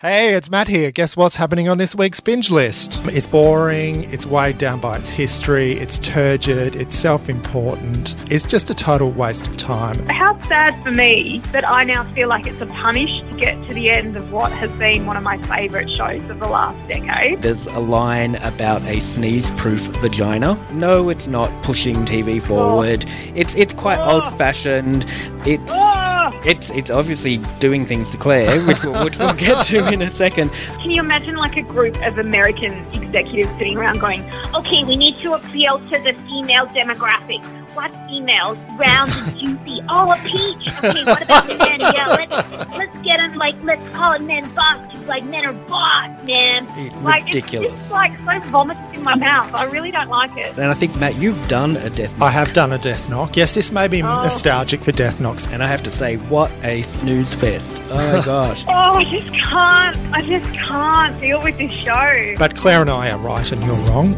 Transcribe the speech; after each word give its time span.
Hey, 0.00 0.34
it's 0.34 0.50
Matt 0.50 0.66
here. 0.66 0.90
Guess 0.90 1.16
what's 1.16 1.36
happening 1.36 1.68
on 1.68 1.78
this 1.78 1.94
week's 1.94 2.18
binge 2.18 2.50
list? 2.50 3.00
It's 3.04 3.28
boring, 3.28 4.12
it's 4.12 4.26
weighed 4.26 4.58
down 4.58 4.80
by 4.80 4.98
its 4.98 5.08
history, 5.08 5.74
it's 5.78 5.98
turgid, 6.00 6.74
it's 6.74 6.96
self 6.96 7.28
important. 7.28 8.16
It's 8.30 8.44
just 8.44 8.68
a 8.70 8.74
total 8.74 9.12
waste 9.12 9.46
of 9.46 9.56
time. 9.56 10.04
How 10.08 10.38
sad 10.48 10.82
for 10.82 10.90
me 10.90 11.38
that 11.52 11.66
I 11.66 11.84
now 11.84 12.02
feel 12.12 12.28
like 12.28 12.44
it's 12.46 12.60
a 12.60 12.66
punish 12.66 13.08
to 13.30 13.36
get 13.38 13.54
to 13.68 13.72
the 13.72 13.88
end 13.88 14.16
of 14.16 14.32
what 14.32 14.50
has 14.52 14.70
been 14.72 15.06
one 15.06 15.16
of 15.16 15.22
my 15.22 15.40
favourite 15.46 15.88
shows 15.94 16.28
of 16.28 16.40
the 16.40 16.48
last 16.48 16.86
decade. 16.88 17.40
There's 17.40 17.66
a 17.68 17.78
line 17.78 18.34
about 18.42 18.82
a 18.82 19.00
sneeze-proof 19.00 19.80
vagina. 20.02 20.58
No, 20.72 21.08
it's 21.08 21.28
not 21.28 21.50
pushing 21.62 22.04
TV 22.04 22.42
forward. 22.42 23.04
Oh. 23.08 23.32
It's 23.36 23.54
it's 23.54 23.72
quite 23.72 24.00
Oh. 24.00 24.16
old-fashioned. 24.16 25.06
It's 25.46 25.72
Oh. 25.74 26.40
it's 26.44 26.70
it's 26.70 26.90
obviously 26.90 27.36
doing 27.60 27.86
things 27.86 28.10
to 28.10 28.16
Claire, 28.16 28.60
which, 28.66 28.82
we'll- 28.82 29.04
which 29.04 29.18
we'll 29.18 29.34
get 29.34 29.64
to 29.66 29.83
in 29.92 30.02
a 30.02 30.10
second. 30.10 30.50
Can 30.82 30.90
you 30.90 31.00
imagine 31.00 31.36
like 31.36 31.56
a 31.56 31.62
group 31.62 31.96
of 32.06 32.18
American 32.18 32.72
executives 32.94 33.50
sitting 33.58 33.76
around 33.76 34.00
going, 34.00 34.24
okay, 34.54 34.84
we 34.84 34.96
need 34.96 35.16
to 35.18 35.34
appeal 35.34 35.78
to 35.78 35.98
the 35.98 36.14
female 36.26 36.66
demographic. 36.68 37.42
What 37.74 37.90
females? 38.08 38.58
Round 38.76 39.10
and 39.12 39.38
juicy. 39.40 39.82
Oh, 39.88 40.12
a 40.12 40.16
peach. 40.18 40.68
Okay, 40.84 41.04
what 41.04 41.22
about 41.22 41.46
the 41.46 41.56
men? 41.56 41.80
Yeah, 41.80 42.06
let's, 42.08 42.70
let's 42.70 43.04
get 43.04 43.18
them, 43.18 43.34
like, 43.34 43.56
let's 43.62 43.88
call 43.96 44.12
it 44.12 44.22
men 44.22 44.52
boss, 44.54 44.93
like, 45.06 45.24
men 45.24 45.44
are 45.44 45.52
boss, 45.52 46.10
man. 46.24 46.66
Like, 47.02 47.26
it's 47.26 47.34
Ridiculous. 47.34 47.70
just, 47.72 47.92
like, 47.92 48.16
so 48.18 48.40
vomitous 48.50 48.94
in 48.94 49.02
my 49.02 49.14
mouth. 49.14 49.54
I 49.54 49.64
really 49.64 49.90
don't 49.90 50.08
like 50.08 50.36
it. 50.36 50.56
And 50.56 50.66
I 50.66 50.74
think 50.74 50.96
Matt, 50.96 51.16
you've 51.16 51.46
done 51.48 51.76
a 51.76 51.90
death. 51.90 52.20
I 52.22 52.30
have 52.30 52.52
done 52.52 52.72
a 52.72 52.78
Death 52.78 53.08
Knock. 53.08 53.36
Yes, 53.36 53.54
this 53.54 53.70
may 53.72 53.88
be 53.88 54.02
Oh. 54.02 54.22
nostalgic 54.22 54.82
for 54.84 54.92
Death 54.92 55.20
Knocks. 55.20 55.46
and 55.46 55.62
I 55.62 55.66
have 55.66 55.82
to 55.84 55.90
say, 55.90 56.16
what 56.16 56.50
a 56.62 56.82
snooze 56.82 57.34
fest! 57.34 57.80
Oh 57.90 58.18
my 58.18 58.24
gosh. 58.24 58.64
Oh, 58.66 58.70
I 58.72 59.04
just 59.04 59.28
can't. 59.32 59.96
I 60.14 60.22
just 60.22 60.52
can't 60.54 61.20
deal 61.20 61.42
with 61.42 61.58
this 61.58 61.72
show. 61.72 62.34
But 62.38 62.56
Claire 62.56 62.80
and 62.82 62.90
I 62.90 63.10
are 63.10 63.18
right 63.18 63.50
and 63.52 63.62
you're 63.62 63.74
wrong. 63.88 64.14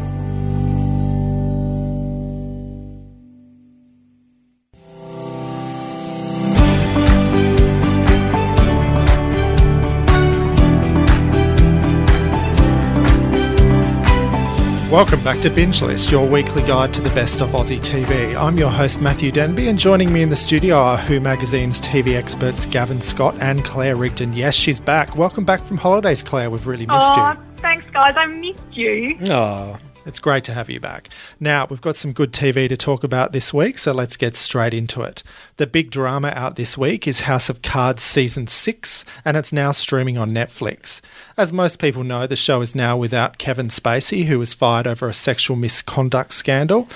Welcome 14.97 15.23
back 15.23 15.39
to 15.41 15.51
Binge 15.51 15.83
List, 15.83 16.09
your 16.09 16.27
weekly 16.27 16.63
guide 16.63 16.91
to 16.95 17.01
the 17.01 17.11
best 17.11 17.39
of 17.39 17.49
Aussie 17.49 17.79
TV. 17.79 18.35
I'm 18.35 18.57
your 18.57 18.71
host, 18.71 18.99
Matthew 18.99 19.31
Denby, 19.31 19.67
and 19.67 19.77
joining 19.77 20.11
me 20.11 20.23
in 20.23 20.29
the 20.29 20.35
studio 20.35 20.75
are 20.75 20.97
Who 20.97 21.19
Magazine's 21.19 21.79
TV 21.79 22.15
experts 22.15 22.65
Gavin 22.65 22.99
Scott 22.99 23.35
and 23.39 23.63
Claire 23.63 23.95
Rigdon. 23.95 24.33
Yes, 24.33 24.55
she's 24.55 24.79
back. 24.79 25.15
Welcome 25.15 25.45
back 25.45 25.61
from 25.61 25.77
holidays, 25.77 26.23
Claire. 26.23 26.49
We've 26.49 26.65
really 26.65 26.87
missed 26.87 27.13
Oh, 27.13 27.33
you. 27.33 27.37
thanks, 27.57 27.85
guys. 27.93 28.15
I 28.17 28.25
missed 28.25 28.59
you. 28.71 29.19
Oh, 29.29 29.77
It's 30.07 30.19
great 30.19 30.45
to 30.45 30.53
have 30.53 30.69
you 30.69 30.79
back. 30.79 31.09
Now, 31.37 31.67
we've 31.69 31.81
got 31.81 31.97
some 31.97 32.13
good 32.13 32.31
TV 32.31 32.69
to 32.69 32.77
talk 32.77 33.03
about 33.03 33.33
this 33.33 33.53
week, 33.53 33.77
so 33.77 33.91
let's 33.91 34.15
get 34.15 34.37
straight 34.37 34.73
into 34.73 35.01
it. 35.01 35.21
The 35.57 35.67
big 35.67 35.91
drama 35.91 36.31
out 36.33 36.55
this 36.55 36.77
week 36.77 37.09
is 37.09 37.21
House 37.21 37.49
of 37.49 37.61
Cards 37.61 38.03
Season 38.03 38.47
6, 38.47 39.03
and 39.25 39.35
it's 39.35 39.51
now 39.51 39.71
streaming 39.71 40.17
on 40.17 40.31
Netflix. 40.31 41.01
As 41.35 41.51
most 41.51 41.81
people 41.81 42.05
know, 42.05 42.25
the 42.25 42.37
show 42.37 42.61
is 42.61 42.73
now 42.73 42.95
without 42.95 43.37
Kevin 43.37 43.67
Spacey, 43.67 44.27
who 44.27 44.39
was 44.39 44.53
fired 44.53 44.87
over 44.87 45.09
a 45.09 45.13
sexual 45.13 45.57
misconduct 45.57 46.31
scandal. 46.31 46.87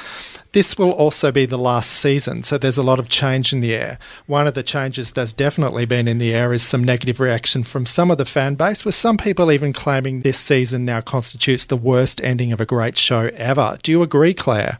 This 0.54 0.78
will 0.78 0.92
also 0.92 1.32
be 1.32 1.46
the 1.46 1.58
last 1.58 1.90
season, 1.90 2.44
so 2.44 2.58
there's 2.58 2.78
a 2.78 2.84
lot 2.84 3.00
of 3.00 3.08
change 3.08 3.54
in 3.54 3.62
the 3.62 3.74
air. 3.74 3.98
One 4.26 4.48
of 4.48 4.54
the 4.54 4.64
changes 4.64 5.14
that's 5.14 5.32
definitely 5.32 5.86
been 5.86 6.10
in 6.10 6.18
the 6.18 6.34
air 6.34 6.52
is 6.52 6.62
some 6.62 6.84
negative 6.84 7.22
reaction 7.22 7.64
from 7.64 7.86
some 7.86 8.12
of 8.12 8.18
the 8.18 8.26
fan 8.26 8.56
base, 8.56 8.84
with 8.84 8.94
some 8.94 9.16
people 9.16 9.50
even 9.50 9.72
claiming 9.72 10.22
this 10.22 10.38
season 10.38 10.84
now 10.84 11.00
constitutes 11.00 11.66
the 11.66 11.78
worst 11.78 12.20
ending 12.22 12.52
of 12.52 12.60
a 12.60 12.66
great 12.66 12.98
show 12.98 13.30
ever. 13.36 13.78
Do 13.82 13.94
you 13.94 14.02
agree, 14.02 14.34
Claire? 14.34 14.80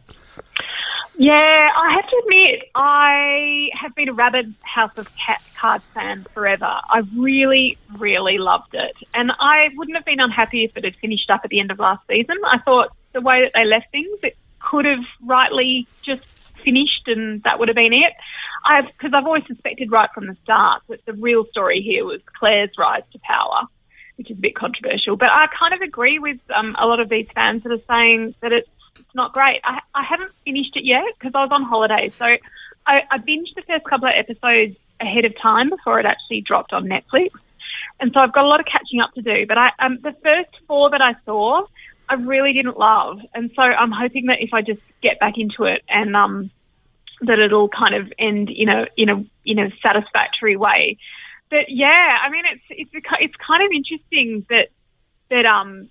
Yeah, 1.16 1.70
I 1.74 1.92
have 1.94 2.06
to 2.06 2.22
admit, 2.22 2.70
I 2.74 3.68
have 3.80 3.94
been 3.94 4.10
a 4.10 4.12
rabid 4.12 4.54
House 4.60 4.98
of 4.98 5.14
Cat 5.16 5.40
Cards 5.56 5.84
fan 5.94 6.26
forever. 6.34 6.66
I 6.66 7.02
really, 7.16 7.78
really 7.96 8.36
loved 8.36 8.74
it. 8.74 8.94
And 9.14 9.32
I 9.40 9.70
wouldn't 9.74 9.96
have 9.96 10.04
been 10.04 10.20
unhappy 10.20 10.64
if 10.64 10.76
it 10.76 10.84
had 10.84 10.96
finished 10.96 11.30
up 11.30 11.40
at 11.44 11.50
the 11.50 11.60
end 11.60 11.70
of 11.70 11.78
last 11.78 12.06
season. 12.08 12.36
I 12.44 12.58
thought 12.58 12.92
the 13.14 13.22
way 13.22 13.42
that 13.42 13.52
they 13.54 13.64
left 13.64 13.90
things, 13.90 14.18
it 14.22 14.36
could 14.62 14.84
have 14.84 15.04
rightly 15.24 15.86
just 16.02 16.24
finished 16.64 17.06
and 17.06 17.42
that 17.42 17.58
would 17.58 17.68
have 17.68 17.76
been 17.76 17.92
it. 17.92 18.12
I've, 18.64 18.86
because 18.86 19.12
I've 19.14 19.26
always 19.26 19.46
suspected 19.46 19.90
right 19.90 20.08
from 20.14 20.26
the 20.26 20.36
start 20.44 20.82
that 20.88 21.04
the 21.04 21.12
real 21.14 21.44
story 21.46 21.80
here 21.82 22.04
was 22.04 22.22
Claire's 22.38 22.70
rise 22.78 23.02
to 23.12 23.18
power, 23.18 23.62
which 24.16 24.30
is 24.30 24.38
a 24.38 24.40
bit 24.40 24.54
controversial. 24.54 25.16
But 25.16 25.30
I 25.30 25.46
kind 25.58 25.74
of 25.74 25.80
agree 25.80 26.18
with 26.18 26.38
um, 26.54 26.76
a 26.78 26.86
lot 26.86 27.00
of 27.00 27.08
these 27.08 27.26
fans 27.34 27.64
that 27.64 27.72
are 27.72 27.82
saying 27.88 28.34
that 28.40 28.52
it's 28.52 28.68
it's 28.98 29.14
not 29.14 29.32
great. 29.32 29.60
I, 29.64 29.80
I 29.94 30.04
haven't 30.04 30.32
finished 30.44 30.76
it 30.76 30.84
yet 30.84 31.04
because 31.18 31.32
I 31.34 31.42
was 31.42 31.50
on 31.50 31.62
holiday. 31.62 32.12
So 32.18 32.24
I, 32.86 33.02
I 33.10 33.18
binged 33.18 33.54
the 33.54 33.62
first 33.66 33.84
couple 33.84 34.08
of 34.08 34.14
episodes 34.16 34.76
ahead 35.00 35.24
of 35.24 35.34
time 35.40 35.70
before 35.70 35.98
it 35.98 36.06
actually 36.06 36.42
dropped 36.42 36.72
on 36.72 36.86
Netflix. 36.86 37.30
And 38.00 38.12
so 38.12 38.20
I've 38.20 38.32
got 38.32 38.44
a 38.44 38.48
lot 38.48 38.60
of 38.60 38.66
catching 38.66 39.00
up 39.00 39.12
to 39.14 39.22
do. 39.22 39.46
But 39.46 39.58
I, 39.58 39.70
um, 39.78 39.98
the 40.02 40.12
first 40.22 40.50
four 40.66 40.90
that 40.90 41.00
I 41.00 41.14
saw, 41.24 41.66
I 42.08 42.14
really 42.14 42.52
didn't 42.52 42.78
love. 42.78 43.18
And 43.34 43.50
so 43.54 43.62
I'm 43.62 43.90
hoping 43.92 44.26
that 44.26 44.38
if 44.40 44.50
I 44.52 44.62
just 44.62 44.80
get 45.02 45.18
back 45.18 45.34
into 45.36 45.64
it 45.64 45.82
and 45.88 46.14
um, 46.14 46.50
that 47.22 47.38
it'll 47.38 47.68
kind 47.68 47.94
of 47.94 48.12
end 48.18 48.50
in 48.50 48.68
a 48.68 48.86
in 48.96 49.08
a 49.08 49.24
in 49.44 49.58
a 49.58 49.70
satisfactory 49.82 50.56
way. 50.56 50.98
But 51.50 51.66
yeah, 51.68 52.18
I 52.24 52.30
mean 52.30 52.44
it's 52.52 52.64
it's 52.70 52.90
it's 53.20 53.34
kind 53.46 53.64
of 53.64 53.70
interesting 53.72 54.46
that 54.48 54.68
that 55.30 55.46
um 55.46 55.88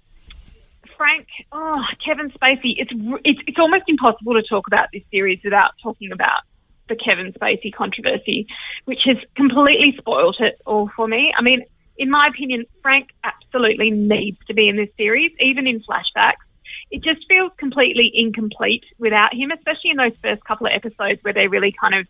Frank, 0.98 1.28
oh, 1.52 1.84
Kevin 2.06 2.30
Spacey. 2.32 2.76
It's 2.78 2.92
it's 3.24 3.40
it's 3.48 3.58
almost 3.60 3.86
impossible 3.88 4.34
to 4.34 4.44
talk 4.44 4.68
about 4.68 4.90
this 4.94 5.02
series 5.10 5.40
without 5.44 5.72
talking 5.82 6.12
about 6.12 6.42
the 6.90 6.96
Kevin 6.96 7.34
Spacey 7.34 7.74
controversy, 7.74 8.46
which 8.86 9.00
has 9.06 9.18
completely 9.36 9.96
spoilt 9.98 10.36
it 10.40 10.62
all 10.66 10.92
for 10.96 11.08
me. 11.08 11.34
I 11.36 11.42
mean, 11.42 11.66
in 11.98 12.12
my 12.12 12.28
opinion, 12.28 12.66
Frank 12.84 13.10
absolutely 13.54 13.92
needs 13.92 14.38
to 14.48 14.54
be 14.54 14.70
in 14.70 14.76
this 14.76 14.90
series, 14.98 15.32
even 15.40 15.68
in 15.68 15.82
flashbacks. 15.82 16.44
It 16.90 17.04
just 17.04 17.26
feels 17.28 17.52
completely 17.58 18.12
incomplete 18.14 18.84
without 18.98 19.34
him, 19.34 19.52
especially 19.52 19.92
in 19.92 19.98
those 19.98 20.18
first 20.22 20.44
couple 20.44 20.68
of 20.68 20.74
episodes 20.74 21.24
where 21.24 21.34
they're 21.34 21.50
really 21.50 21.74
kind 21.80 21.96
of 21.96 22.08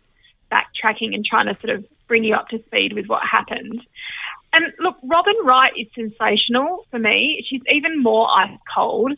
backtracking 0.50 1.14
and 1.14 1.24
trying 1.24 1.46
to 1.46 1.60
sort 1.60 1.76
of 1.76 1.84
bring 2.08 2.24
you 2.24 2.34
up 2.34 2.48
to 2.48 2.62
speed 2.64 2.92
with 2.92 3.06
what 3.06 3.22
happened. 3.24 3.80
And 4.52 4.72
look, 4.80 4.96
Robin 5.02 5.36
Wright 5.44 5.72
is 5.76 5.86
sensational 5.94 6.86
for 6.90 6.98
me. 6.98 7.44
She's 7.48 7.62
even 7.72 8.02
more 8.02 8.28
ice 8.30 8.58
cold. 8.74 9.12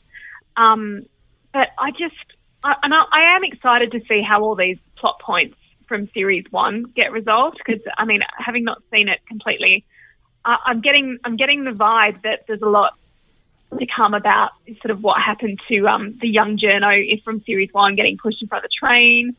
Um, 0.57 1.07
but 1.53 1.69
I 1.79 1.91
just, 1.91 2.15
I, 2.63 2.75
and 2.83 2.95
I, 2.95 3.03
I 3.11 3.37
am 3.37 3.45
excited 3.45 3.93
to 3.93 4.01
see 4.09 4.23
how 4.23 4.43
all 4.43 4.55
these 4.55 4.79
plot 4.97 5.19
points 5.21 5.57
from 5.89 6.09
series 6.15 6.45
one 6.51 6.85
get 6.95 7.11
resolved. 7.11 7.61
Because 7.65 7.83
I 7.97 8.05
mean, 8.05 8.21
having 8.39 8.65
not 8.65 8.83
seen 8.93 9.09
it 9.09 9.21
completely, 9.27 9.85
uh, 10.45 10.57
I'm 10.65 10.81
getting, 10.81 11.19
I'm 11.25 11.37
getting 11.37 11.65
the 11.65 11.73
vibe 11.73 12.23
that 12.23 12.45
there's 12.47 12.63
a 12.63 12.69
lot 12.69 12.95
to 13.79 13.87
come 13.87 14.15
about 14.15 14.51
sort 14.83 14.91
of 14.91 15.03
what 15.03 15.21
happened 15.21 15.61
to 15.69 15.89
um, 15.89 16.19
the 16.21 16.29
young 16.29 16.57
journo 16.57 17.23
from 17.25 17.43
series 17.43 17.71
one 17.73 17.97
getting 17.97 18.17
pushed 18.19 18.41
in 18.41 18.49
front 18.49 18.65
of 18.65 18.71
the 18.71 18.87
train. 18.87 19.37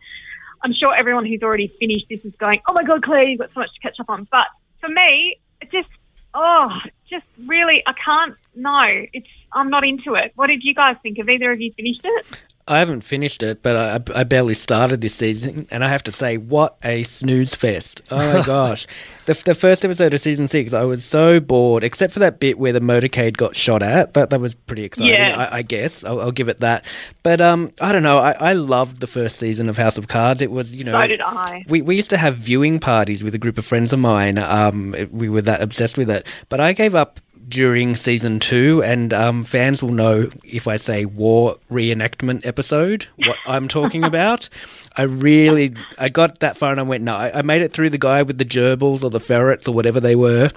I'm 0.64 0.74
sure 0.74 0.96
everyone 0.96 1.26
who's 1.26 1.44
already 1.44 1.74
finished 1.80 2.06
this 2.10 2.24
is 2.26 2.34
going, 2.36 2.62
oh 2.68 2.74
my 2.74 2.84
God, 2.84 3.04
Claire, 3.04 3.24
you've 3.24 3.40
got 3.40 3.54
so 3.54 3.60
much 3.60 3.74
to 3.74 3.80
catch 3.82 4.00
up 4.00 4.10
on. 4.10 4.28
But 4.32 4.48
for 4.82 4.90
me, 4.90 5.40
it 5.62 5.72
just, 5.72 5.90
oh, 6.34 6.70
just 7.10 7.26
really, 7.46 7.84
I 7.86 7.94
can't, 7.94 8.36
no, 8.56 8.82
it's, 9.14 9.28
I'm 9.54 9.70
not 9.70 9.86
into 9.86 10.16
it. 10.16 10.32
What 10.36 10.48
did 10.48 10.64
you 10.64 10.74
guys 10.74 10.96
think? 11.04 11.18
Have 11.20 11.30
either 11.30 11.52
of 11.52 11.62
you 11.62 11.72
finished 11.74 12.02
it? 12.04 12.44
I 12.68 12.80
haven't 12.80 13.02
finished 13.02 13.44
it, 13.44 13.62
but 13.62 13.76
I, 14.16 14.20
I 14.22 14.24
barely 14.24 14.56
started 14.56 15.02
this 15.02 15.14
season, 15.14 15.68
and 15.70 15.84
I 15.84 15.90
have 15.90 16.02
to 16.06 16.12
say, 16.12 16.38
what 16.38 16.78
a 16.84 17.04
snooze 17.04 17.54
fest! 17.54 18.02
Oh 18.10 18.40
my 18.40 18.44
gosh, 18.46 18.88
the, 19.28 19.34
the 19.46 19.54
first 19.54 19.86
episode 19.86 20.16
of 20.16 20.20
season 20.20 20.48
six, 20.48 20.74
I 20.74 20.84
was 20.84 21.06
so 21.06 21.40
bored, 21.40 21.84
except 21.84 22.12
for 22.12 22.20
that 22.20 22.40
bit 22.40 22.58
where 22.58 22.74
the 22.74 22.80
motorcade 22.80 23.38
got 23.38 23.56
shot 23.56 23.84
at. 23.84 24.16
That 24.16 24.32
that 24.32 24.42
was 24.42 24.56
pretty 24.56 24.84
exciting, 24.84 25.14
Yeah. 25.14 25.48
I, 25.52 25.58
I 25.58 25.62
guess. 25.62 26.04
I'll, 26.04 26.20
I'll 26.20 26.32
give 26.32 26.48
it 26.48 26.60
that. 26.62 26.86
But 27.22 27.40
um, 27.40 27.72
I 27.80 27.92
don't 27.92 28.04
know. 28.04 28.18
I, 28.18 28.32
I 28.32 28.54
loved 28.54 29.00
the 29.00 29.08
first 29.08 29.38
season 29.38 29.70
of 29.70 29.78
House 29.78 30.00
of 30.00 30.08
Cards. 30.08 30.42
It 30.42 30.50
was, 30.50 30.76
you 30.76 30.84
know, 30.84 31.00
So 31.00 31.06
did 31.08 31.22
I. 31.22 31.64
we, 31.70 31.84
we 31.84 31.96
used 31.96 32.10
to 32.12 32.18
have 32.18 32.36
viewing 32.36 32.80
parties 32.80 33.24
with 33.24 33.36
a 33.36 33.40
group 33.40 33.58
of 33.60 33.66
friends 33.66 33.94
of 33.94 34.00
mine. 34.00 34.40
Um, 34.40 34.96
we 35.12 35.30
were 35.30 35.44
that 35.44 35.62
obsessed 35.62 35.98
with 36.00 36.10
it. 36.10 36.26
But 36.50 36.60
I 36.60 36.74
gave 36.74 36.96
up 36.96 37.20
during 37.48 37.96
season 37.96 38.40
two, 38.40 38.82
and 38.84 39.14
um, 39.14 39.44
fans 39.44 39.84
will 39.84 39.92
know 39.92 40.30
if 40.44 40.68
I 40.68 40.78
say 40.78 41.06
war 41.06 41.58
reenactment 41.70 42.46
episode 42.46 43.08
what 43.18 43.38
I'm 43.46 43.68
talking 43.68 44.04
about. 44.04 44.50
I 44.96 45.04
really, 45.04 45.74
I 46.00 46.10
got 46.10 46.40
that 46.40 46.58
far 46.58 46.72
and 46.72 46.80
I 46.80 46.84
went, 46.84 47.04
no, 47.04 47.16
I, 47.16 47.40
I 47.40 47.42
made 47.42 47.62
it 47.62 47.72
through 47.74 47.90
the 47.90 47.98
guy 47.98 48.24
with 48.24 48.38
the 48.38 48.46
gerbils 48.46 49.04
or 49.04 49.10
the 49.10 49.20
ferrets 49.20 49.68
or 49.68 49.74
whatever 49.74 50.00
they 50.00 50.16
were. 50.16 50.50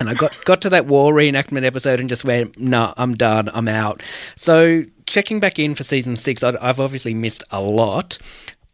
And 0.00 0.08
I 0.08 0.14
got, 0.14 0.44
got 0.44 0.60
to 0.62 0.70
that 0.70 0.86
war 0.86 1.12
reenactment 1.12 1.64
episode 1.64 2.00
and 2.00 2.08
just 2.08 2.24
went, 2.24 2.58
no, 2.58 2.92
I'm 2.96 3.14
done, 3.14 3.48
I'm 3.54 3.68
out. 3.68 4.02
So 4.34 4.84
checking 5.06 5.40
back 5.40 5.58
in 5.58 5.74
for 5.74 5.84
season 5.84 6.16
six, 6.16 6.42
I, 6.42 6.56
I've 6.60 6.80
obviously 6.80 7.14
missed 7.14 7.44
a 7.50 7.60
lot, 7.60 8.18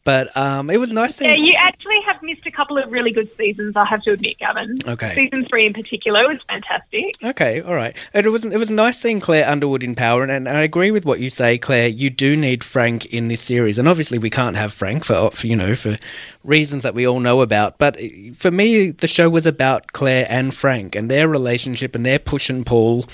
but 0.04 0.34
um, 0.36 0.70
it 0.70 0.78
was 0.78 0.92
nice 0.92 1.16
seeing. 1.16 1.30
Yeah, 1.30 1.36
you 1.36 1.54
actually 1.58 2.00
have 2.06 2.07
missed 2.28 2.46
a 2.46 2.50
couple 2.50 2.78
of 2.78 2.90
really 2.92 3.10
good 3.10 3.30
seasons, 3.36 3.74
I 3.76 3.86
have 3.86 4.02
to 4.02 4.12
admit, 4.12 4.38
Gavin. 4.38 4.76
Okay. 4.86 5.14
Season 5.14 5.44
three 5.44 5.66
in 5.66 5.72
particular 5.72 6.28
was 6.28 6.38
fantastic. 6.48 7.16
Okay, 7.22 7.60
all 7.62 7.74
right. 7.74 7.96
It 8.12 8.26
was 8.26 8.44
it 8.44 8.56
was 8.56 8.70
nice 8.70 8.98
seeing 8.98 9.20
Claire 9.20 9.48
Underwood 9.48 9.82
in 9.82 9.94
power, 9.94 10.22
and, 10.22 10.30
and 10.30 10.48
I 10.48 10.60
agree 10.60 10.90
with 10.90 11.04
what 11.04 11.20
you 11.20 11.30
say, 11.30 11.58
Claire. 11.58 11.88
You 11.88 12.10
do 12.10 12.36
need 12.36 12.62
Frank 12.62 13.06
in 13.06 13.28
this 13.28 13.40
series, 13.40 13.78
and 13.78 13.88
obviously 13.88 14.18
we 14.18 14.30
can't 14.30 14.56
have 14.56 14.72
Frank 14.72 15.04
for, 15.04 15.30
for 15.30 15.46
you 15.46 15.56
know 15.56 15.74
for 15.74 15.96
reasons 16.44 16.82
that 16.82 16.94
we 16.94 17.06
all 17.06 17.20
know 17.20 17.40
about. 17.40 17.78
But 17.78 17.98
for 18.34 18.50
me, 18.50 18.90
the 18.90 19.08
show 19.08 19.30
was 19.30 19.46
about 19.46 19.92
Claire 19.92 20.26
and 20.28 20.54
Frank 20.54 20.94
and 20.94 21.10
their 21.10 21.28
relationship 21.28 21.94
and 21.94 22.04
their 22.04 22.18
push 22.18 22.50
and 22.50 22.64
pull. 22.64 23.06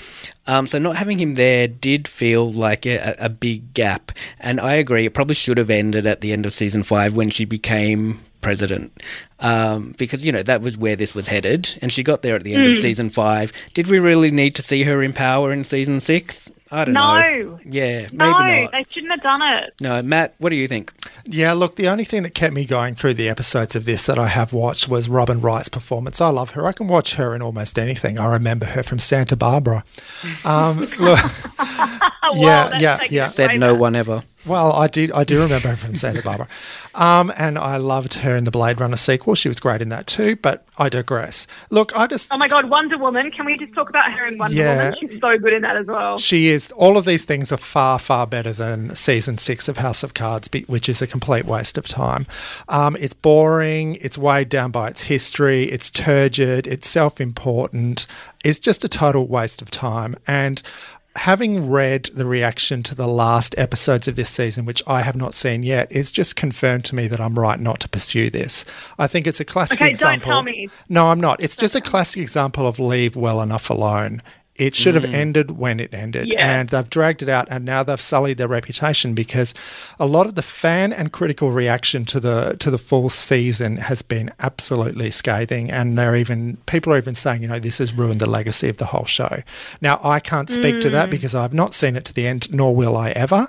Um, 0.47 0.67
so 0.67 0.77
not 0.77 0.97
having 0.97 1.17
him 1.17 1.33
there 1.33 1.67
did 1.67 2.07
feel 2.07 2.51
like 2.51 2.85
a, 2.85 3.15
a 3.17 3.29
big 3.29 3.73
gap, 3.73 4.11
and 4.39 4.59
I 4.59 4.73
agree. 4.75 5.05
It 5.05 5.13
probably 5.13 5.35
should 5.35 5.57
have 5.57 5.69
ended 5.69 6.05
at 6.05 6.21
the 6.21 6.33
end 6.33 6.45
of 6.45 6.53
season 6.53 6.83
five 6.83 7.15
when 7.15 7.29
she 7.29 7.45
became 7.45 8.19
president, 8.45 9.01
um, 9.39 9.95
because 9.97 10.23
you 10.23 10.31
know 10.31 10.43
that 10.43 10.61
was 10.61 10.77
where 10.77 10.95
this 10.95 11.15
was 11.15 11.27
headed, 11.29 11.77
and 11.81 11.91
she 11.91 12.03
got 12.03 12.21
there 12.21 12.35
at 12.35 12.43
the 12.43 12.53
end 12.53 12.67
of 12.67 12.77
season 12.77 13.09
five. 13.09 13.51
Did 13.73 13.87
we 13.87 13.97
really 13.99 14.29
need 14.29 14.53
to 14.55 14.61
see 14.61 14.83
her 14.83 15.01
in 15.01 15.13
power 15.13 15.51
in 15.51 15.63
season 15.63 15.99
six? 15.99 16.51
I 16.75 16.85
don't 16.85 16.93
know. 16.93 17.01
No. 17.01 17.59
Yeah, 17.65 18.01
maybe 18.11 18.15
No, 18.17 18.31
not. 18.31 18.71
they 18.71 18.85
shouldn't 18.89 19.11
have 19.11 19.21
done 19.21 19.41
it. 19.41 19.73
No, 19.81 20.01
Matt, 20.01 20.35
what 20.39 20.49
do 20.49 20.55
you 20.55 20.67
think? 20.67 20.91
Yeah, 21.25 21.53
look, 21.53 21.75
the 21.75 21.87
only 21.87 22.03
thing 22.03 22.23
that 22.23 22.35
kept 22.35 22.53
me 22.53 22.65
going 22.65 22.95
through 22.95 23.13
the 23.15 23.29
episodes 23.29 23.75
of 23.75 23.85
this 23.85 24.05
that 24.05 24.19
I 24.19 24.27
have 24.27 24.53
watched 24.53 24.87
was 24.89 25.07
Robin 25.09 25.39
Wright's 25.41 25.69
performance. 25.69 26.19
I 26.21 26.29
love 26.29 26.51
her. 26.51 26.67
I 26.67 26.71
can 26.73 26.87
watch 26.87 27.15
her 27.15 27.33
in 27.35 27.41
almost 27.41 27.79
anything. 27.79 28.19
I 28.19 28.27
remember 28.33 28.65
her 28.67 28.83
from 28.83 28.99
Santa 28.99 29.35
Barbara. 29.35 29.83
Um, 30.43 30.79
look, 30.99 31.19
Oh, 32.27 32.33
Yeah, 32.37 32.69
wow, 32.71 32.77
yeah, 32.79 32.99
yeah. 33.09 33.27
Said 33.27 33.59
no 33.59 33.75
one 33.75 33.95
ever. 33.95 34.23
well, 34.47 34.71
I 34.73 34.87
did. 34.87 35.11
I 35.11 35.23
do 35.23 35.41
remember 35.43 35.67
her 35.69 35.75
from 35.75 35.95
Santa 35.95 36.23
Barbara, 36.23 36.47
um, 36.95 37.31
and 37.37 37.57
I 37.57 37.77
loved 37.77 38.15
her 38.15 38.35
in 38.35 38.45
the 38.45 38.51
Blade 38.51 38.79
Runner 38.81 38.97
sequel. 38.97 39.35
She 39.35 39.47
was 39.47 39.59
great 39.59 39.81
in 39.81 39.89
that 39.89 40.07
too. 40.07 40.35
But 40.35 40.65
I 40.77 40.89
digress. 40.89 41.45
Look, 41.69 41.95
I 41.95 42.07
just 42.07 42.33
Oh 42.33 42.37
my 42.37 42.47
God, 42.47 42.67
Wonder 42.69 42.97
Woman. 42.97 43.29
Can 43.29 43.45
we 43.45 43.55
just 43.57 43.73
talk 43.73 43.89
about 43.91 44.11
her 44.11 44.25
in 44.27 44.39
Wonder 44.39 44.55
Yeah. 44.57 44.83
Woman? 44.89 44.95
She's 45.01 45.19
so 45.19 45.37
good 45.37 45.53
in 45.53 45.61
that 45.61 45.77
as 45.77 45.85
well. 45.85 46.17
She 46.17 46.47
is. 46.47 46.64
All 46.71 46.97
of 46.97 47.05
these 47.05 47.25
things 47.25 47.51
are 47.51 47.57
far, 47.57 47.99
far 47.99 48.27
better 48.27 48.53
than 48.53 48.95
season 48.95 49.37
six 49.37 49.67
of 49.67 49.77
House 49.77 50.03
of 50.03 50.13
Cards, 50.13 50.49
which 50.67 50.87
is 50.89 51.01
a 51.01 51.07
complete 51.07 51.45
waste 51.45 51.77
of 51.77 51.87
time. 51.87 52.25
Um, 52.69 52.95
it's 52.99 53.13
boring. 53.13 53.95
It's 54.01 54.17
weighed 54.17 54.49
down 54.49 54.71
by 54.71 54.89
its 54.89 55.03
history. 55.03 55.65
It's 55.65 55.89
turgid. 55.89 56.67
It's 56.67 56.87
self 56.87 57.19
important. 57.21 58.07
It's 58.43 58.59
just 58.59 58.83
a 58.83 58.89
total 58.89 59.27
waste 59.27 59.61
of 59.61 59.71
time. 59.71 60.15
And 60.27 60.61
having 61.17 61.69
read 61.69 62.05
the 62.13 62.25
reaction 62.25 62.83
to 62.83 62.93
the 62.93 63.07
last 63.07 63.55
episodes 63.57 64.07
of 64.07 64.17
this 64.17 64.29
season, 64.29 64.65
which 64.65 64.83
I 64.85 65.01
have 65.01 65.15
not 65.15 65.33
seen 65.33 65.63
yet, 65.63 65.87
it's 65.89 66.11
just 66.11 66.35
confirmed 66.35 66.83
to 66.85 66.95
me 66.95 67.07
that 67.07 67.21
I'm 67.21 67.39
right 67.39 67.59
not 67.59 67.79
to 67.81 67.89
pursue 67.89 68.29
this. 68.29 68.65
I 68.99 69.07
think 69.07 69.25
it's 69.25 69.39
a 69.39 69.45
classic 69.45 69.77
Okay, 69.77 69.85
don't 69.85 69.91
example. 69.91 70.29
tell 70.31 70.43
me. 70.43 70.67
No, 70.89 71.07
I'm 71.07 71.21
not. 71.21 71.41
It's 71.41 71.55
just 71.55 71.75
a 71.75 71.81
classic 71.81 72.21
example 72.21 72.67
of 72.67 72.79
leave 72.79 73.15
well 73.15 73.41
enough 73.41 73.69
alone. 73.69 74.21
It 74.55 74.73
should 74.73 74.95
have 74.95 75.03
Mm. 75.03 75.13
ended 75.13 75.51
when 75.57 75.81
it 75.81 75.93
ended, 75.93 76.29
Yeah. 76.31 76.59
and 76.59 76.69
they've 76.69 76.89
dragged 76.89 77.21
it 77.21 77.27
out, 77.27 77.47
and 77.51 77.65
now 77.65 77.83
they've 77.83 77.99
sullied 77.99 78.37
their 78.37 78.47
reputation 78.47 79.13
because 79.13 79.53
a 79.99 80.05
lot 80.05 80.27
of 80.27 80.35
the 80.35 80.41
fan 80.41 80.93
and 80.93 81.11
critical 81.11 81.51
reaction 81.51 82.05
to 82.05 82.19
the 82.21 82.55
to 82.59 82.71
the 82.71 82.77
full 82.77 83.09
season 83.09 83.77
has 83.77 84.01
been 84.01 84.31
absolutely 84.39 85.11
scathing, 85.11 85.69
and 85.69 85.97
they're 85.97 86.15
even 86.15 86.57
people 86.67 86.93
are 86.93 86.97
even 86.97 87.15
saying, 87.15 87.41
you 87.41 87.47
know, 87.49 87.59
this 87.59 87.79
has 87.79 87.91
ruined 87.93 88.21
the 88.21 88.29
legacy 88.29 88.69
of 88.69 88.77
the 88.77 88.85
whole 88.85 89.03
show. 89.05 89.39
Now, 89.81 89.99
I 90.03 90.19
can't 90.21 90.49
speak 90.49 90.79
to 90.81 90.87
Mm. 90.87 90.91
that 90.93 91.09
because 91.09 91.35
I've 91.35 91.53
not 91.53 91.73
seen 91.73 91.97
it 91.97 92.05
to 92.05 92.13
the 92.13 92.25
end, 92.25 92.53
nor 92.53 92.73
will 92.73 92.95
I 92.95 93.09
ever. 93.11 93.47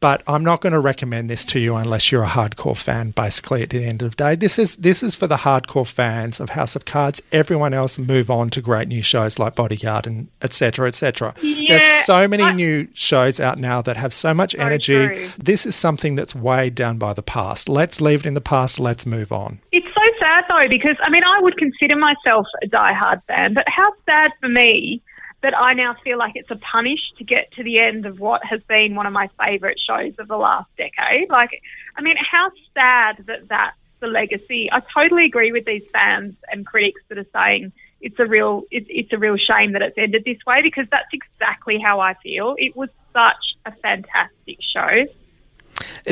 But 0.00 0.22
I'm 0.26 0.42
not 0.44 0.60
going 0.60 0.72
to 0.72 0.80
recommend 0.80 1.30
this 1.30 1.44
to 1.46 1.60
you 1.60 1.76
unless 1.76 2.10
you're 2.10 2.24
a 2.24 2.28
hardcore 2.28 2.76
fan. 2.76 3.10
Basically, 3.10 3.62
at 3.62 3.70
the 3.70 3.84
end 3.84 4.02
of 4.02 4.16
the 4.16 4.24
day, 4.24 4.34
this 4.34 4.58
is 4.58 4.74
this 4.76 5.02
is 5.04 5.14
for 5.14 5.28
the 5.28 5.36
hardcore 5.38 5.86
fans 5.86 6.40
of 6.40 6.50
House 6.50 6.74
of 6.74 6.84
Cards. 6.84 7.22
Everyone 7.32 7.72
else 7.74 7.96
move 7.98 8.28
on 8.28 8.50
to 8.50 8.60
great 8.60 8.88
new 8.88 9.02
shows 9.02 9.38
like 9.38 9.54
Bodyguard 9.54 10.06
and 10.06 10.26
etc. 10.48 10.88
etc. 10.88 11.34
Yeah, 11.42 11.78
There's 11.78 12.04
so 12.04 12.26
many 12.26 12.42
I- 12.42 12.52
new 12.52 12.88
shows 12.94 13.38
out 13.40 13.58
now 13.58 13.82
that 13.82 13.96
have 13.96 14.12
so 14.14 14.32
much 14.34 14.54
energy. 14.56 15.06
true. 15.06 15.28
This 15.38 15.66
is 15.66 15.76
something 15.76 16.14
that's 16.14 16.34
weighed 16.34 16.74
down 16.74 16.98
by 16.98 17.12
the 17.12 17.22
past. 17.22 17.68
Let's 17.68 18.00
leave 18.00 18.20
it 18.20 18.26
in 18.26 18.34
the 18.34 18.40
past. 18.40 18.80
Let's 18.80 19.04
move 19.06 19.30
on. 19.32 19.60
It's 19.72 19.86
so 19.86 20.00
sad 20.18 20.44
though, 20.48 20.68
because 20.68 20.96
I 21.02 21.10
mean, 21.10 21.22
I 21.24 21.40
would 21.42 21.56
consider 21.56 21.96
myself 21.96 22.46
a 22.62 22.66
diehard 22.66 23.22
fan, 23.28 23.54
but 23.54 23.64
how 23.68 23.92
sad 24.06 24.30
for 24.40 24.48
me 24.48 25.02
that 25.42 25.54
I 25.56 25.72
now 25.74 25.94
feel 26.02 26.18
like 26.18 26.32
it's 26.34 26.50
a 26.50 26.56
punish 26.56 26.98
to 27.18 27.24
get 27.24 27.52
to 27.52 27.62
the 27.62 27.78
end 27.78 28.06
of 28.06 28.18
what 28.18 28.44
has 28.44 28.60
been 28.64 28.96
one 28.96 29.06
of 29.06 29.12
my 29.12 29.28
favourite 29.38 29.76
shows 29.78 30.14
of 30.18 30.26
the 30.26 30.36
last 30.36 30.68
decade. 30.76 31.30
Like, 31.30 31.50
I 31.96 32.02
mean, 32.02 32.16
how 32.18 32.50
sad 32.74 33.24
that 33.26 33.46
that's 33.48 33.76
the 34.00 34.08
legacy. 34.08 34.68
I 34.72 34.80
totally 34.92 35.24
agree 35.26 35.52
with 35.52 35.64
these 35.64 35.84
fans 35.92 36.34
and 36.50 36.66
critics 36.66 37.00
that 37.08 37.18
are 37.18 37.26
saying 37.32 37.72
it's 38.00 38.18
a 38.18 38.26
real 38.26 38.62
it's, 38.70 38.86
it's 38.88 39.12
a 39.12 39.18
real 39.18 39.36
shame 39.36 39.72
that 39.72 39.82
it's 39.82 39.98
ended 39.98 40.24
this 40.24 40.38
way 40.46 40.62
because 40.62 40.86
that's 40.90 41.08
exactly 41.12 41.78
how 41.82 42.00
I 42.00 42.14
feel. 42.14 42.54
It 42.58 42.76
was 42.76 42.88
such 43.12 43.56
a 43.66 43.72
fantastic 43.82 44.58
show. 44.72 45.06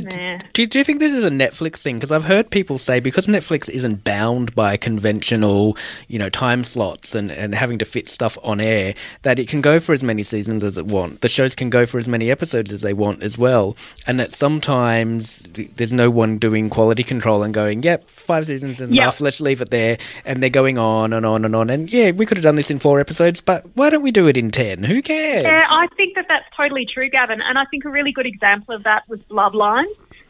Nah. 0.04 0.38
Do, 0.52 0.66
do 0.66 0.78
you 0.78 0.84
think 0.84 0.98
this 0.98 1.12
is 1.12 1.24
a 1.24 1.30
Netflix 1.30 1.78
thing? 1.82 1.96
Because 1.96 2.12
I've 2.12 2.24
heard 2.24 2.50
people 2.50 2.78
say 2.78 3.00
because 3.00 3.26
Netflix 3.26 3.68
isn't 3.70 4.04
bound 4.04 4.54
by 4.54 4.76
conventional, 4.76 5.76
you 6.08 6.18
know, 6.18 6.28
time 6.28 6.64
slots 6.64 7.14
and, 7.14 7.30
and 7.30 7.54
having 7.54 7.78
to 7.78 7.84
fit 7.84 8.08
stuff 8.08 8.36
on 8.42 8.60
air, 8.60 8.94
that 9.22 9.38
it 9.38 9.48
can 9.48 9.60
go 9.60 9.80
for 9.80 9.92
as 9.92 10.02
many 10.02 10.22
seasons 10.22 10.64
as 10.64 10.78
it 10.78 10.86
wants. 10.86 11.20
The 11.20 11.28
shows 11.28 11.54
can 11.54 11.70
go 11.70 11.86
for 11.86 11.98
as 11.98 12.08
many 12.08 12.30
episodes 12.30 12.72
as 12.72 12.82
they 12.82 12.92
want 12.92 13.22
as 13.22 13.38
well, 13.38 13.76
and 14.06 14.18
that 14.20 14.32
sometimes 14.32 15.42
th- 15.54 15.70
there's 15.76 15.92
no 15.92 16.10
one 16.10 16.38
doing 16.38 16.68
quality 16.70 17.02
control 17.02 17.42
and 17.42 17.52
going, 17.54 17.82
"Yep, 17.82 18.08
five 18.08 18.46
seasons 18.46 18.80
is 18.80 18.90
Yep. 18.90 19.02
enough. 19.02 19.20
Let's 19.20 19.40
leave 19.40 19.60
it 19.60 19.70
there." 19.70 19.98
And 20.24 20.42
they're 20.42 20.50
going 20.50 20.78
on 20.78 21.12
and 21.12 21.24
on 21.24 21.44
and 21.44 21.54
on. 21.56 21.70
And 21.70 21.92
yeah, 21.92 22.10
we 22.10 22.26
could 22.26 22.36
have 22.36 22.44
done 22.44 22.56
this 22.56 22.70
in 22.70 22.78
four 22.78 23.00
episodes, 23.00 23.40
but 23.40 23.64
why 23.74 23.90
don't 23.90 24.02
we 24.02 24.10
do 24.10 24.28
it 24.28 24.36
in 24.36 24.50
ten? 24.50 24.82
Who 24.84 25.02
cares? 25.02 25.44
Yeah, 25.44 25.66
I 25.70 25.86
think 25.96 26.14
that 26.16 26.26
that's 26.28 26.46
totally 26.56 26.86
true, 26.86 27.08
Gavin. 27.08 27.40
And 27.42 27.58
I 27.58 27.64
think 27.70 27.84
a 27.84 27.90
really 27.90 28.12
good 28.12 28.26
example 28.26 28.74
of 28.74 28.82
that 28.84 29.04
was 29.08 29.20
Bloodline. 29.22 29.85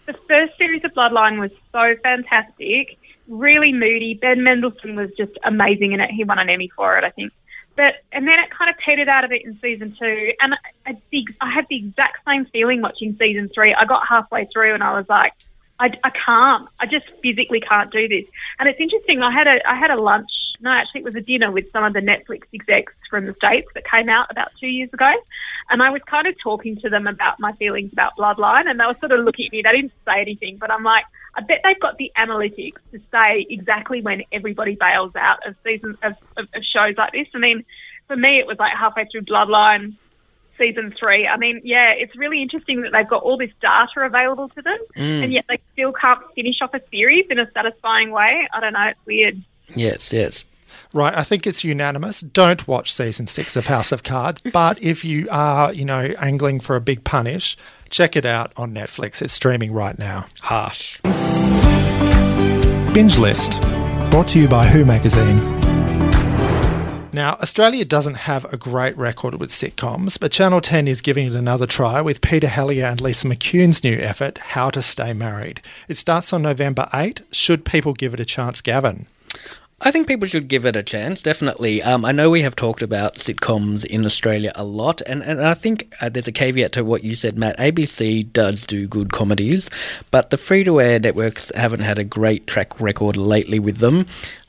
The 0.07 0.15
first 0.29 0.57
series 0.57 0.85
of 0.85 0.93
Bloodline 0.93 1.41
was 1.41 1.51
so 1.73 1.95
fantastic, 2.03 2.97
really 3.29 3.73
moody. 3.73 4.15
Ben 4.15 4.43
Mendelsohn 4.43 4.95
was 4.97 5.11
just 5.17 5.33
amazing 5.45 5.93
in 5.93 6.01
it. 6.01 6.11
He 6.11 6.25
won 6.25 6.39
an 6.39 6.49
Emmy 6.49 6.71
for 6.77 6.97
it, 6.97 7.05
I 7.05 7.11
think. 7.11 7.33
But 7.77 7.95
and 8.11 8.27
then 8.27 8.39
it 8.39 8.51
kind 8.57 8.71
of 8.71 8.77
petered 8.79 9.09
out 9.09 9.25
of 9.25 9.33
it 9.33 9.45
in 9.45 9.59
season 9.61 9.95
two, 9.99 10.33
and 10.41 10.55
I, 10.87 10.97
the, 11.11 11.27
I 11.41 11.53
had 11.53 11.67
the 11.69 11.77
exact 11.77 12.19
same 12.27 12.47
feeling 12.47 12.81
watching 12.81 13.17
season 13.19 13.51
three. 13.55 13.75
I 13.75 13.85
got 13.85 14.07
halfway 14.09 14.47
through 14.47 14.73
and 14.75 14.83
I 14.83 14.97
was 14.97 15.07
like, 15.09 15.33
I, 15.79 15.91
I 16.03 16.11
can't. 16.11 16.69
I 16.81 16.87
just 16.87 17.05
physically 17.23 17.61
can't 17.61 17.93
do 17.93 18.09
this. 18.09 18.31
And 18.59 18.69
it's 18.69 18.81
interesting. 18.81 19.23
I 19.23 19.31
had 19.31 19.47
a 19.47 19.69
I 19.69 19.77
had 19.77 19.91
a 19.91 20.03
lunch. 20.03 20.31
No, 20.61 20.71
actually, 20.71 21.03
it 21.03 21.05
was 21.05 21.17
a 21.17 21.21
dinner 21.21 21.51
with 21.51 21.71
some 21.71 21.85
of 21.85 21.93
the 21.93 22.01
Netflix 22.01 22.45
execs 22.55 22.95
from 23.11 23.27
the 23.27 23.35
states 23.35 23.69
that 23.75 23.85
came 23.89 24.09
out 24.09 24.29
about 24.31 24.49
two 24.59 24.69
years 24.69 24.91
ago, 24.95 25.13
and 25.68 25.82
I 25.82 25.90
was 25.90 26.02
kind 26.08 26.26
of 26.26 26.35
talking 26.42 26.76
to 26.80 26.90
them 26.90 27.06
about 27.06 27.40
my 27.40 27.52
feelings 27.52 27.92
about 27.92 28.16
Bloodline, 28.18 28.68
and 28.68 28.78
they 28.78 28.85
were 28.85 28.96
sort 29.00 29.12
of 29.12 29.25
looking 29.25 29.46
at 29.46 29.52
me. 29.52 29.62
They 29.62 29.73
didn't 29.73 29.92
say 30.04 30.20
anything, 30.20 30.58
but 30.58 30.70
I'm 30.70 30.85
like, 30.85 31.04
I 31.35 31.42
bet 31.42 31.61
they've 31.64 31.80
got 31.80 31.99
the 31.99 32.12
analytics 32.16 32.78
to 32.92 33.00
say 33.11 33.46
exactly 33.49 34.00
when 34.00 34.23
everybody 34.32 34.76
bails 34.76 35.14
out 35.16 35.46
of 35.46 35.54
seasons 35.64 35.96
of, 36.02 36.12
of, 36.37 36.46
of 36.54 36.62
shows 36.62 36.96
like 36.96 37.12
this. 37.12 37.26
I 37.35 37.38
mean, 37.38 37.64
for 38.06 38.16
me, 38.16 38.38
it 38.38 38.46
was 38.46 38.58
like 38.58 38.73
halfway 38.78 39.06
through 39.06 39.23
Bloodline 39.23 39.96
season 40.56 40.94
three. 40.99 41.26
I 41.26 41.37
mean, 41.37 41.61
yeah, 41.64 41.92
it's 41.96 42.16
really 42.16 42.42
interesting 42.42 42.82
that 42.82 42.92
they've 42.92 43.08
got 43.08 43.23
all 43.23 43.37
this 43.37 43.50
data 43.61 44.00
available 44.00 44.49
to 44.50 44.62
them, 44.62 44.78
mm. 44.96 45.25
and 45.25 45.32
yet 45.32 45.44
they 45.49 45.58
still 45.73 45.92
can't 45.92 46.20
finish 46.35 46.56
off 46.62 46.75
a 46.75 46.80
series 46.90 47.26
in 47.30 47.38
a 47.38 47.50
satisfying 47.52 48.11
way. 48.11 48.49
I 48.52 48.61
don't 48.61 48.73
know, 48.73 48.88
it's 48.88 49.06
weird. 49.06 49.42
Yes, 49.75 50.12
yes. 50.12 50.44
Right, 50.92 51.14
I 51.14 51.23
think 51.23 51.46
it's 51.46 51.64
unanimous. 51.64 52.20
Don't 52.20 52.66
watch 52.66 52.92
season 52.92 53.26
six 53.26 53.56
of 53.56 53.66
House 53.66 53.92
of 53.92 54.02
Cards, 54.02 54.42
but 54.52 54.82
if 54.82 55.04
you 55.04 55.28
are, 55.30 55.73
you 55.73 55.85
know, 55.85 56.14
angling 56.18 56.61
for 56.61 56.76
a 56.76 56.80
big 56.80 57.04
punish, 57.04 57.56
check 57.90 58.16
it 58.16 58.25
out 58.25 58.52
on 58.56 58.73
Netflix. 58.75 59.23
It's 59.23 59.32
streaming 59.32 59.73
right 59.73 59.99
now. 59.99 60.26
Harsh. 60.42 61.00
Binge 62.92 63.18
List, 63.18 63.61
brought 64.11 64.28
to 64.28 64.40
you 64.40 64.49
by 64.49 64.66
Who 64.66 64.85
Magazine. 64.85 65.56
Now, 67.16 67.38
Australia 67.40 67.87
doesn't 67.87 68.16
have 68.28 68.44
a 68.52 68.58
great 68.58 68.94
record 68.94 69.37
with 69.37 69.49
sitcoms, 69.49 70.20
but 70.20 70.32
Channel 70.32 70.61
10 70.61 70.87
is 70.87 71.00
giving 71.00 71.26
it 71.26 71.35
another 71.35 71.66
try 71.66 72.02
with 72.02 72.20
Peter 72.20 72.46
Hellier 72.46 72.90
and 72.90 73.00
Lisa 73.00 73.26
McCune's 73.26 73.82
new 73.82 73.96
effort, 73.99 74.37
How 74.37 74.68
to 74.68 74.82
Stay 74.82 75.14
Married. 75.14 75.62
It 75.88 75.96
starts 75.96 76.35
on 76.35 76.42
November 76.42 76.90
8. 76.92 77.23
Should 77.32 77.64
people 77.64 77.94
give 77.94 78.12
it 78.12 78.20
a 78.20 78.26
chance, 78.26 78.61
Gavin? 78.61 79.06
I 79.78 79.90
think 79.90 80.09
people 80.09 80.26
should 80.26 80.49
give 80.49 80.64
it 80.64 80.75
a 80.75 80.83
chance, 80.83 81.23
definitely. 81.23 81.83
Um, 81.83 82.06
I 82.06 82.11
know 82.11 82.30
we 82.30 82.40
have 82.40 82.56
talked 82.56 82.80
about 82.80 83.16
sitcoms 83.16 83.85
in 83.85 84.06
Australia 84.06 84.50
a 84.54 84.64
lot, 84.64 85.02
and, 85.02 85.23
and 85.23 85.45
I 85.45 85.52
think 85.52 85.95
uh, 86.00 86.09
there's 86.09 86.26
a 86.26 86.33
caveat 86.33 86.73
to 86.73 86.85
what 86.85 87.04
you 87.04 87.14
said, 87.14 87.37
Matt. 87.37 87.59
ABC 87.59 88.33
does 88.33 88.66
do 88.66 88.88
good 88.88 89.12
comedies, 89.12 89.68
but 90.11 90.30
the 90.30 90.38
free 90.38 90.64
to 90.64 90.80
air 90.80 90.99
networks 90.99 91.52
haven't 91.54 91.80
had 91.80 91.99
a 91.99 92.04
great 92.04 92.47
track 92.47 92.80
record 92.80 93.18
lately 93.18 93.59
with 93.59 93.76
them. 93.76 94.06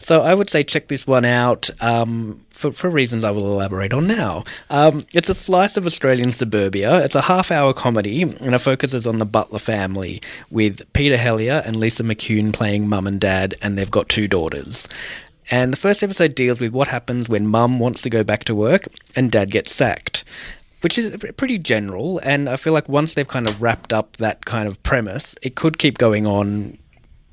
So 0.07 0.21
I 0.21 0.33
would 0.33 0.49
say 0.49 0.63
check 0.63 0.87
this 0.87 1.05
one 1.05 1.25
out 1.25 1.69
um, 1.81 2.39
for, 2.51 2.71
for 2.71 2.89
reasons 2.89 3.25
I 3.25 3.31
will 3.31 3.45
elaborate 3.45 3.91
on 3.91 4.07
now. 4.07 4.45
Um, 4.69 5.05
it's 5.13 5.27
a 5.27 5.35
slice 5.35 5.75
of 5.75 5.85
Australian 5.85 6.31
suburbia. 6.31 7.03
It's 7.03 7.13
a 7.13 7.23
half 7.23 7.51
hour 7.51 7.73
comedy 7.73 8.21
and 8.21 8.55
it 8.55 8.59
focuses 8.59 9.05
on 9.05 9.17
the 9.17 9.25
Butler 9.25 9.59
family 9.59 10.21
with 10.49 10.93
Peter 10.93 11.17
Hellier 11.17 11.61
and 11.65 11.75
Lisa 11.75 12.03
McCune 12.03 12.53
playing 12.53 12.87
mum 12.87 13.05
and 13.05 13.19
dad, 13.19 13.55
and 13.61 13.77
they've 13.77 13.91
got 13.91 14.07
two 14.07 14.29
daughters. 14.29 14.87
And 15.51 15.73
the 15.73 15.77
first 15.77 16.01
episode 16.01 16.35
deals 16.35 16.61
with 16.61 16.71
what 16.71 16.87
happens 16.87 17.27
when 17.27 17.45
mum 17.45 17.77
wants 17.77 18.01
to 18.03 18.09
go 18.09 18.23
back 18.23 18.45
to 18.45 18.55
work 18.55 18.87
and 19.13 19.29
dad 19.29 19.51
gets 19.51 19.75
sacked 19.75 20.23
which 20.81 20.97
is 20.97 21.09
pretty 21.37 21.57
general. 21.57 22.19
And 22.19 22.47
I 22.47 22.55
feel 22.55 22.71
like 22.71 22.87
once 22.87 23.15
they've 23.15 23.27
kind 23.27 23.47
of 23.47 23.63
wrapped 23.63 23.91
up 23.91 24.17
that 24.17 24.45
kind 24.45 24.67
of 24.67 24.81
premise, 24.83 25.35
it 25.41 25.55
could 25.55 25.79
keep 25.79 25.97
going 25.97 26.27
on 26.27 26.77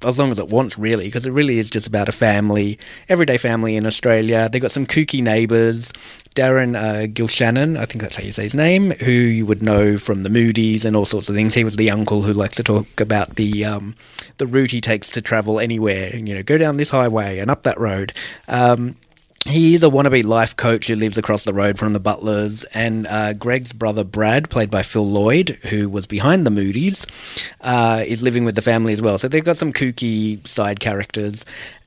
as 0.04 0.18
long 0.18 0.30
as 0.30 0.38
it 0.38 0.48
wants, 0.48 0.78
really, 0.78 1.04
because 1.06 1.26
it 1.26 1.32
really 1.32 1.58
is 1.58 1.70
just 1.70 1.86
about 1.86 2.08
a 2.08 2.12
family, 2.12 2.78
everyday 3.08 3.36
family 3.36 3.76
in 3.76 3.86
Australia. 3.86 4.48
They've 4.50 4.62
got 4.62 4.70
some 4.70 4.86
kooky 4.86 5.22
neighbours. 5.22 5.92
Darren 6.34 6.76
uh, 6.76 7.06
Gilshenan, 7.06 7.78
I 7.78 7.86
think 7.86 8.02
that's 8.02 8.16
how 8.16 8.24
you 8.24 8.32
say 8.32 8.42
his 8.42 8.56
name, 8.56 8.90
who 8.90 9.12
you 9.12 9.46
would 9.46 9.62
know 9.62 9.98
from 9.98 10.22
the 10.22 10.30
Moody's 10.30 10.84
and 10.84 10.96
all 10.96 11.04
sorts 11.04 11.28
of 11.28 11.36
things. 11.36 11.54
He 11.54 11.62
was 11.62 11.76
the 11.76 11.90
uncle 11.90 12.22
who 12.22 12.32
likes 12.32 12.56
to 12.56 12.64
talk 12.64 13.00
about 13.00 13.36
the 13.36 13.64
um, 13.64 13.94
the 14.38 14.46
route 14.46 14.72
he 14.72 14.80
takes 14.80 15.12
to 15.12 15.22
travel 15.22 15.60
anywhere. 15.60 16.14
You 16.16 16.34
know, 16.34 16.42
go 16.42 16.58
down 16.58 16.76
this 16.76 16.90
highway 16.90 17.38
and 17.38 17.50
up 17.50 17.62
that 17.62 17.78
road. 17.78 18.12
Um, 18.48 18.96
he 19.46 19.74
is 19.74 19.82
a 19.82 19.88
wannabe 19.88 20.24
life 20.24 20.56
coach 20.56 20.86
who 20.86 20.96
lives 20.96 21.18
across 21.18 21.44
the 21.44 21.52
road 21.52 21.78
from 21.78 21.92
the 21.92 22.00
Butlers, 22.00 22.64
and 22.74 23.06
uh, 23.06 23.34
Greg's 23.34 23.72
brother 23.72 24.02
Brad, 24.02 24.48
played 24.48 24.70
by 24.70 24.82
Phil 24.82 25.06
Lloyd, 25.06 25.58
who 25.70 25.88
was 25.88 26.06
behind 26.06 26.46
the 26.46 26.50
Moody's, 26.50 27.06
uh, 27.60 28.02
is 28.06 28.22
living 28.22 28.44
with 28.44 28.54
the 28.54 28.62
family 28.62 28.92
as 28.92 29.02
well. 29.02 29.18
So 29.18 29.28
they've 29.28 29.44
got 29.44 29.56
some 29.56 29.72
kooky 29.72 30.46
side 30.46 30.80
characters, 30.80 31.44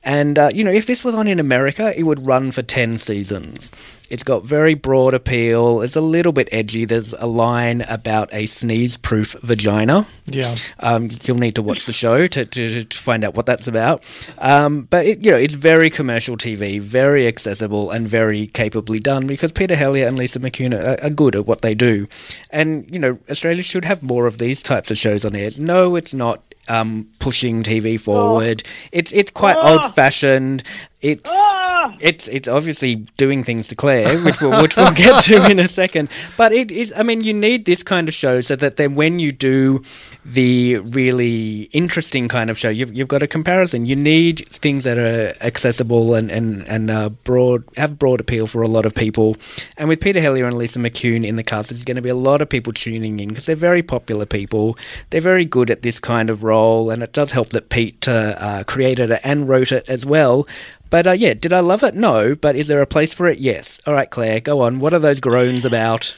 and 0.08 0.38
uh, 0.38 0.48
you 0.54 0.64
know, 0.64 0.72
if 0.72 0.86
this 0.86 1.04
was 1.04 1.14
on 1.14 1.28
in 1.28 1.38
America, 1.38 1.92
it 1.94 2.04
would 2.04 2.26
run 2.26 2.50
for 2.50 2.62
ten 2.62 2.96
seasons. 2.96 3.70
It's 4.08 4.22
got 4.22 4.42
very 4.42 4.72
broad 4.72 5.12
appeal. 5.12 5.82
It's 5.82 5.96
a 5.96 6.00
little 6.00 6.32
bit 6.32 6.48
edgy. 6.50 6.86
There's 6.86 7.12
a 7.12 7.26
line 7.26 7.82
about 7.82 8.30
a 8.32 8.46
sneeze-proof 8.46 9.34
vagina. 9.42 10.06
Yeah. 10.24 10.56
Um, 10.80 11.10
you'll 11.24 11.36
need 11.36 11.56
to 11.56 11.62
watch 11.62 11.84
the 11.84 11.92
show 11.92 12.26
to, 12.26 12.46
to, 12.46 12.84
to 12.84 12.98
find 12.98 13.22
out 13.22 13.34
what 13.34 13.44
that's 13.44 13.68
about. 13.68 14.02
Um, 14.38 14.84
but 14.84 15.04
it, 15.04 15.22
you 15.22 15.30
know, 15.30 15.36
it's 15.36 15.52
very 15.52 15.90
commercial 15.90 16.38
TV, 16.38 16.80
very 16.80 17.26
accessible, 17.26 17.90
and 17.90 18.08
very 18.08 18.46
capably 18.46 19.00
done 19.00 19.26
because 19.26 19.52
Peter 19.52 19.74
Hellier 19.74 20.08
and 20.08 20.16
Lisa 20.16 20.40
McCune 20.40 20.74
are, 20.74 21.04
are 21.04 21.10
good 21.10 21.36
at 21.36 21.44
what 21.44 21.60
they 21.60 21.74
do. 21.74 22.08
And 22.48 22.90
you 22.90 22.98
know, 22.98 23.18
Australia 23.28 23.62
should 23.62 23.84
have 23.84 24.02
more 24.02 24.26
of 24.26 24.38
these 24.38 24.62
types 24.62 24.90
of 24.90 24.96
shows 24.96 25.26
on 25.26 25.36
air. 25.36 25.50
No, 25.58 25.96
it's 25.96 26.14
not 26.14 26.42
um, 26.68 27.08
pushing 27.18 27.62
TV 27.62 27.98
forward. 28.00 28.62
Oh. 28.64 28.70
It's 28.92 29.12
it's 29.12 29.30
quite 29.30 29.56
oh. 29.56 29.74
old 29.74 29.94
fashioned. 29.94 30.62
It's 31.00 31.30
oh. 31.32 31.94
it's 32.00 32.26
it's 32.26 32.48
obviously 32.48 32.96
doing 33.16 33.44
things 33.44 33.68
to 33.68 33.76
Claire, 33.76 34.18
which 34.24 34.40
we'll, 34.40 34.60
which 34.60 34.76
we'll 34.76 34.92
get 34.94 35.22
to 35.24 35.48
in 35.48 35.60
a 35.60 35.68
second. 35.68 36.08
But 36.36 36.50
it 36.50 36.72
is. 36.72 36.92
I 36.96 37.04
mean, 37.04 37.22
you 37.22 37.32
need 37.32 37.66
this 37.66 37.84
kind 37.84 38.08
of 38.08 38.14
show 38.14 38.40
so 38.40 38.56
that 38.56 38.78
then 38.78 38.96
when 38.96 39.20
you 39.20 39.30
do 39.30 39.84
the 40.24 40.78
really 40.78 41.70
interesting 41.72 42.26
kind 42.26 42.50
of 42.50 42.58
show, 42.58 42.68
you've 42.68 42.92
you've 42.92 43.06
got 43.06 43.22
a 43.22 43.28
comparison. 43.28 43.86
You 43.86 43.94
need 43.94 44.48
things 44.48 44.82
that 44.82 44.98
are 44.98 45.34
accessible 45.40 46.14
and 46.14 46.32
and 46.32 46.66
and 46.66 46.90
uh, 46.90 47.10
broad 47.10 47.62
have 47.76 47.96
broad 47.96 48.18
appeal 48.20 48.48
for 48.48 48.62
a 48.62 48.68
lot 48.68 48.84
of 48.84 48.92
people. 48.92 49.36
And 49.76 49.88
with 49.88 50.00
Peter 50.00 50.20
Hellier 50.20 50.48
and 50.48 50.58
Lisa 50.58 50.80
McCune 50.80 51.24
in 51.24 51.36
the 51.36 51.44
cast, 51.44 51.70
there's 51.70 51.84
going 51.84 51.94
to 51.94 52.02
be 52.02 52.08
a 52.08 52.16
lot 52.16 52.42
of 52.42 52.48
people 52.48 52.72
tuning 52.72 53.20
in 53.20 53.28
because 53.28 53.46
they're 53.46 53.54
very 53.54 53.84
popular 53.84 54.26
people. 54.26 54.76
They're 55.10 55.20
very 55.20 55.44
good 55.44 55.70
at 55.70 55.82
this 55.82 56.00
kind 56.00 56.28
of 56.28 56.42
role, 56.42 56.90
and 56.90 57.04
it 57.04 57.12
does 57.12 57.30
help 57.30 57.50
that 57.50 57.68
Pete 57.68 58.08
uh, 58.08 58.34
uh, 58.36 58.64
created 58.64 59.12
it 59.12 59.20
and 59.22 59.48
wrote 59.48 59.70
it 59.70 59.88
as 59.88 60.04
well. 60.04 60.44
But 60.90 61.06
uh, 61.06 61.12
yeah, 61.12 61.34
did 61.34 61.52
I 61.52 61.60
love 61.60 61.82
it? 61.82 61.94
No. 61.94 62.34
But 62.34 62.56
is 62.56 62.66
there 62.66 62.82
a 62.82 62.86
place 62.86 63.12
for 63.12 63.26
it? 63.26 63.38
Yes. 63.38 63.80
All 63.86 63.94
right, 63.94 64.08
Claire, 64.08 64.40
go 64.40 64.60
on. 64.60 64.80
What 64.80 64.94
are 64.94 64.98
those 64.98 65.20
groans 65.20 65.64
about? 65.64 66.16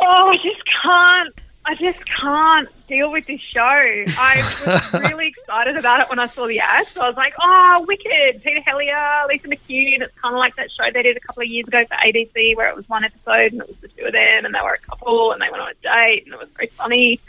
Oh, 0.00 0.28
I 0.28 0.36
just 0.36 0.62
can't. 0.82 1.34
I 1.64 1.76
just 1.76 2.04
can't 2.06 2.68
deal 2.88 3.12
with 3.12 3.26
this 3.26 3.40
show. 3.40 3.60
I 3.60 4.52
was 4.66 4.92
really 5.10 5.28
excited 5.28 5.76
about 5.76 6.00
it 6.00 6.10
when 6.10 6.18
I 6.18 6.26
saw 6.26 6.48
the 6.48 6.58
ads. 6.58 6.88
So 6.88 7.02
I 7.02 7.08
was 7.08 7.16
like, 7.16 7.34
oh, 7.40 7.84
wicked. 7.86 8.42
Peter 8.42 8.60
Hellier, 8.66 9.28
Lisa 9.28 9.46
McCune. 9.46 10.02
It's 10.02 10.14
kind 10.20 10.34
of 10.34 10.38
like 10.40 10.56
that 10.56 10.70
show 10.72 10.84
they 10.92 11.02
did 11.02 11.16
a 11.16 11.20
couple 11.20 11.44
of 11.44 11.48
years 11.48 11.68
ago 11.68 11.84
for 11.86 11.94
ABC 11.94 12.56
where 12.56 12.68
it 12.68 12.74
was 12.74 12.88
one 12.88 13.04
episode 13.04 13.52
and 13.52 13.60
it 13.60 13.68
was 13.68 13.76
the 13.76 13.88
two 13.88 14.04
of 14.04 14.12
them 14.12 14.44
and 14.44 14.52
they 14.52 14.58
were 14.60 14.72
a 14.72 14.78
couple 14.78 15.30
and 15.30 15.40
they 15.40 15.50
went 15.50 15.62
on 15.62 15.70
a 15.70 15.74
date 15.82 16.24
and 16.24 16.34
it 16.34 16.40
was 16.40 16.48
very 16.56 16.68
funny. 16.68 17.20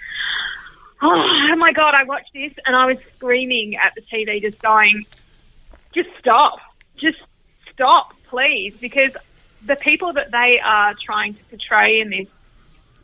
Oh, 1.04 1.56
my 1.58 1.72
God, 1.72 1.94
I 1.94 2.04
watched 2.04 2.34
this 2.34 2.54
and 2.66 2.76
I 2.76 2.88
was 2.88 2.98
screaming 3.16 3.76
at 3.76 3.94
the 3.94 4.02
TV 4.02 4.42
just 4.42 4.60
going, 4.62 5.06
just 5.94 6.10
stop. 6.20 6.60
Just 6.98 7.20
stop, 7.72 8.14
please, 8.28 8.76
because 8.80 9.16
the 9.66 9.76
people 9.76 10.14
that 10.14 10.32
they 10.32 10.60
are 10.60 10.94
trying 10.94 11.34
to 11.36 11.44
portray 11.46 12.00
in 12.00 12.10
this, 12.10 12.28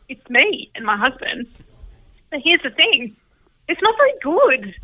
it's 0.08 0.30
me 0.30 0.70
and 0.76 0.86
my 0.86 0.98
husband. 0.98 1.48
But 2.30 2.42
here's 2.44 2.62
the 2.62 2.70
thing 2.70 3.16
it's 3.68 3.82
not 3.82 3.96
very 3.98 4.14
good. 4.22 4.76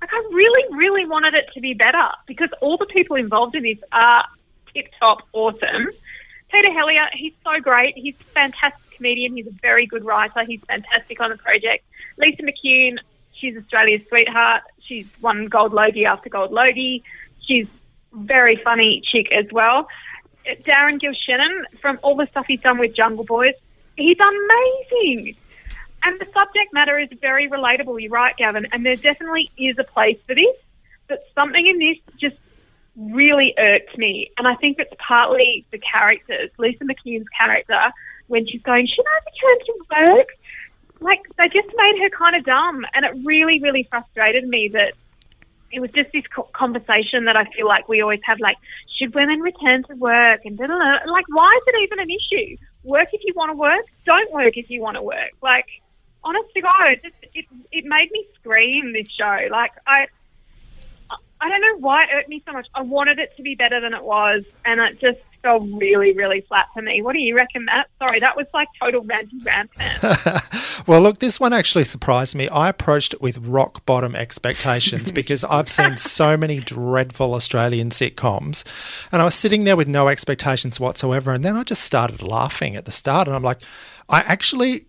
Like, 0.00 0.10
I 0.12 0.22
really, 0.30 0.76
really 0.76 1.06
wanted 1.06 1.34
it 1.34 1.46
to 1.54 1.60
be 1.60 1.74
better 1.74 2.08
because 2.26 2.50
all 2.60 2.76
the 2.76 2.86
people 2.86 3.16
involved 3.16 3.54
in 3.54 3.62
this 3.62 3.78
are 3.92 4.24
tip 4.74 4.88
top 5.00 5.22
awesome. 5.32 5.88
Peter 6.52 6.68
Hellier, 6.68 7.08
he's 7.12 7.32
so 7.42 7.60
great. 7.60 7.96
He's 7.96 8.14
a 8.20 8.24
fantastic 8.24 8.90
comedian. 8.96 9.36
He's 9.36 9.46
a 9.46 9.54
very 9.62 9.86
good 9.86 10.04
writer. 10.04 10.44
He's 10.44 10.60
fantastic 10.68 11.20
on 11.20 11.30
the 11.30 11.38
project. 11.38 11.86
Lisa 12.18 12.42
McCune, 12.42 12.98
she's 13.32 13.56
Australia's 13.56 14.02
sweetheart. 14.08 14.62
She's 14.80 15.08
won 15.20 15.46
Gold 15.46 15.72
Logie 15.72 16.06
after 16.06 16.28
Gold 16.28 16.52
Logie. 16.52 17.02
She's 17.46 17.66
very 18.12 18.56
funny 18.62 19.02
chick 19.10 19.32
as 19.32 19.46
well. 19.52 19.88
Darren 20.62 21.00
Gilshenan, 21.00 21.64
from 21.80 21.98
all 22.02 22.16
the 22.16 22.26
stuff 22.30 22.46
he's 22.46 22.60
done 22.60 22.78
with 22.78 22.94
Jungle 22.94 23.24
Boys, 23.24 23.54
he's 23.96 24.18
amazing. 24.18 25.36
And 26.04 26.20
the 26.20 26.26
subject 26.32 26.72
matter 26.72 26.98
is 26.98 27.08
very 27.20 27.48
relatable. 27.48 28.00
You're 28.00 28.12
right, 28.12 28.36
Gavin. 28.36 28.66
And 28.72 28.86
there 28.86 28.96
definitely 28.96 29.50
is 29.58 29.76
a 29.78 29.84
place 29.84 30.18
for 30.26 30.34
this. 30.34 30.56
But 31.08 31.24
something 31.34 31.66
in 31.66 31.78
this 31.78 31.98
just 32.18 32.36
really 32.96 33.54
irked 33.58 33.98
me. 33.98 34.30
And 34.38 34.46
I 34.46 34.54
think 34.54 34.78
it's 34.78 34.92
partly 34.98 35.66
the 35.70 35.78
characters. 35.78 36.50
Lisa 36.58 36.84
McCune's 36.84 37.28
character, 37.36 37.92
when 38.28 38.46
she's 38.46 38.62
going, 38.62 38.86
Should 38.86 39.04
I 39.04 39.18
return 39.26 39.66
to 39.66 40.16
work? 40.16 40.28
Like, 41.00 41.22
they 41.36 41.48
just 41.48 41.74
made 41.76 42.02
her 42.02 42.10
kind 42.10 42.36
of 42.36 42.44
dumb. 42.44 42.86
And 42.94 43.04
it 43.04 43.26
really, 43.26 43.60
really 43.60 43.86
frustrated 43.90 44.46
me 44.48 44.68
that 44.68 44.92
it 45.72 45.80
was 45.80 45.90
just 45.90 46.12
this 46.12 46.24
conversation 46.54 47.24
that 47.24 47.36
I 47.36 47.44
feel 47.56 47.66
like 47.66 47.88
we 47.88 48.00
always 48.00 48.20
have, 48.24 48.38
like, 48.40 48.56
should 48.98 49.14
women 49.14 49.40
return 49.40 49.82
to 49.84 49.94
work? 49.96 50.40
And 50.44 50.56
da, 50.56 50.66
da, 50.66 50.78
da. 50.78 51.10
like, 51.10 51.26
why 51.28 51.58
is 51.60 51.74
it 51.74 51.82
even 51.82 51.98
an 52.00 52.10
issue? 52.10 52.56
Work 52.84 53.08
if 53.12 53.20
you 53.24 53.32
want 53.34 53.50
to 53.50 53.56
work. 53.56 53.84
Don't 54.04 54.32
work 54.32 54.56
if 54.56 54.70
you 54.70 54.80
want 54.80 54.96
to 54.96 55.02
work. 55.02 55.32
Like, 55.42 55.66
honest 56.24 56.52
to 56.54 56.60
God, 56.60 56.92
it 56.92 57.02
just 57.02 57.34
it 57.34 57.44
it 57.72 57.84
made 57.84 58.10
me 58.12 58.26
scream. 58.38 58.92
This 58.92 59.06
show, 59.18 59.48
like, 59.50 59.72
I 59.86 60.06
I 61.40 61.48
don't 61.48 61.60
know 61.60 61.78
why 61.78 62.04
it 62.04 62.10
hurt 62.10 62.28
me 62.28 62.42
so 62.46 62.52
much. 62.52 62.66
I 62.74 62.82
wanted 62.82 63.18
it 63.18 63.36
to 63.36 63.42
be 63.42 63.54
better 63.54 63.80
than 63.80 63.94
it 63.94 64.02
was, 64.02 64.44
and 64.64 64.80
it 64.80 65.00
just 65.00 65.18
fell 65.46 65.60
really, 65.60 66.12
really 66.12 66.40
flat 66.48 66.66
for 66.74 66.82
me. 66.82 67.02
What 67.02 67.12
do 67.12 67.20
you 67.20 67.36
reckon, 67.36 67.64
Matt? 67.64 67.86
Sorry, 68.02 68.18
that 68.18 68.36
was 68.36 68.46
like 68.52 68.68
total 68.82 69.04
ranty 69.04 69.44
rant. 69.44 69.70
well, 70.88 71.00
look, 71.00 71.20
this 71.20 71.38
one 71.38 71.52
actually 71.52 71.84
surprised 71.84 72.34
me. 72.34 72.48
I 72.48 72.68
approached 72.68 73.14
it 73.14 73.22
with 73.22 73.38
rock 73.38 73.86
bottom 73.86 74.16
expectations 74.16 75.12
because 75.20 75.44
I've 75.44 75.68
seen 75.68 75.96
so 75.96 76.36
many 76.36 76.58
dreadful 76.58 77.34
Australian 77.34 77.90
sitcoms, 77.90 78.64
and 79.12 79.22
I 79.22 79.24
was 79.24 79.36
sitting 79.36 79.64
there 79.64 79.76
with 79.76 79.88
no 79.88 80.08
expectations 80.08 80.80
whatsoever, 80.80 81.32
and 81.32 81.44
then 81.44 81.56
I 81.56 81.62
just 81.62 81.84
started 81.84 82.22
laughing 82.22 82.74
at 82.74 82.84
the 82.84 82.92
start, 82.92 83.28
and 83.28 83.36
I'm 83.36 83.44
like, 83.44 83.62
I 84.08 84.20
actually 84.20 84.86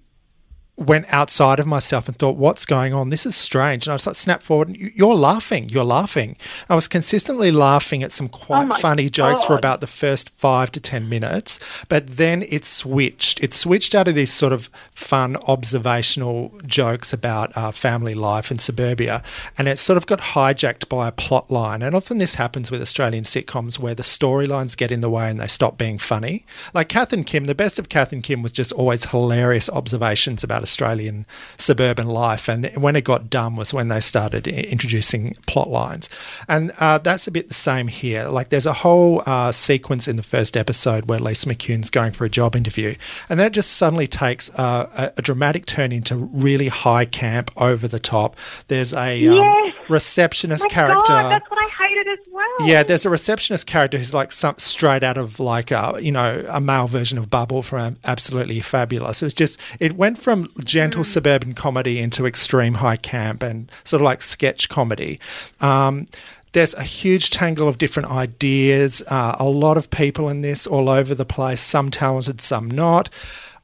went 0.77 1.07
outside 1.09 1.59
of 1.59 1.65
myself 1.65 2.07
and 2.07 2.17
thought, 2.17 2.35
what's 2.37 2.63
going 2.63 2.93
on? 2.93 3.09
This 3.09 3.25
is 3.25 3.35
strange. 3.35 3.87
And 3.87 3.91
I 3.91 3.95
was 3.95 4.05
like, 4.05 4.15
snap 4.15 4.43
forward, 4.43 4.69
and 4.69 4.77
you're 4.77 5.15
laughing, 5.15 5.67
you're 5.69 5.83
laughing. 5.83 6.37
I 6.69 6.75
was 6.75 6.87
consistently 6.87 7.51
laughing 7.51 8.03
at 8.03 8.11
some 8.11 8.29
quite 8.29 8.71
Oh 8.71 8.77
funny 8.77 9.09
jokes 9.09 9.43
for 9.43 9.57
about 9.57 9.81
the 9.81 9.87
first 9.87 10.29
five 10.29 10.71
to 10.71 10.79
10 10.79 11.09
minutes, 11.09 11.59
but 11.89 12.17
then 12.17 12.43
it 12.43 12.63
switched. 12.63 13.43
It 13.43 13.53
switched 13.53 13.95
out 13.95 14.07
of 14.07 14.13
these 14.13 14.31
sort 14.31 14.53
of 14.53 14.69
fun 14.91 15.35
observational 15.47 16.53
jokes 16.65 17.11
about 17.11 17.55
uh, 17.57 17.71
family 17.71 18.13
life 18.13 18.51
in 18.51 18.59
suburbia, 18.59 19.23
and 19.57 19.67
it 19.67 19.79
sort 19.79 19.97
of 19.97 20.05
got 20.05 20.19
hijacked 20.19 20.89
by 20.89 21.07
a 21.07 21.11
plot 21.11 21.49
line. 21.49 21.81
And 21.81 21.95
often 21.95 22.19
this 22.19 22.35
happens 22.35 22.69
with 22.69 22.81
Australian 22.81 23.23
sitcoms 23.23 23.79
where 23.79 23.95
the 23.95 24.03
storylines 24.03 24.77
get 24.77 24.91
in 24.91 25.01
the 25.01 25.09
way 25.09 25.29
and 25.29 25.39
they 25.39 25.47
stop 25.47 25.77
being 25.77 25.97
funny. 25.97 26.45
Like 26.73 26.89
Kath 26.89 27.13
and 27.13 27.25
Kim, 27.25 27.45
the 27.45 27.55
best 27.55 27.79
of 27.79 27.89
Kath 27.89 28.13
and 28.13 28.21
Kim 28.21 28.43
was 28.43 28.51
just 28.51 28.71
always 28.73 29.05
hilarious 29.05 29.69
observations 29.71 30.43
about 30.43 30.66
Australian 30.67 31.25
suburban 31.57 32.07
life. 32.07 32.47
And 32.49 32.67
when 32.75 32.95
it 32.95 33.03
got 33.03 33.29
dumb 33.29 33.55
was 33.55 33.73
when 33.73 33.87
they 33.87 33.99
started 33.99 34.47
introducing 34.47 35.35
plot 35.47 35.69
lines. 35.69 36.09
And 36.47 36.71
uh, 36.79 36.97
that's 36.99 37.27
a 37.27 37.31
bit 37.31 37.47
the 37.47 37.53
same 37.53 37.87
here. 37.87 38.25
Like 38.27 38.49
there's 38.49 38.65
a 38.65 38.73
whole 38.73 39.23
uh, 39.25 39.51
sequence 39.51 40.07
in 40.07 40.15
the 40.17 40.23
first 40.23 40.55
episode 40.57 41.07
where 41.09 41.19
Lisa 41.19 41.47
McCune's 41.47 41.89
going 41.89 42.11
for 42.11 42.25
a 42.25 42.29
job 42.29 42.55
interview. 42.55 42.95
And 43.29 43.39
that 43.39 43.53
just 43.53 43.71
suddenly 43.73 44.07
takes 44.07 44.49
uh, 44.51 44.89
a, 44.97 45.19
a 45.19 45.21
dramatic 45.21 45.65
turn 45.65 45.91
into 45.91 46.15
really 46.15 46.67
high 46.67 47.05
camp, 47.05 47.49
over 47.57 47.87
the 47.87 47.99
top. 47.99 48.35
There's 48.67 48.93
a 48.93 49.25
um, 49.27 49.35
Yes. 49.37 49.73
receptionist 49.89 50.65
My 50.65 50.69
character. 50.69 51.13
God, 51.13 51.31
that's 51.31 51.49
what 51.49 51.59
I 51.59 51.67
hated 51.69 52.07
as 52.07 52.19
well. 52.31 52.36
Yeah, 52.59 52.83
there's 52.83 53.05
a 53.05 53.09
receptionist 53.09 53.67
character 53.67 53.97
who's 53.97 54.13
like 54.13 54.31
some 54.31 54.57
straight 54.57 55.03
out 55.03 55.17
of 55.17 55.39
like 55.39 55.71
a 55.71 55.99
you 56.01 56.11
know 56.11 56.43
a 56.49 56.59
male 56.59 56.87
version 56.87 57.17
of 57.17 57.29
Bubble 57.29 57.61
from 57.61 57.97
Absolutely 58.03 58.59
Fabulous. 58.61 59.21
It's 59.21 59.33
just 59.33 59.59
it 59.79 59.93
went 59.93 60.17
from 60.17 60.51
gentle 60.63 61.03
suburban 61.03 61.53
comedy 61.53 61.99
into 61.99 62.25
extreme 62.25 62.75
high 62.75 62.97
camp 62.97 63.43
and 63.43 63.71
sort 63.83 64.01
of 64.01 64.05
like 64.05 64.21
sketch 64.21 64.69
comedy. 64.69 65.19
Um, 65.61 66.07
there's 66.53 66.73
a 66.73 66.83
huge 66.83 67.29
tangle 67.29 67.67
of 67.67 67.77
different 67.77 68.09
ideas. 68.09 69.03
Uh, 69.07 69.35
a 69.39 69.47
lot 69.47 69.77
of 69.77 69.91
people 69.91 70.27
in 70.27 70.41
this, 70.41 70.65
all 70.65 70.89
over 70.89 71.13
the 71.13 71.25
place. 71.25 71.61
Some 71.61 71.91
talented, 71.91 72.41
some 72.41 72.71
not. 72.71 73.09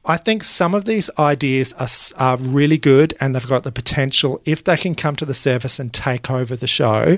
I 0.06 0.18
think 0.18 0.44
some 0.44 0.74
of 0.74 0.84
these 0.84 1.10
ideas 1.18 1.72
are, 1.74 1.88
are 2.18 2.36
really 2.36 2.76
good 2.76 3.14
and 3.20 3.34
they've 3.34 3.48
got 3.48 3.62
the 3.62 3.72
potential, 3.72 4.40
if 4.44 4.62
they 4.62 4.76
can 4.76 4.94
come 4.94 5.16
to 5.16 5.24
the 5.24 5.34
surface 5.34 5.80
and 5.80 5.92
take 5.92 6.30
over 6.30 6.54
the 6.54 6.66
show, 6.66 7.16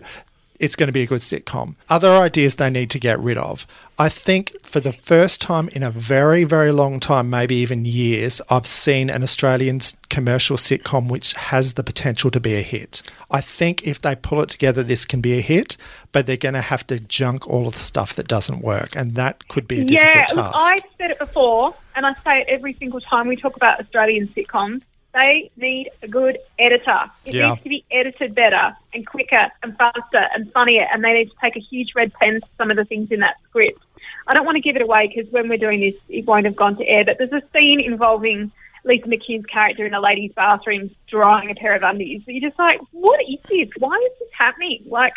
it's 0.60 0.76
going 0.76 0.88
to 0.88 0.92
be 0.92 1.02
a 1.02 1.06
good 1.06 1.20
sitcom. 1.20 1.74
Other 1.88 2.10
ideas 2.12 2.56
they 2.56 2.70
need 2.70 2.90
to 2.90 2.98
get 2.98 3.18
rid 3.18 3.36
of. 3.36 3.66
I 3.98 4.08
think 4.08 4.54
for 4.62 4.80
the 4.80 4.92
first 4.92 5.40
time 5.40 5.68
in 5.70 5.82
a 5.82 5.90
very, 5.90 6.44
very 6.44 6.70
long 6.70 7.00
time, 7.00 7.30
maybe 7.30 7.56
even 7.56 7.84
years, 7.84 8.42
I've 8.50 8.66
seen 8.66 9.08
an 9.08 9.22
Australian 9.22 9.80
commercial 10.10 10.56
sitcom 10.56 11.08
which 11.08 11.32
has 11.34 11.74
the 11.74 11.82
potential 11.82 12.30
to 12.30 12.40
be 12.40 12.54
a 12.54 12.62
hit. 12.62 13.02
I 13.30 13.40
think 13.40 13.86
if 13.86 14.00
they 14.00 14.14
pull 14.14 14.42
it 14.42 14.50
together, 14.50 14.82
this 14.82 15.04
can 15.04 15.20
be 15.20 15.38
a 15.38 15.40
hit, 15.40 15.76
but 16.12 16.26
they're 16.26 16.36
going 16.36 16.54
to 16.54 16.60
have 16.60 16.86
to 16.88 17.00
junk 17.00 17.48
all 17.48 17.66
of 17.66 17.72
the 17.72 17.78
stuff 17.78 18.14
that 18.14 18.28
doesn't 18.28 18.62
work, 18.62 18.94
and 18.94 19.14
that 19.14 19.48
could 19.48 19.66
be 19.66 19.80
a 19.80 19.84
difficult 19.84 20.14
Yeah, 20.16 20.42
task. 20.42 20.56
I've 20.58 20.84
said 20.98 21.10
it 21.10 21.18
before, 21.18 21.74
and 21.94 22.04
I 22.06 22.14
say 22.24 22.40
it 22.40 22.48
every 22.48 22.74
single 22.74 23.00
time 23.00 23.28
we 23.28 23.36
talk 23.36 23.56
about 23.56 23.80
Australian 23.80 24.28
sitcoms. 24.28 24.82
They 25.16 25.50
need 25.56 25.90
a 26.02 26.08
good 26.08 26.36
editor. 26.58 27.10
It 27.24 27.34
Yeah. 27.34 27.48
needs 27.50 27.62
to 27.62 27.68
be 27.70 27.84
edited 27.90 28.34
better 28.34 28.76
and 28.92 29.06
quicker 29.06 29.50
and 29.62 29.74
faster 29.78 30.28
and 30.34 30.52
funnier, 30.52 30.86
and 30.92 31.02
they 31.02 31.14
need 31.14 31.30
to 31.30 31.36
take 31.40 31.56
a 31.56 31.60
huge 31.60 31.94
red 31.94 32.12
pen 32.12 32.42
to 32.42 32.46
some 32.58 32.70
of 32.70 32.76
the 32.76 32.84
things 32.84 33.10
in 33.10 33.20
that 33.20 33.36
script. 33.48 33.82
I 34.26 34.34
don't 34.34 34.44
want 34.44 34.56
to 34.56 34.60
give 34.60 34.76
it 34.76 34.82
away 34.82 35.10
because 35.12 35.32
when 35.32 35.48
we're 35.48 35.56
doing 35.56 35.80
this, 35.80 35.94
it 36.10 36.26
won't 36.26 36.44
have 36.44 36.54
gone 36.54 36.76
to 36.76 36.86
air, 36.86 37.02
but 37.02 37.16
there's 37.16 37.32
a 37.32 37.42
scene 37.54 37.80
involving 37.80 38.52
Lisa 38.84 39.06
McCune's 39.08 39.46
character 39.46 39.86
in 39.86 39.94
a 39.94 40.00
lady's 40.02 40.32
bathroom 40.34 40.90
drying 41.08 41.50
a 41.50 41.54
pair 41.54 41.74
of 41.74 41.82
undies. 41.82 42.20
But 42.26 42.34
you're 42.34 42.50
just 42.50 42.58
like, 42.58 42.78
what 42.92 43.18
is 43.26 43.40
this? 43.48 43.70
Why 43.78 43.94
is 43.96 44.18
this 44.20 44.28
happening? 44.36 44.82
Like, 44.86 45.16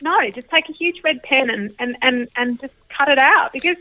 no, 0.00 0.30
just 0.30 0.48
take 0.48 0.68
a 0.68 0.72
huge 0.72 1.02
red 1.02 1.24
pen 1.24 1.50
and, 1.50 1.74
and, 1.80 1.96
and, 2.02 2.28
and 2.36 2.60
just 2.60 2.74
cut 2.88 3.08
it 3.08 3.18
out 3.18 3.52
because 3.52 3.76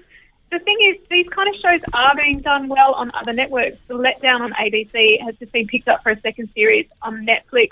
the 0.51 0.59
thing 0.59 0.77
is, 0.89 1.07
these 1.09 1.27
kind 1.29 1.49
of 1.49 1.55
shows 1.61 1.81
are 1.93 2.15
being 2.15 2.39
done 2.39 2.67
well 2.67 2.93
on 2.93 3.11
other 3.13 3.33
networks. 3.33 3.77
The 3.87 3.95
Letdown 3.95 4.41
on 4.41 4.53
ABC 4.53 5.21
has 5.23 5.35
just 5.37 5.51
been 5.51 5.67
picked 5.67 5.87
up 5.87 6.03
for 6.03 6.11
a 6.11 6.19
second 6.21 6.49
series 6.55 6.87
on 7.01 7.25
Netflix. 7.25 7.69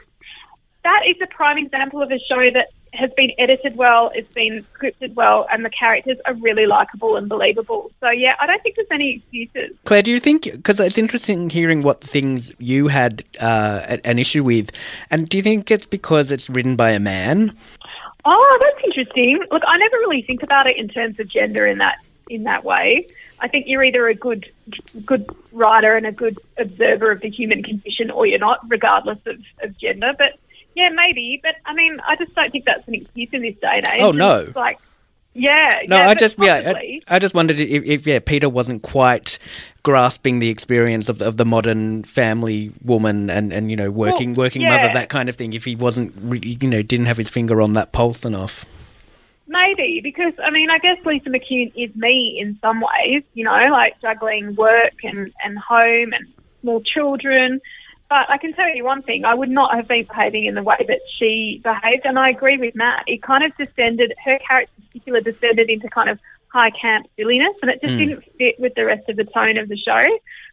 That 0.83 1.01
is 1.07 1.15
a 1.21 1.27
prime 1.27 1.57
example 1.57 2.01
of 2.01 2.11
a 2.11 2.19
show 2.19 2.49
that 2.53 2.69
has 2.93 3.11
been 3.15 3.31
edited 3.37 3.75
well, 3.75 4.11
it's 4.15 4.31
been 4.33 4.65
scripted 4.73 5.13
well, 5.13 5.45
and 5.51 5.63
the 5.63 5.69
characters 5.69 6.17
are 6.25 6.33
really 6.35 6.65
likable 6.65 7.17
and 7.17 7.27
believable. 7.27 7.91
So, 7.99 8.09
yeah, 8.09 8.35
I 8.39 8.47
don't 8.47 8.61
think 8.63 8.75
there's 8.75 8.87
any 8.91 9.15
excuses. 9.15 9.75
Claire, 9.85 10.01
do 10.01 10.11
you 10.11 10.19
think? 10.19 10.43
Because 10.43 10.79
it's 10.79 10.97
interesting 10.97 11.49
hearing 11.49 11.81
what 11.81 12.01
things 12.01 12.53
you 12.57 12.87
had 12.87 13.23
uh, 13.39 13.97
an 14.03 14.19
issue 14.19 14.43
with, 14.43 14.71
and 15.09 15.27
do 15.27 15.37
you 15.37 15.43
think 15.43 15.69
it's 15.69 15.85
because 15.85 16.31
it's 16.31 16.49
written 16.49 16.75
by 16.75 16.91
a 16.91 16.99
man? 16.99 17.55
Oh, 18.25 18.57
that's 18.59 18.85
interesting. 18.85 19.39
Look, 19.51 19.63
I 19.67 19.77
never 19.77 19.97
really 19.97 20.21
think 20.23 20.43
about 20.43 20.67
it 20.67 20.77
in 20.77 20.87
terms 20.87 21.19
of 21.19 21.29
gender 21.29 21.65
in 21.65 21.77
that 21.77 21.97
in 22.29 22.43
that 22.43 22.63
way. 22.63 23.07
I 23.39 23.47
think 23.47 23.65
you're 23.67 23.83
either 23.83 24.07
a 24.07 24.15
good 24.15 24.51
good 25.05 25.29
writer 25.51 25.95
and 25.95 26.05
a 26.05 26.11
good 26.11 26.37
observer 26.57 27.11
of 27.11 27.21
the 27.21 27.29
human 27.29 27.63
condition, 27.63 28.11
or 28.11 28.25
you're 28.25 28.39
not, 28.39 28.59
regardless 28.69 29.19
of, 29.25 29.41
of 29.61 29.77
gender. 29.77 30.13
But 30.17 30.39
yeah, 30.75 30.89
maybe. 30.89 31.39
But 31.41 31.55
I 31.65 31.73
mean, 31.73 31.99
I 32.07 32.15
just 32.15 32.33
don't 32.35 32.51
think 32.51 32.65
that's 32.65 32.87
an 32.87 32.95
excuse 32.95 33.29
in 33.31 33.41
this 33.41 33.55
day 33.55 33.81
and 33.83 33.85
age. 33.87 34.01
Oh, 34.01 34.11
no. 34.11 34.39
It's 34.39 34.55
like, 34.55 34.77
yeah, 35.33 35.81
No, 35.87 35.97
yeah, 35.97 36.09
I 36.09 36.15
just 36.15 36.39
yeah. 36.39 36.73
I, 36.75 37.01
I 37.07 37.19
just 37.19 37.35
wondered 37.35 37.59
if, 37.59 37.83
if 37.83 38.07
yeah, 38.07 38.17
Peter 38.17 38.49
wasn't 38.49 38.81
quite 38.81 39.37
grasping 39.83 40.39
the 40.39 40.49
experience 40.49 41.09
of, 41.09 41.21
of 41.21 41.37
the 41.37 41.45
modern 41.45 42.03
family 42.03 42.71
woman 42.83 43.29
and, 43.29 43.53
and 43.53 43.69
you 43.69 43.77
know 43.77 43.91
working 43.91 44.33
Well, 44.33 44.45
working 44.45 44.63
yeah. 44.63 44.75
mother 44.75 44.93
that 44.95 45.09
kind 45.09 45.29
of 45.29 45.35
thing. 45.35 45.53
If 45.53 45.63
he 45.65 45.75
wasn't 45.75 46.13
re- 46.17 46.39
you 46.39 46.67
know 46.67 46.81
didn't 46.81 47.05
have 47.05 47.17
his 47.17 47.29
finger 47.29 47.61
on 47.61 47.73
that 47.73 47.91
pulse 47.91 48.25
enough. 48.25 48.65
Maybe 49.47 50.01
because 50.03 50.33
I 50.43 50.51
mean 50.51 50.69
I 50.69 50.77
guess 50.79 50.97
Lisa 51.05 51.29
McCune 51.29 51.71
is 51.75 51.95
me 51.95 52.37
in 52.41 52.57
some 52.61 52.81
ways, 52.81 53.23
you 53.33 53.45
know, 53.45 53.67
like 53.71 53.99
juggling 54.01 54.55
work 54.55 54.93
and, 55.03 55.33
and 55.43 55.57
home 55.57 56.13
and 56.13 56.27
small 56.61 56.81
children. 56.81 57.61
But 58.09 58.29
I 58.29 58.37
can 58.37 58.53
tell 58.53 58.73
you 58.73 58.85
one 58.85 59.01
thing, 59.01 59.25
I 59.25 59.33
would 59.33 59.49
not 59.49 59.75
have 59.75 59.87
been 59.87 60.05
behaving 60.05 60.45
in 60.45 60.55
the 60.55 60.63
way 60.63 60.77
that 60.87 61.01
she 61.17 61.61
behaved 61.63 62.05
and 62.05 62.17
I 62.17 62.29
agree 62.29 62.57
with 62.57 62.75
Matt. 62.75 63.03
It 63.07 63.21
kind 63.21 63.43
of 63.43 63.55
descended 63.57 64.13
her 64.23 64.39
character 64.45 64.71
in 64.77 64.83
particular 64.87 65.21
descended 65.21 65.69
into 65.69 65.89
kind 65.89 66.09
of 66.09 66.19
high 66.49 66.71
camp 66.71 67.07
silliness 67.17 67.55
and 67.61 67.71
it 67.71 67.81
just 67.81 67.93
hmm. 67.93 67.99
didn't 67.99 68.23
fit 68.37 68.59
with 68.59 68.73
the 68.75 68.85
rest 68.85 69.07
of 69.09 69.15
the 69.15 69.25
tone 69.25 69.57
of 69.57 69.69
the 69.69 69.77
show. 69.77 70.03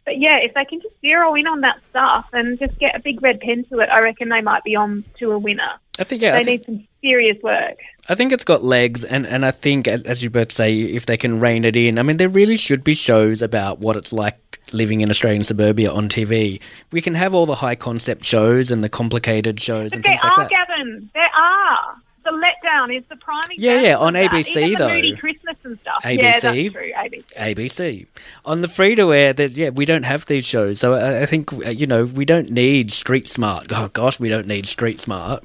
But 0.05 0.19
yeah, 0.19 0.37
if 0.41 0.53
they 0.53 0.65
can 0.65 0.81
just 0.81 0.99
zero 1.01 1.33
in 1.35 1.47
on 1.47 1.61
that 1.61 1.79
stuff 1.89 2.27
and 2.33 2.59
just 2.59 2.77
get 2.77 2.95
a 2.95 2.99
big 2.99 3.21
red 3.21 3.39
pen 3.39 3.65
to 3.69 3.79
it, 3.79 3.89
I 3.89 4.01
reckon 4.01 4.29
they 4.29 4.41
might 4.41 4.63
be 4.63 4.75
on 4.75 5.03
to 5.15 5.31
a 5.31 5.39
winner. 5.39 5.79
I 5.97 6.03
think 6.03 6.21
yeah, 6.21 6.35
I 6.35 6.43
They 6.43 6.57
think, 6.57 6.67
need 6.67 6.77
some 6.79 6.87
serious 7.01 7.41
work. 7.41 7.77
I 8.07 8.15
think 8.15 8.31
it's 8.31 8.43
got 8.43 8.63
legs, 8.63 9.03
and, 9.03 9.25
and 9.25 9.45
I 9.45 9.51
think 9.51 9.87
as, 9.87 10.21
you 10.21 10.29
both 10.29 10.51
say, 10.51 10.79
if 10.81 11.05
they 11.05 11.17
can 11.17 11.39
rein 11.39 11.65
it 11.65 11.75
in, 11.75 11.97
I 11.97 12.03
mean, 12.03 12.17
there 12.17 12.29
really 12.29 12.57
should 12.57 12.83
be 12.83 12.93
shows 12.93 13.41
about 13.41 13.79
what 13.79 13.95
it's 13.95 14.13
like 14.13 14.59
living 14.73 15.01
in 15.01 15.09
Australian 15.09 15.43
suburbia 15.43 15.91
on 15.91 16.09
TV. 16.09 16.59
We 16.91 17.01
can 17.01 17.15
have 17.15 17.33
all 17.33 17.45
the 17.45 17.55
high 17.55 17.75
concept 17.75 18.23
shows 18.23 18.71
and 18.71 18.83
the 18.83 18.89
complicated 18.89 19.59
shows 19.59 19.91
But 19.91 19.97
and 19.97 20.03
there 20.03 20.11
things 20.13 20.23
are, 20.23 20.37
like 20.37 20.49
that. 20.49 20.67
Gavin. 20.67 21.09
There 21.13 21.29
are. 21.35 21.95
The 22.25 22.31
letdown 22.31 22.95
is 22.97 23.03
the 23.07 23.17
prime. 23.17 23.43
Yeah, 23.51 23.81
yeah, 23.81 23.97
on. 23.97 24.13
ABC 24.15 24.75
though. 24.79 24.89
Moody 24.89 25.15
Christmas 25.15 25.55
and 25.63 25.77
stuff. 25.81 26.01
ABC. 26.03 26.21
Yeah, 26.21 26.39
that's 26.39 26.73
true. 26.73 26.91
ABC. 26.91 27.33
ABC 27.35 28.07
on 28.45 28.61
the 28.61 28.67
free 28.67 28.95
to 28.95 29.13
air. 29.13 29.35
Yeah, 29.37 29.69
we 29.69 29.85
don't 29.85 30.03
have 30.05 30.25
these 30.25 30.43
shows, 30.43 30.79
so 30.79 30.93
I, 30.93 31.21
I 31.21 31.25
think 31.27 31.53
uh, 31.53 31.69
you 31.69 31.85
know 31.85 32.05
we 32.05 32.25
don't 32.25 32.49
need 32.49 32.91
Street 32.91 33.29
Smart. 33.29 33.67
Oh 33.69 33.89
gosh, 33.93 34.19
we 34.19 34.27
don't 34.27 34.47
need 34.47 34.65
Street 34.65 34.99
Smart. 34.99 35.43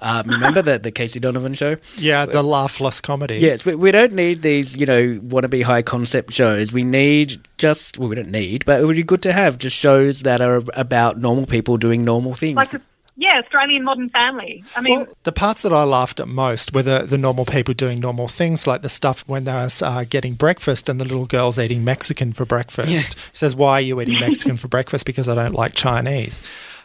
Um, 0.00 0.28
remember 0.28 0.62
the 0.62 0.78
the 0.78 0.90
Casey 0.90 1.20
Donovan 1.20 1.54
show? 1.54 1.76
yeah, 1.96 2.26
the 2.26 2.42
laughless 2.42 3.00
comedy. 3.00 3.36
Yes, 3.36 3.64
we, 3.64 3.74
we 3.74 3.90
don't 3.90 4.12
need 4.12 4.42
these, 4.42 4.76
you 4.76 4.86
know, 4.86 5.20
wannabe 5.20 5.62
high 5.62 5.82
concept 5.82 6.32
shows. 6.32 6.72
We 6.72 6.84
need 6.84 7.46
just, 7.58 7.98
well, 7.98 8.08
we 8.08 8.16
don't 8.16 8.30
need, 8.30 8.64
but 8.64 8.80
it 8.80 8.86
would 8.86 8.96
be 8.96 9.02
good 9.02 9.22
to 9.22 9.32
have 9.32 9.58
just 9.58 9.76
shows 9.76 10.22
that 10.22 10.40
are 10.40 10.62
about 10.74 11.18
normal 11.18 11.44
people 11.46 11.76
doing 11.76 12.02
normal 12.04 12.34
things. 12.34 12.56
Like, 12.56 12.72
a, 12.72 12.80
yeah, 13.16 13.38
Australian 13.44 13.84
Modern 13.84 14.08
Family. 14.08 14.64
I 14.74 14.80
mean, 14.80 15.00
Well, 15.00 15.08
the 15.24 15.32
parts 15.32 15.60
that 15.62 15.72
I 15.74 15.82
laughed 15.84 16.20
at 16.20 16.28
most 16.28 16.72
were 16.72 16.82
the, 16.82 17.00
the 17.00 17.18
normal 17.18 17.44
people 17.44 17.74
doing 17.74 18.00
normal 18.00 18.28
things, 18.28 18.66
like 18.66 18.80
the 18.80 18.88
stuff 18.88 19.22
when 19.26 19.44
they 19.44 19.52
was 19.52 19.82
uh, 19.82 20.04
getting 20.08 20.32
breakfast 20.32 20.88
and 20.88 20.98
the 20.98 21.04
little 21.04 21.26
girl's 21.26 21.58
eating 21.58 21.84
Mexican 21.84 22.32
for 22.32 22.46
breakfast. 22.46 22.88
He 23.14 23.30
says, 23.34 23.54
"Why 23.54 23.72
are 23.72 23.80
you 23.82 24.00
eating 24.00 24.18
Mexican 24.18 24.56
for 24.56 24.68
breakfast? 24.68 25.04
Because 25.04 25.28
I 25.28 25.34
don't 25.34 25.54
like 25.54 25.74
Chinese." 25.74 26.42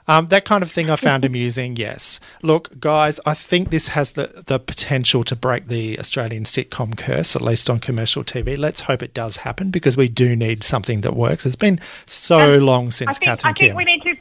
Um, 0.08 0.28
that 0.28 0.46
kind 0.46 0.62
of 0.64 0.72
thing 0.72 0.90
I 0.90 0.96
found 0.96 1.26
amusing. 1.30 1.76
Yes, 1.76 2.20
look, 2.44 2.80
guys, 2.80 3.20
I 3.26 3.34
think 3.34 3.70
this 3.70 3.90
has 3.90 4.12
the 4.12 4.44
the 4.46 4.60
potential 4.60 5.24
to 5.24 5.36
break 5.36 5.68
the 5.68 5.98
Australian 6.00 6.44
sitcom 6.44 6.98
curse, 6.98 7.36
at 7.36 7.42
least 7.42 7.70
on 7.70 7.80
commercial 7.80 8.24
TV. 8.24 8.58
Let's 8.58 8.82
hope 8.82 9.02
it 9.02 9.14
does 9.14 9.38
happen 9.38 9.72
because 9.72 9.98
we 9.98 10.08
do 10.08 10.36
need 10.36 10.64
something 10.64 11.02
that 11.02 11.16
works. 11.16 11.46
It's 11.46 11.56
been 11.56 11.80
so 12.06 12.58
long 12.58 12.88
I 12.88 12.90
since 12.90 13.18
think, 13.18 13.26
Catherine 13.26 13.52
I 13.52 13.54
think 13.54 13.70
Kim. 13.72 13.78
we 13.78 13.86
need 13.86 14.02
to. 14.04 14.16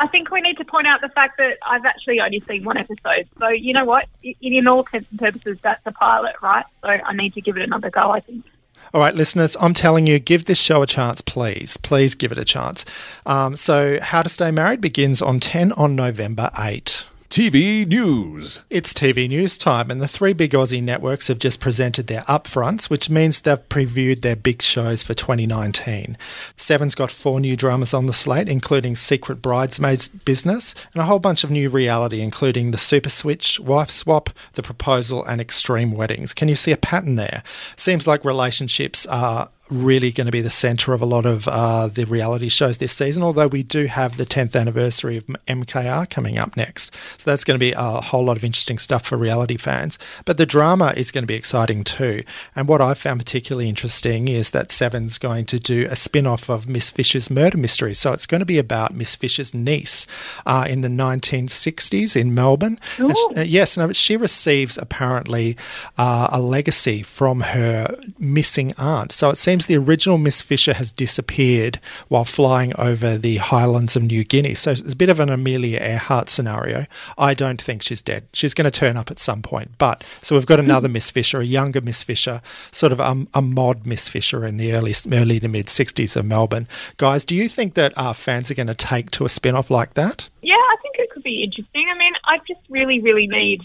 I 0.00 0.08
think 0.08 0.30
we 0.30 0.40
need 0.40 0.56
to 0.58 0.64
point 0.64 0.86
out 0.88 1.00
the 1.00 1.08
fact 1.08 1.38
that 1.38 1.56
I've 1.64 1.84
actually 1.84 2.18
only 2.20 2.42
seen 2.48 2.64
one 2.64 2.76
episode. 2.76 3.28
So 3.38 3.48
you 3.48 3.72
know 3.72 3.84
what? 3.84 4.06
In, 4.22 4.34
in 4.40 4.66
all 4.66 4.80
intents 4.80 5.08
and 5.10 5.20
purposes, 5.20 5.58
that's 5.62 5.80
a 5.86 5.92
pilot, 5.92 6.34
right? 6.42 6.64
So 6.82 6.88
I 6.88 7.14
need 7.14 7.34
to 7.34 7.40
give 7.40 7.56
it 7.56 7.62
another 7.62 7.90
go. 7.90 8.10
I 8.10 8.20
think. 8.20 8.44
All 8.92 9.00
right, 9.00 9.14
listeners, 9.14 9.56
I'm 9.60 9.74
telling 9.74 10.06
you, 10.06 10.18
give 10.18 10.44
this 10.44 10.58
show 10.58 10.82
a 10.82 10.86
chance, 10.86 11.20
please. 11.20 11.76
Please 11.76 12.14
give 12.14 12.30
it 12.30 12.38
a 12.38 12.44
chance. 12.44 12.84
Um, 13.26 13.56
so, 13.56 13.98
How 14.00 14.22
to 14.22 14.28
Stay 14.28 14.50
Married 14.50 14.80
begins 14.80 15.20
on 15.22 15.40
10 15.40 15.72
on 15.72 15.96
November 15.96 16.50
8. 16.58 17.04
TV 17.34 17.84
News. 17.84 18.60
It's 18.70 18.92
TV 18.92 19.28
news 19.28 19.58
time, 19.58 19.90
and 19.90 20.00
the 20.00 20.06
three 20.06 20.32
big 20.32 20.52
Aussie 20.52 20.80
networks 20.80 21.26
have 21.26 21.40
just 21.40 21.58
presented 21.58 22.06
their 22.06 22.20
upfronts, 22.28 22.88
which 22.88 23.10
means 23.10 23.40
they've 23.40 23.68
previewed 23.68 24.20
their 24.20 24.36
big 24.36 24.62
shows 24.62 25.02
for 25.02 25.14
2019. 25.14 26.16
Seven's 26.54 26.94
got 26.94 27.10
four 27.10 27.40
new 27.40 27.56
dramas 27.56 27.92
on 27.92 28.06
the 28.06 28.12
slate, 28.12 28.48
including 28.48 28.94
Secret 28.94 29.42
Bridesmaids 29.42 30.06
Business, 30.06 30.76
and 30.92 31.02
a 31.02 31.06
whole 31.06 31.18
bunch 31.18 31.42
of 31.42 31.50
new 31.50 31.68
reality, 31.70 32.20
including 32.20 32.70
The 32.70 32.78
Super 32.78 33.10
Switch, 33.10 33.58
Wife 33.58 33.90
Swap, 33.90 34.30
The 34.52 34.62
Proposal, 34.62 35.24
and 35.24 35.40
Extreme 35.40 35.90
Weddings. 35.90 36.34
Can 36.34 36.46
you 36.46 36.54
see 36.54 36.70
a 36.70 36.76
pattern 36.76 37.16
there? 37.16 37.42
Seems 37.74 38.06
like 38.06 38.24
relationships 38.24 39.06
are 39.06 39.50
really 39.70 40.12
going 40.12 40.26
to 40.26 40.32
be 40.32 40.40
the 40.40 40.50
center 40.50 40.92
of 40.92 41.00
a 41.00 41.06
lot 41.06 41.24
of 41.24 41.48
uh, 41.48 41.86
the 41.86 42.04
reality 42.04 42.48
shows 42.48 42.78
this 42.78 42.92
season, 42.92 43.22
although 43.22 43.46
we 43.46 43.62
do 43.62 43.86
have 43.86 44.16
the 44.16 44.26
10th 44.26 44.58
anniversary 44.58 45.16
of 45.16 45.26
MKR 45.48 46.08
coming 46.10 46.38
up 46.38 46.56
next. 46.56 46.94
So 47.18 47.30
that's 47.30 47.44
going 47.44 47.58
to 47.58 47.64
be 47.64 47.72
a 47.72 48.00
whole 48.00 48.24
lot 48.24 48.36
of 48.36 48.44
interesting 48.44 48.78
stuff 48.78 49.06
for 49.06 49.16
reality 49.16 49.56
fans. 49.56 49.98
But 50.24 50.36
the 50.36 50.46
drama 50.46 50.92
is 50.96 51.10
going 51.10 51.22
to 51.22 51.26
be 51.26 51.34
exciting 51.34 51.82
too. 51.82 52.24
And 52.54 52.68
what 52.68 52.80
I 52.80 52.94
found 52.94 53.20
particularly 53.20 53.68
interesting 53.68 54.28
is 54.28 54.50
that 54.50 54.70
Seven's 54.70 55.18
going 55.18 55.46
to 55.46 55.58
do 55.58 55.86
a 55.90 55.96
spin 55.96 56.26
off 56.26 56.50
of 56.50 56.68
Miss 56.68 56.90
Fisher's 56.90 57.30
murder 57.30 57.56
mystery. 57.56 57.94
So 57.94 58.12
it's 58.12 58.26
going 58.26 58.40
to 58.40 58.46
be 58.46 58.58
about 58.58 58.94
Miss 58.94 59.16
Fisher's 59.16 59.54
niece 59.54 60.06
uh, 60.44 60.66
in 60.68 60.82
the 60.82 60.88
1960s 60.88 62.20
in 62.20 62.34
Melbourne. 62.34 62.78
And 62.98 63.16
she, 63.16 63.36
uh, 63.36 63.42
yes, 63.42 63.76
no, 63.76 63.86
but 63.86 63.96
she 63.96 64.16
receives 64.16 64.76
apparently 64.76 65.56
uh, 65.96 66.28
a 66.30 66.40
legacy 66.40 67.02
from 67.02 67.40
her 67.40 67.98
missing 68.18 68.74
aunt. 68.76 69.12
So 69.12 69.30
it 69.30 69.36
seems 69.36 69.53
the 69.62 69.76
original 69.76 70.18
Miss 70.18 70.42
Fisher 70.42 70.74
has 70.74 70.92
disappeared 70.92 71.80
while 72.08 72.24
flying 72.24 72.72
over 72.78 73.16
the 73.16 73.36
highlands 73.36 73.96
of 73.96 74.02
New 74.02 74.24
Guinea. 74.24 74.54
So 74.54 74.72
it's 74.72 74.92
a 74.92 74.96
bit 74.96 75.08
of 75.08 75.20
an 75.20 75.30
Amelia 75.30 75.80
Earhart 75.80 76.28
scenario. 76.28 76.86
I 77.16 77.34
don't 77.34 77.60
think 77.60 77.82
she's 77.82 78.02
dead. 78.02 78.26
She's 78.32 78.54
going 78.54 78.70
to 78.70 78.70
turn 78.70 78.96
up 78.96 79.10
at 79.10 79.18
some 79.18 79.42
point. 79.42 79.78
But 79.78 80.04
so 80.20 80.34
we've 80.34 80.46
got 80.46 80.60
another 80.60 80.88
Miss 80.88 81.10
Fisher, 81.10 81.40
a 81.40 81.44
younger 81.44 81.80
Miss 81.80 82.02
Fisher, 82.02 82.42
sort 82.70 82.92
of 82.92 83.00
a, 83.00 83.26
a 83.34 83.42
mod 83.42 83.86
Miss 83.86 84.08
Fisher 84.08 84.44
in 84.44 84.56
the 84.56 84.72
early 84.72 84.94
early 85.12 85.40
to 85.40 85.48
mid 85.48 85.66
60s 85.66 86.16
of 86.16 86.24
Melbourne. 86.24 86.68
Guys, 86.96 87.24
do 87.24 87.34
you 87.34 87.48
think 87.48 87.74
that 87.74 87.96
our 87.96 88.14
fans 88.14 88.50
are 88.50 88.54
going 88.54 88.66
to 88.66 88.74
take 88.74 89.10
to 89.12 89.24
a 89.24 89.28
spin 89.28 89.54
off 89.54 89.70
like 89.70 89.94
that? 89.94 90.28
Yeah, 90.42 90.54
I 90.54 90.76
think 90.82 90.96
it 90.98 91.10
could 91.10 91.22
be 91.22 91.42
interesting. 91.42 91.86
I 91.92 91.98
mean, 91.98 92.12
I 92.24 92.38
just 92.46 92.60
really, 92.68 93.00
really 93.00 93.26
need 93.26 93.62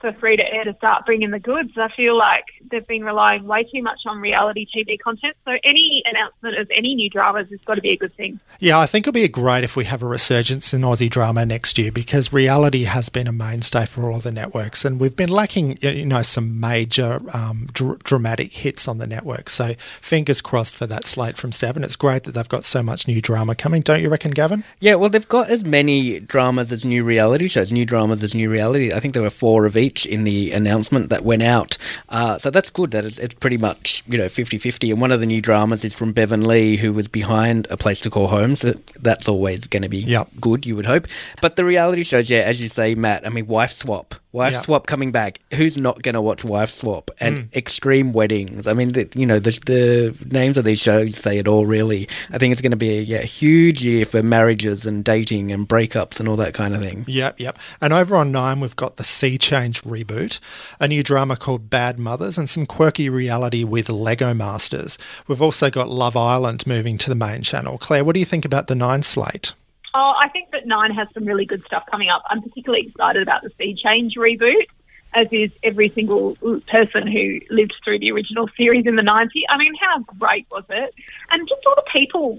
for 0.00 0.12
free 0.14 0.36
to 0.36 0.42
air 0.42 0.64
to 0.64 0.74
start 0.74 1.06
bringing 1.06 1.30
the 1.30 1.38
goods. 1.38 1.70
I 1.76 1.88
feel 1.94 2.16
like 2.16 2.44
they've 2.70 2.86
been 2.86 3.04
relying 3.04 3.44
way 3.44 3.64
too 3.64 3.82
much 3.82 3.98
on 4.06 4.20
reality 4.20 4.66
TV 4.74 4.98
content. 4.98 5.36
So 5.44 5.52
any 5.64 6.02
announcement 6.06 6.58
of 6.58 6.70
any 6.74 6.94
new 6.94 7.10
dramas 7.10 7.48
has 7.50 7.60
got 7.66 7.74
to 7.74 7.80
be 7.80 7.90
a 7.90 7.96
good 7.96 8.14
thing. 8.16 8.40
Yeah, 8.58 8.78
I 8.78 8.86
think 8.86 9.06
it'll 9.06 9.12
be 9.12 9.28
great 9.28 9.64
if 9.64 9.76
we 9.76 9.84
have 9.84 10.02
a 10.02 10.06
resurgence 10.06 10.72
in 10.72 10.82
Aussie 10.82 11.10
drama 11.10 11.44
next 11.44 11.78
year 11.78 11.92
because 11.92 12.32
reality 12.32 12.84
has 12.84 13.08
been 13.08 13.26
a 13.26 13.32
mainstay 13.32 13.86
for 13.86 14.10
all 14.10 14.16
of 14.16 14.22
the 14.22 14.32
networks, 14.32 14.84
and 14.84 15.00
we've 15.00 15.16
been 15.16 15.28
lacking, 15.28 15.78
you 15.80 16.06
know, 16.06 16.22
some 16.22 16.58
major 16.58 17.20
um, 17.34 17.68
dr- 17.72 18.02
dramatic 18.02 18.52
hits 18.52 18.88
on 18.88 18.98
the 18.98 19.06
network. 19.06 19.50
So 19.50 19.74
fingers 19.78 20.40
crossed 20.40 20.74
for 20.74 20.86
that 20.86 21.04
slate 21.04 21.36
from 21.36 21.52
Seven. 21.52 21.84
It's 21.84 21.96
great 21.96 22.24
that 22.24 22.32
they've 22.32 22.48
got 22.48 22.64
so 22.64 22.82
much 22.82 23.06
new 23.06 23.20
drama 23.20 23.54
coming, 23.54 23.82
don't 23.82 24.02
you 24.02 24.08
reckon, 24.08 24.30
Gavin? 24.30 24.64
Yeah, 24.78 24.94
well, 24.94 25.10
they've 25.10 25.28
got 25.28 25.50
as 25.50 25.64
many 25.64 26.20
dramas 26.20 26.72
as 26.72 26.84
new 26.84 27.04
reality 27.04 27.48
shows, 27.48 27.70
new 27.70 27.84
dramas 27.84 28.22
as 28.22 28.34
new 28.34 28.50
reality. 28.50 28.90
I 28.92 29.00
think 29.00 29.14
there 29.14 29.22
were 29.22 29.30
four 29.30 29.66
of 29.66 29.76
each 29.76 29.89
in 30.06 30.24
the 30.24 30.52
announcement 30.52 31.08
that 31.10 31.24
went 31.24 31.42
out. 31.42 31.76
Uh, 32.08 32.38
so 32.38 32.50
that's 32.50 32.70
good 32.70 32.90
that 32.92 33.04
it's, 33.04 33.18
it's 33.18 33.34
pretty 33.34 33.58
much, 33.58 34.02
you 34.06 34.18
know, 34.18 34.28
50 34.28 34.58
50. 34.58 34.90
And 34.90 35.00
one 35.00 35.12
of 35.12 35.20
the 35.20 35.26
new 35.26 35.40
dramas 35.40 35.84
is 35.84 35.94
from 35.94 36.12
Bevan 36.12 36.44
Lee, 36.46 36.76
who 36.76 36.92
was 36.92 37.08
behind 37.08 37.66
A 37.70 37.76
Place 37.76 38.00
to 38.00 38.10
Call 38.10 38.28
Home. 38.28 38.56
So 38.56 38.72
that's 39.00 39.28
always 39.28 39.66
going 39.66 39.82
to 39.82 39.88
be 39.88 39.98
Yep. 39.98 40.28
good, 40.40 40.66
you 40.66 40.76
would 40.76 40.86
hope. 40.86 41.06
But 41.40 41.56
the 41.56 41.64
reality 41.64 42.04
shows, 42.04 42.30
yeah, 42.30 42.40
as 42.40 42.60
you 42.60 42.68
say, 42.68 42.94
Matt, 42.94 43.26
I 43.26 43.30
mean, 43.30 43.46
Wife 43.46 43.72
Swap. 43.72 44.14
Wife 44.32 44.52
Yeah. 44.52 44.60
Swap 44.60 44.86
coming 44.86 45.10
back. 45.10 45.40
Who's 45.54 45.76
not 45.76 46.02
going 46.02 46.14
to 46.14 46.20
watch 46.20 46.44
Wife 46.44 46.70
Swap? 46.70 47.10
And 47.20 47.50
Mm. 47.50 47.56
Extreme 47.56 48.12
Weddings. 48.12 48.66
I 48.68 48.72
mean, 48.74 48.90
the, 48.90 49.08
you 49.16 49.26
know, 49.26 49.38
the, 49.40 49.50
the 49.66 50.14
names 50.30 50.56
of 50.56 50.64
these 50.64 50.80
shows 50.80 51.16
say 51.16 51.38
it 51.38 51.48
all, 51.48 51.66
really. 51.66 52.08
I 52.30 52.38
think 52.38 52.52
it's 52.52 52.62
going 52.62 52.70
to 52.70 52.76
be 52.76 52.98
a 52.98 53.02
yeah, 53.02 53.22
huge 53.22 53.84
year 53.84 54.04
for 54.04 54.22
marriages 54.22 54.86
and 54.86 55.02
dating 55.04 55.50
and 55.50 55.68
breakups 55.68 56.20
and 56.20 56.28
all 56.28 56.36
that 56.36 56.54
kind 56.54 56.74
of 56.74 56.80
thing. 56.82 57.04
Yep, 57.08 57.40
yep. 57.40 57.58
And 57.80 57.92
over 57.92 58.16
on 58.16 58.30
Nine, 58.30 58.60
we've 58.60 58.76
got 58.76 58.96
the 58.96 59.04
Sea 59.04 59.36
Change 59.36 59.82
reboot, 59.82 60.38
a 60.78 60.86
new 60.86 61.02
drama 61.02 61.36
called 61.36 61.68
Bad 61.68 61.98
Mothers, 61.98 62.38
and 62.38 62.48
some 62.48 62.66
quirky 62.66 63.08
reality 63.08 63.64
with 63.64 63.88
Lego 63.88 64.32
Masters. 64.32 64.96
We've 65.26 65.42
also 65.42 65.70
got 65.70 65.88
Love 65.88 66.16
Island 66.16 66.66
moving 66.66 66.98
to 66.98 67.08
the 67.08 67.16
main 67.16 67.42
channel. 67.42 67.78
Claire, 67.78 68.04
what 68.04 68.14
do 68.14 68.20
you 68.20 68.26
think 68.26 68.44
about 68.44 68.68
the 68.68 68.74
Nine 68.76 69.02
slate? 69.02 69.54
Oh, 69.94 70.14
I 70.18 70.28
think 70.28 70.50
that 70.52 70.66
Nine 70.66 70.92
has 70.92 71.08
some 71.14 71.24
really 71.24 71.44
good 71.44 71.64
stuff 71.64 71.84
coming 71.90 72.08
up. 72.08 72.22
I'm 72.28 72.42
particularly 72.42 72.86
excited 72.86 73.22
about 73.22 73.42
the 73.42 73.50
Sea 73.58 73.74
Change 73.74 74.14
reboot, 74.16 74.66
as 75.14 75.26
is 75.32 75.50
every 75.62 75.88
single 75.88 76.36
person 76.68 77.06
who 77.06 77.40
lived 77.50 77.74
through 77.84 77.98
the 77.98 78.12
original 78.12 78.48
series 78.56 78.86
in 78.86 78.94
the 78.94 79.02
90s. 79.02 79.42
I 79.48 79.58
mean, 79.58 79.74
how 79.80 79.98
great 80.00 80.46
was 80.52 80.64
it? 80.68 80.94
And 81.30 81.48
just 81.48 81.62
all 81.66 81.74
the 81.74 81.90
people 81.92 82.38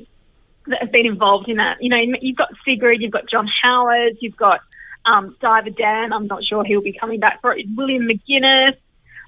that 0.67 0.81
have 0.81 0.91
been 0.91 1.05
involved 1.05 1.49
in 1.49 1.57
that. 1.57 1.81
You 1.81 1.89
know, 1.89 2.17
you've 2.21 2.37
got 2.37 2.49
Sigrid, 2.65 3.01
you've 3.01 3.11
got 3.11 3.29
John 3.29 3.49
Howard, 3.63 4.17
you've 4.21 4.37
got 4.37 4.61
um, 5.05 5.35
Diver 5.41 5.71
Dan. 5.71 6.13
I'm 6.13 6.27
not 6.27 6.43
sure 6.43 6.63
he'll 6.63 6.81
be 6.81 6.93
coming 6.93 7.19
back 7.19 7.41
for 7.41 7.55
it. 7.55 7.65
William 7.75 8.07
McInnes. 8.07 8.77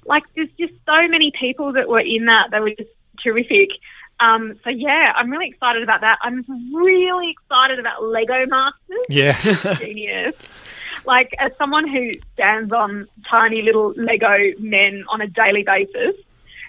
Like, 0.06 0.22
there's 0.34 0.50
just 0.58 0.74
so 0.86 1.08
many 1.08 1.32
people 1.38 1.72
that 1.72 1.88
were 1.88 2.00
in 2.00 2.26
that. 2.26 2.48
They 2.50 2.60
were 2.60 2.70
just 2.70 2.90
terrific. 3.22 3.70
Um, 4.20 4.58
so 4.62 4.70
yeah, 4.70 5.12
I'm 5.16 5.30
really 5.30 5.48
excited 5.48 5.82
about 5.82 6.00
that. 6.02 6.18
I'm 6.22 6.44
really 6.74 7.30
excited 7.30 7.78
about 7.78 8.04
Lego 8.04 8.46
Masters. 8.46 9.06
Yes. 9.08 9.78
Genius. 9.78 10.34
Like 11.04 11.34
as 11.38 11.52
someone 11.58 11.86
who 11.86 12.12
stands 12.32 12.72
on 12.72 13.08
tiny 13.28 13.62
little 13.62 13.92
Lego 13.96 14.36
men 14.58 15.04
on 15.08 15.20
a 15.20 15.26
daily 15.26 15.62
basis, 15.62 16.16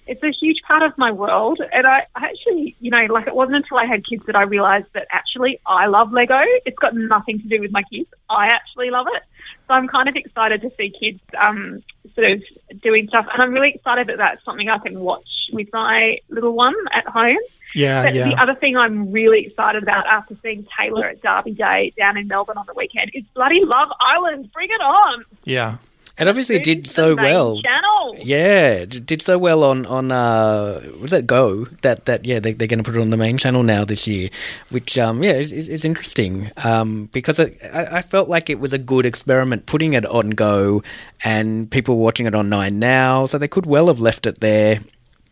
it's 0.07 0.21
a 0.23 0.31
huge 0.31 0.61
part 0.67 0.83
of 0.83 0.97
my 0.97 1.11
world. 1.11 1.59
And 1.71 1.87
I, 1.87 2.05
I 2.15 2.25
actually, 2.25 2.75
you 2.79 2.91
know, 2.91 3.05
like 3.09 3.27
it 3.27 3.35
wasn't 3.35 3.57
until 3.57 3.77
I 3.77 3.85
had 3.85 4.05
kids 4.05 4.23
that 4.27 4.35
I 4.35 4.43
realized 4.43 4.87
that 4.93 5.07
actually 5.11 5.59
I 5.65 5.87
love 5.87 6.11
Lego. 6.11 6.39
It's 6.65 6.77
got 6.77 6.95
nothing 6.95 7.39
to 7.41 7.47
do 7.47 7.59
with 7.59 7.71
my 7.71 7.83
kids. 7.83 8.09
I 8.29 8.47
actually 8.47 8.89
love 8.91 9.07
it. 9.15 9.23
So 9.67 9.73
I'm 9.73 9.87
kind 9.87 10.07
of 10.07 10.15
excited 10.15 10.61
to 10.61 10.71
see 10.77 10.91
kids 10.97 11.19
um, 11.39 11.81
sort 12.13 12.31
of 12.31 12.43
doing 12.81 13.07
stuff. 13.07 13.25
And 13.33 13.41
I'm 13.41 13.51
really 13.51 13.71
excited 13.73 14.07
that 14.07 14.17
that's 14.17 14.45
something 14.45 14.69
I 14.69 14.77
can 14.77 14.99
watch 14.99 15.27
with 15.51 15.69
my 15.73 16.19
little 16.29 16.53
one 16.53 16.75
at 16.93 17.07
home. 17.07 17.37
Yeah, 17.73 18.03
But 18.03 18.13
yeah. 18.13 18.29
the 18.29 18.41
other 18.41 18.55
thing 18.55 18.77
I'm 18.77 19.11
really 19.11 19.45
excited 19.47 19.81
about 19.83 20.05
after 20.05 20.35
seeing 20.43 20.67
Taylor 20.79 21.05
at 21.07 21.21
Derby 21.21 21.51
Day 21.51 21.93
down 21.97 22.17
in 22.17 22.27
Melbourne 22.27 22.57
on 22.57 22.65
the 22.67 22.73
weekend 22.75 23.11
is 23.13 23.23
bloody 23.33 23.61
Love 23.63 23.89
Island. 23.99 24.51
Bring 24.53 24.69
it 24.69 24.81
on. 24.81 25.25
yeah. 25.43 25.77
And 26.17 26.29
obviously, 26.29 26.55
it 26.55 26.63
did 26.63 26.87
so 26.87 27.15
well. 27.15 27.61
Channel. 27.61 28.15
Yeah, 28.19 28.85
did 28.85 29.21
so 29.21 29.37
well 29.37 29.63
on 29.63 29.85
on 29.85 30.11
uh, 30.11 30.81
was 31.01 31.11
that 31.11 31.27
Go 31.27 31.65
that 31.81 32.05
that 32.05 32.23
yeah 32.25 32.39
they, 32.39 32.53
they're 32.53 32.69
going 32.69 32.79
to 32.79 32.89
put 32.89 32.95
it 32.95 33.01
on 33.01 33.09
the 33.09 33.17
main 33.17 33.37
channel 33.37 33.63
now 33.63 33.83
this 33.83 34.07
year, 34.07 34.29
which 34.69 34.97
um 34.97 35.23
yeah 35.23 35.33
is 35.33 35.51
is, 35.51 35.67
is 35.67 35.83
interesting 35.83 36.51
um 36.63 37.09
because 37.11 37.39
I, 37.39 37.51
I 37.97 38.01
felt 38.01 38.29
like 38.29 38.49
it 38.49 38.59
was 38.59 38.71
a 38.71 38.77
good 38.77 39.05
experiment 39.05 39.65
putting 39.65 39.93
it 39.93 40.05
on 40.05 40.29
Go 40.31 40.83
and 41.23 41.69
people 41.69 41.97
watching 41.97 42.27
it 42.27 42.35
on 42.35 42.47
Nine 42.47 42.79
now, 42.79 43.25
so 43.25 43.37
they 43.37 43.47
could 43.49 43.65
well 43.65 43.87
have 43.87 43.99
left 43.99 44.25
it 44.25 44.39
there 44.39 44.79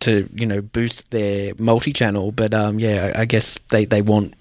to 0.02 0.28
you 0.34 0.46
know 0.46 0.62
boost 0.62 1.12
their 1.12 1.54
multi 1.58 1.94
channel, 1.94 2.34
but 2.34 2.54
um 2.54 2.78
yeah 2.80 3.14
I, 3.16 3.22
I 3.22 3.26
guess 3.26 3.58
they 3.70 3.86
they 3.86 4.02
want 4.02 4.34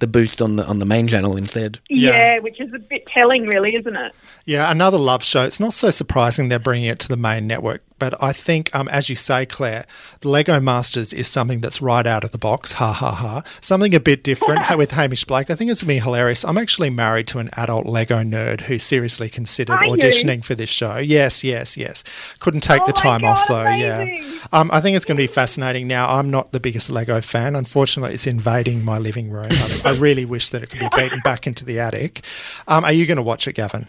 the 0.00 0.06
boost 0.06 0.40
on 0.42 0.56
the 0.56 0.64
on 0.64 0.78
the 0.78 0.84
main 0.84 1.06
channel 1.08 1.36
instead. 1.36 1.80
Yeah. 1.88 2.10
Yeah. 2.10 2.38
which 2.40 2.60
is 2.60 2.72
a 2.74 2.78
bit 2.78 3.06
telling, 3.06 3.46
really, 3.46 3.74
isn't 3.74 3.96
it? 3.96 4.12
Yeah, 4.44 4.70
another 4.70 4.98
love 4.98 5.22
show. 5.22 5.42
It's 5.44 5.60
not 5.60 5.72
so 5.72 5.90
surprising 5.90 6.48
they're 6.48 6.58
bringing 6.58 6.88
it 6.88 6.98
to 7.00 7.08
the 7.08 7.16
main 7.16 7.46
network, 7.46 7.82
but 7.98 8.20
I 8.22 8.32
think, 8.32 8.74
um, 8.74 8.88
as 8.88 9.08
you 9.08 9.14
say, 9.16 9.44
Claire, 9.46 9.84
the 10.20 10.28
Lego 10.28 10.60
Masters 10.60 11.12
is 11.12 11.26
something 11.28 11.60
that's 11.60 11.82
right 11.82 12.06
out 12.06 12.24
of 12.24 12.30
the 12.32 12.38
box. 12.38 12.72
Ha 12.74 12.92
ha 12.92 13.10
ha. 13.10 13.42
Something 13.60 13.94
a 13.94 14.00
bit 14.00 14.22
different 14.22 14.60
with 14.78 14.92
Hamish 14.92 15.24
Blake. 15.24 15.50
I 15.50 15.54
think 15.54 15.70
it's 15.70 15.82
going 15.82 15.88
to 15.96 16.00
be 16.00 16.04
hilarious. 16.04 16.44
I'm 16.44 16.58
actually 16.58 16.90
married 16.90 17.26
to 17.28 17.38
an 17.38 17.50
adult 17.56 17.86
Lego 17.86 18.18
nerd 18.22 18.62
who 18.62 18.78
seriously 18.78 19.28
considered 19.28 19.74
Are 19.74 19.84
you? 19.86 19.92
auditioning 19.92 20.44
for 20.44 20.54
this 20.54 20.70
show. 20.70 20.96
Yes, 20.98 21.42
yes, 21.42 21.76
yes. 21.76 22.04
Couldn't 22.40 22.60
take 22.62 22.82
Oh 22.82 22.86
the 22.86 22.92
time 22.92 23.22
God, 23.22 23.30
off 23.32 23.48
though. 23.48 23.60
amazing. 23.66 24.16
Yeah. 24.22 24.38
Um, 24.52 24.70
I 24.72 24.80
think 24.80 24.96
it's 24.96 25.04
going 25.04 25.16
to 25.16 25.22
be 25.22 25.26
fascinating. 25.26 25.86
Now, 25.88 26.08
I'm 26.16 26.30
not 26.30 26.52
the 26.52 26.60
biggest 26.60 26.90
Lego 26.90 27.20
fan. 27.20 27.56
Unfortunately, 27.56 28.14
it's 28.14 28.26
invading 28.26 28.84
my 28.84 28.98
living 28.98 29.30
room. 29.30 29.48
I, 29.50 29.80
I 29.86 29.92
really 29.94 30.24
wish 30.24 30.48
that 30.50 30.62
it 30.62 30.70
could 30.70 30.80
be 30.80 30.88
beaten 30.96 31.20
back 31.24 31.46
into 31.46 31.64
the 31.64 31.78
attic. 31.80 32.24
Um, 32.66 32.84
are 32.84 32.92
you 32.92 33.06
going 33.06 33.16
to 33.16 33.22
watch 33.22 33.48
it, 33.48 33.54
Gavin? 33.54 33.86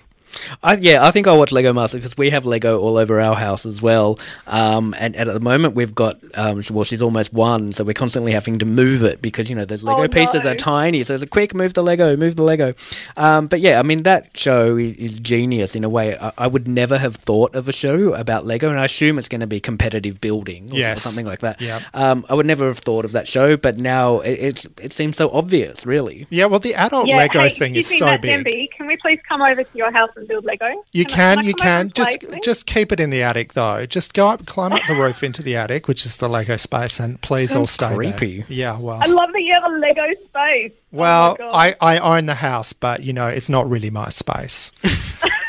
I, 0.63 0.75
yeah, 0.75 1.05
I 1.05 1.11
think 1.11 1.27
I'll 1.27 1.37
watch 1.37 1.51
Lego 1.51 1.73
Masters 1.73 2.01
because 2.01 2.17
we 2.17 2.29
have 2.29 2.45
Lego 2.45 2.79
all 2.79 2.97
over 2.97 3.19
our 3.19 3.35
house 3.35 3.65
as 3.65 3.81
well. 3.81 4.19
Um, 4.47 4.93
and, 4.99 5.15
and 5.15 5.29
at 5.29 5.33
the 5.33 5.39
moment, 5.39 5.75
we've 5.75 5.93
got, 5.95 6.17
um, 6.35 6.61
well, 6.71 6.83
she's 6.83 7.01
almost 7.01 7.33
one, 7.33 7.71
so 7.71 7.83
we're 7.83 7.93
constantly 7.93 8.31
having 8.31 8.59
to 8.59 8.65
move 8.65 9.03
it 9.03 9.21
because, 9.21 9.49
you 9.49 9.55
know, 9.55 9.65
those 9.65 9.83
Lego 9.83 10.03
Oh, 10.03 10.07
pieces 10.07 10.43
no. 10.45 10.51
are 10.51 10.55
tiny. 10.55 11.03
So 11.03 11.13
it's 11.13 11.23
a 11.23 11.27
quick 11.27 11.53
move 11.53 11.73
the 11.73 11.83
Lego, 11.83 12.15
move 12.17 12.35
the 12.35 12.43
Lego. 12.43 12.73
Um, 13.17 13.47
but 13.47 13.59
yeah, 13.59 13.79
I 13.79 13.83
mean, 13.83 14.03
that 14.03 14.37
show 14.37 14.77
is, 14.77 14.95
is 14.97 15.19
genius 15.19 15.75
in 15.75 15.83
a 15.83 15.89
way. 15.89 16.17
I, 16.17 16.31
I 16.37 16.47
would 16.47 16.67
never 16.67 16.97
have 16.97 17.15
thought 17.15 17.55
of 17.55 17.67
a 17.69 17.73
show 17.73 18.13
about 18.13 18.45
Lego, 18.45 18.69
and 18.69 18.79
I 18.79 18.85
assume 18.85 19.17
it's 19.17 19.27
going 19.27 19.41
to 19.41 19.47
be 19.47 19.59
competitive 19.59 20.21
building 20.21 20.71
or, 20.71 20.75
Yes. 20.77 21.01
something 21.01 21.25
like 21.25 21.39
that. 21.39 21.59
Yep. 21.61 21.81
Um, 21.93 22.25
I 22.29 22.33
would 22.35 22.45
never 22.45 22.67
have 22.67 22.79
thought 22.79 23.05
of 23.05 23.11
that 23.13 23.27
show, 23.27 23.57
but 23.57 23.77
now 23.77 24.19
it, 24.19 24.31
it's, 24.39 24.67
it 24.81 24.93
seems 24.93 25.17
so 25.17 25.29
obvious, 25.31 25.85
really. 25.85 26.27
Yeah, 26.29 26.45
well, 26.45 26.59
the 26.59 26.75
adult 26.75 27.07
Yeah, 27.07 27.17
Lego 27.17 27.39
hey, 27.41 27.49
thing 27.49 27.75
is 27.75 27.97
so 27.97 28.05
Matt 28.05 28.21
big. 28.21 28.29
Denby, 28.31 28.69
can 28.75 28.87
we 28.87 28.97
please 28.97 29.19
come 29.27 29.41
over 29.41 29.63
to 29.63 29.77
your 29.77 29.91
house 29.91 30.11
and 30.19 30.27
build 30.27 30.45
Lego? 30.45 30.67
You 30.91 31.01
I- 31.07 31.11
can, 31.11 31.39
I 31.39 31.41
you 31.41 31.53
can. 31.53 31.81
and 31.81 31.95
play, 31.95 32.03
Just 32.05 32.19
please? 32.21 32.39
just 32.43 32.65
keep 32.67 32.91
it 32.91 32.99
in 32.99 33.09
the 33.09 33.23
attic 33.23 33.53
though. 33.53 33.85
Just 33.85 34.13
go 34.13 34.27
up, 34.27 34.45
climb 34.45 34.71
up 34.73 34.81
the 34.87 34.95
roof 34.95 35.23
into 35.23 35.41
the 35.41 35.55
attic, 35.55 35.87
which 35.87 36.05
is 36.05 36.17
the 36.17 36.29
Lego 36.29 36.57
space, 36.57 36.99
and 36.99 37.19
please 37.21 37.55
all 37.55 37.67
Sounds 37.67 37.71
stay 37.91 37.95
creepy. 37.95 38.37
there. 38.37 38.45
Yeah, 38.49 38.79
well, 38.79 38.99
I 39.01 39.07
love 39.07 39.31
that 39.31 39.41
you 39.41 39.53
have 39.53 39.71
a 39.71 39.75
Lego 39.77 40.05
space. 40.23 40.71
Oh 40.71 40.97
well, 40.97 41.35
God. 41.35 41.49
I, 41.53 41.75
I 41.81 41.97
own 42.17 42.25
the 42.25 42.35
house, 42.35 42.73
but 42.73 43.03
you 43.03 43.13
know 43.13 43.27
it's 43.27 43.49
not 43.49 43.69
really 43.69 43.89
my 43.89 44.09
space. 44.09 44.71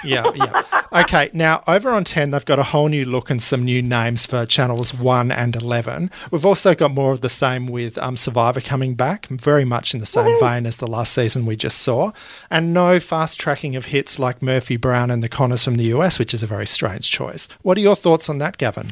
yeah, 0.05 0.31
yeah. 0.35 0.63
Okay, 0.93 1.31
now 1.33 1.63
over 1.69 1.91
on 1.91 2.05
ten, 2.05 2.31
they've 2.31 2.45
got 2.45 2.59
a 2.59 2.65
whole 2.65 2.89
new 2.89 3.05
look 3.05 3.31
and 3.31 3.43
some 3.43 3.65
new 3.65 3.81
names 3.83 4.27
for 4.27 4.45
channels 4.47 4.93
one 4.93 5.31
and 5.31 5.55
eleven. 5.55 6.11
We've 6.31 6.45
also 6.45 6.75
got 6.75 6.93
more 6.93 7.13
of 7.13 7.21
the 7.21 7.29
same 7.29 7.67
with 7.67 7.97
um, 7.99 8.17
Survivor 8.17 8.61
coming 8.61 8.95
back, 8.95 9.27
very 9.29 9.65
much 9.65 9.95
in 9.95 10.01
the 10.01 10.07
same 10.07 10.35
vein 10.41 10.67
as 10.67 10.79
the 10.79 10.87
last 10.87 11.13
season 11.13 11.47
we 11.47 11.57
just 11.57 11.79
saw, 11.79 12.13
and 12.51 12.75
no 12.75 12.99
fast 13.01 13.39
tracking 13.39 13.77
of 13.77 13.87
hits 13.87 14.19
like 14.19 14.43
Murphy 14.43 14.77
Brown 14.77 15.11
and 15.11 15.23
the 15.23 15.29
Conners 15.29 15.65
from 15.65 15.77
the 15.77 15.85
US, 15.85 16.19
which 16.19 16.35
is 16.35 16.43
a 16.43 16.47
very 16.47 16.67
strange 16.67 17.11
choice. 17.11 17.49
What 17.63 17.79
are 17.79 17.83
your 17.83 17.97
thoughts 17.97 18.29
on 18.29 18.39
that, 18.39 18.59
Gavin? 18.59 18.91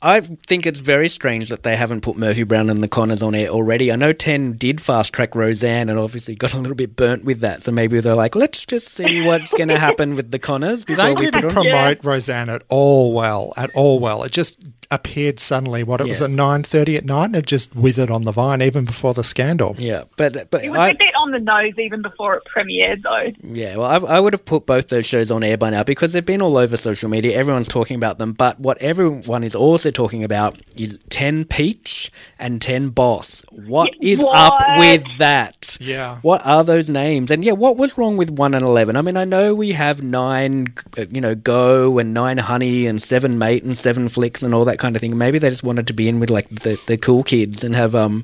I 0.00 0.20
think 0.20 0.64
it's 0.64 0.78
very 0.78 1.08
strange 1.08 1.48
that 1.48 1.64
they 1.64 1.74
haven't 1.76 2.02
put 2.02 2.16
Murphy 2.16 2.44
Brown 2.44 2.70
and 2.70 2.82
the 2.82 2.88
Conners 2.88 3.22
on 3.22 3.34
air 3.34 3.48
already. 3.48 3.90
I 3.90 3.96
know 3.96 4.12
10 4.12 4.52
did 4.52 4.80
fast 4.80 5.12
track 5.12 5.34
Roseanne 5.34 5.88
and 5.88 5.98
obviously 5.98 6.36
got 6.36 6.54
a 6.54 6.58
little 6.58 6.76
bit 6.76 6.94
burnt 6.94 7.24
with 7.24 7.40
that. 7.40 7.64
So 7.64 7.72
maybe 7.72 7.98
they're 7.98 8.14
like, 8.14 8.36
let's 8.36 8.64
just 8.64 8.88
see 8.88 9.22
what's 9.22 9.52
going 9.54 9.68
to 9.68 9.78
happen 9.78 10.14
with 10.14 10.30
the 10.30 10.38
Conners 10.38 10.84
before 10.84 11.04
They 11.04 11.14
we 11.14 11.30
didn't 11.30 11.50
promote 11.50 12.04
Roseanne 12.04 12.48
at 12.48 12.62
all 12.68 13.12
well, 13.12 13.52
at 13.56 13.70
all 13.74 13.98
well. 13.98 14.22
It 14.22 14.30
just 14.30 14.58
appeared 14.90 15.38
suddenly. 15.38 15.82
What 15.82 16.00
it 16.00 16.06
was 16.08 16.22
at 16.22 16.30
nine 16.30 16.62
thirty 16.62 16.96
at 16.96 17.04
night, 17.04 17.26
and 17.26 17.36
it 17.36 17.46
just 17.46 17.74
withered 17.76 18.10
on 18.10 18.22
the 18.22 18.32
vine 18.32 18.62
even 18.62 18.84
before 18.84 19.14
the 19.14 19.22
scandal. 19.24 19.74
Yeah, 19.78 20.04
but 20.16 20.50
but 20.50 20.64
It 20.64 20.70
was 20.70 20.78
I, 20.78 20.90
a 20.90 20.94
bit 20.94 21.14
on 21.20 21.30
the 21.30 21.38
nose 21.40 21.78
even 21.78 22.00
before 22.02 22.34
it 22.36 22.42
premiered, 22.54 23.02
though. 23.02 23.32
yeah, 23.52 23.76
well, 23.76 24.06
I, 24.06 24.16
I 24.16 24.20
would 24.20 24.32
have 24.32 24.44
put 24.44 24.66
both 24.66 24.88
those 24.88 25.04
shows 25.06 25.30
on 25.30 25.42
air 25.44 25.56
by 25.58 25.70
now 25.70 25.82
because 25.82 26.12
they've 26.12 26.24
been 26.24 26.40
all 26.42 26.56
over 26.56 26.76
social 26.76 27.08
media. 27.10 27.36
Everyone's 27.36 27.68
talking 27.68 27.96
about 27.96 28.18
them, 28.18 28.32
but 28.32 28.58
what 28.60 28.78
everyone 28.78 29.44
is 29.44 29.54
also 29.54 29.90
talking 29.90 30.24
about 30.24 30.58
is 30.76 30.98
Ten 31.10 31.44
Peach 31.44 32.10
and 32.38 32.62
Ten 32.62 32.88
Boss. 32.88 33.44
What 33.50 33.90
Y- 34.00 34.08
is 34.12 34.24
up 34.26 34.54
with 34.78 35.04
that? 35.18 35.76
Yeah. 35.80 36.16
What 36.22 36.40
are 36.46 36.64
those 36.64 36.88
names? 36.88 37.30
And 37.30 37.44
yeah, 37.44 37.52
what 37.52 37.76
was 37.76 37.98
wrong 37.98 38.16
with 38.16 38.30
one 38.30 38.54
and 38.54 38.64
eleven? 38.64 38.96
I 38.96 39.02
mean, 39.02 39.16
I 39.16 39.24
know 39.24 39.54
we 39.54 39.72
have 39.72 40.02
nine, 40.02 40.74
uh, 40.96 41.04
you 41.10 41.20
know, 41.20 41.34
go 41.34 41.98
and 41.98 42.14
nine 42.14 42.38
honey 42.38 42.86
and 42.86 43.02
seven 43.02 43.38
mate 43.38 43.64
and 43.64 43.76
seven 43.76 44.08
flicks 44.08 44.42
and 44.42 44.54
all 44.54 44.64
that 44.64 44.77
kind 44.78 44.96
of 44.96 45.00
thing. 45.00 45.16
Maybe 45.18 45.38
they 45.38 45.50
just 45.50 45.62
wanted 45.64 45.86
to 45.88 45.92
be 45.92 46.08
in 46.08 46.20
with 46.20 46.30
like 46.30 46.48
the, 46.48 46.80
the 46.86 46.96
cool 46.96 47.22
kids 47.22 47.64
and 47.64 47.74
have 47.74 47.94
um 47.94 48.22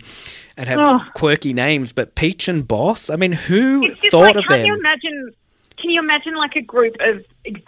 and 0.56 0.68
have 0.68 0.78
Oh. 0.80 1.00
quirky 1.14 1.52
names. 1.52 1.92
But 1.92 2.14
Peach 2.14 2.48
and 2.48 2.66
Boss, 2.66 3.10
I 3.10 3.16
mean, 3.16 3.32
who 3.32 3.92
thought 4.10 4.20
like, 4.20 4.36
of 4.36 4.44
can 4.44 4.58
them? 4.58 4.66
you 4.66 4.74
imagine? 4.74 5.32
Can 5.76 5.90
you 5.90 6.00
imagine 6.00 6.34
like 6.34 6.56
a 6.56 6.62
group 6.62 6.94
of 7.00 7.24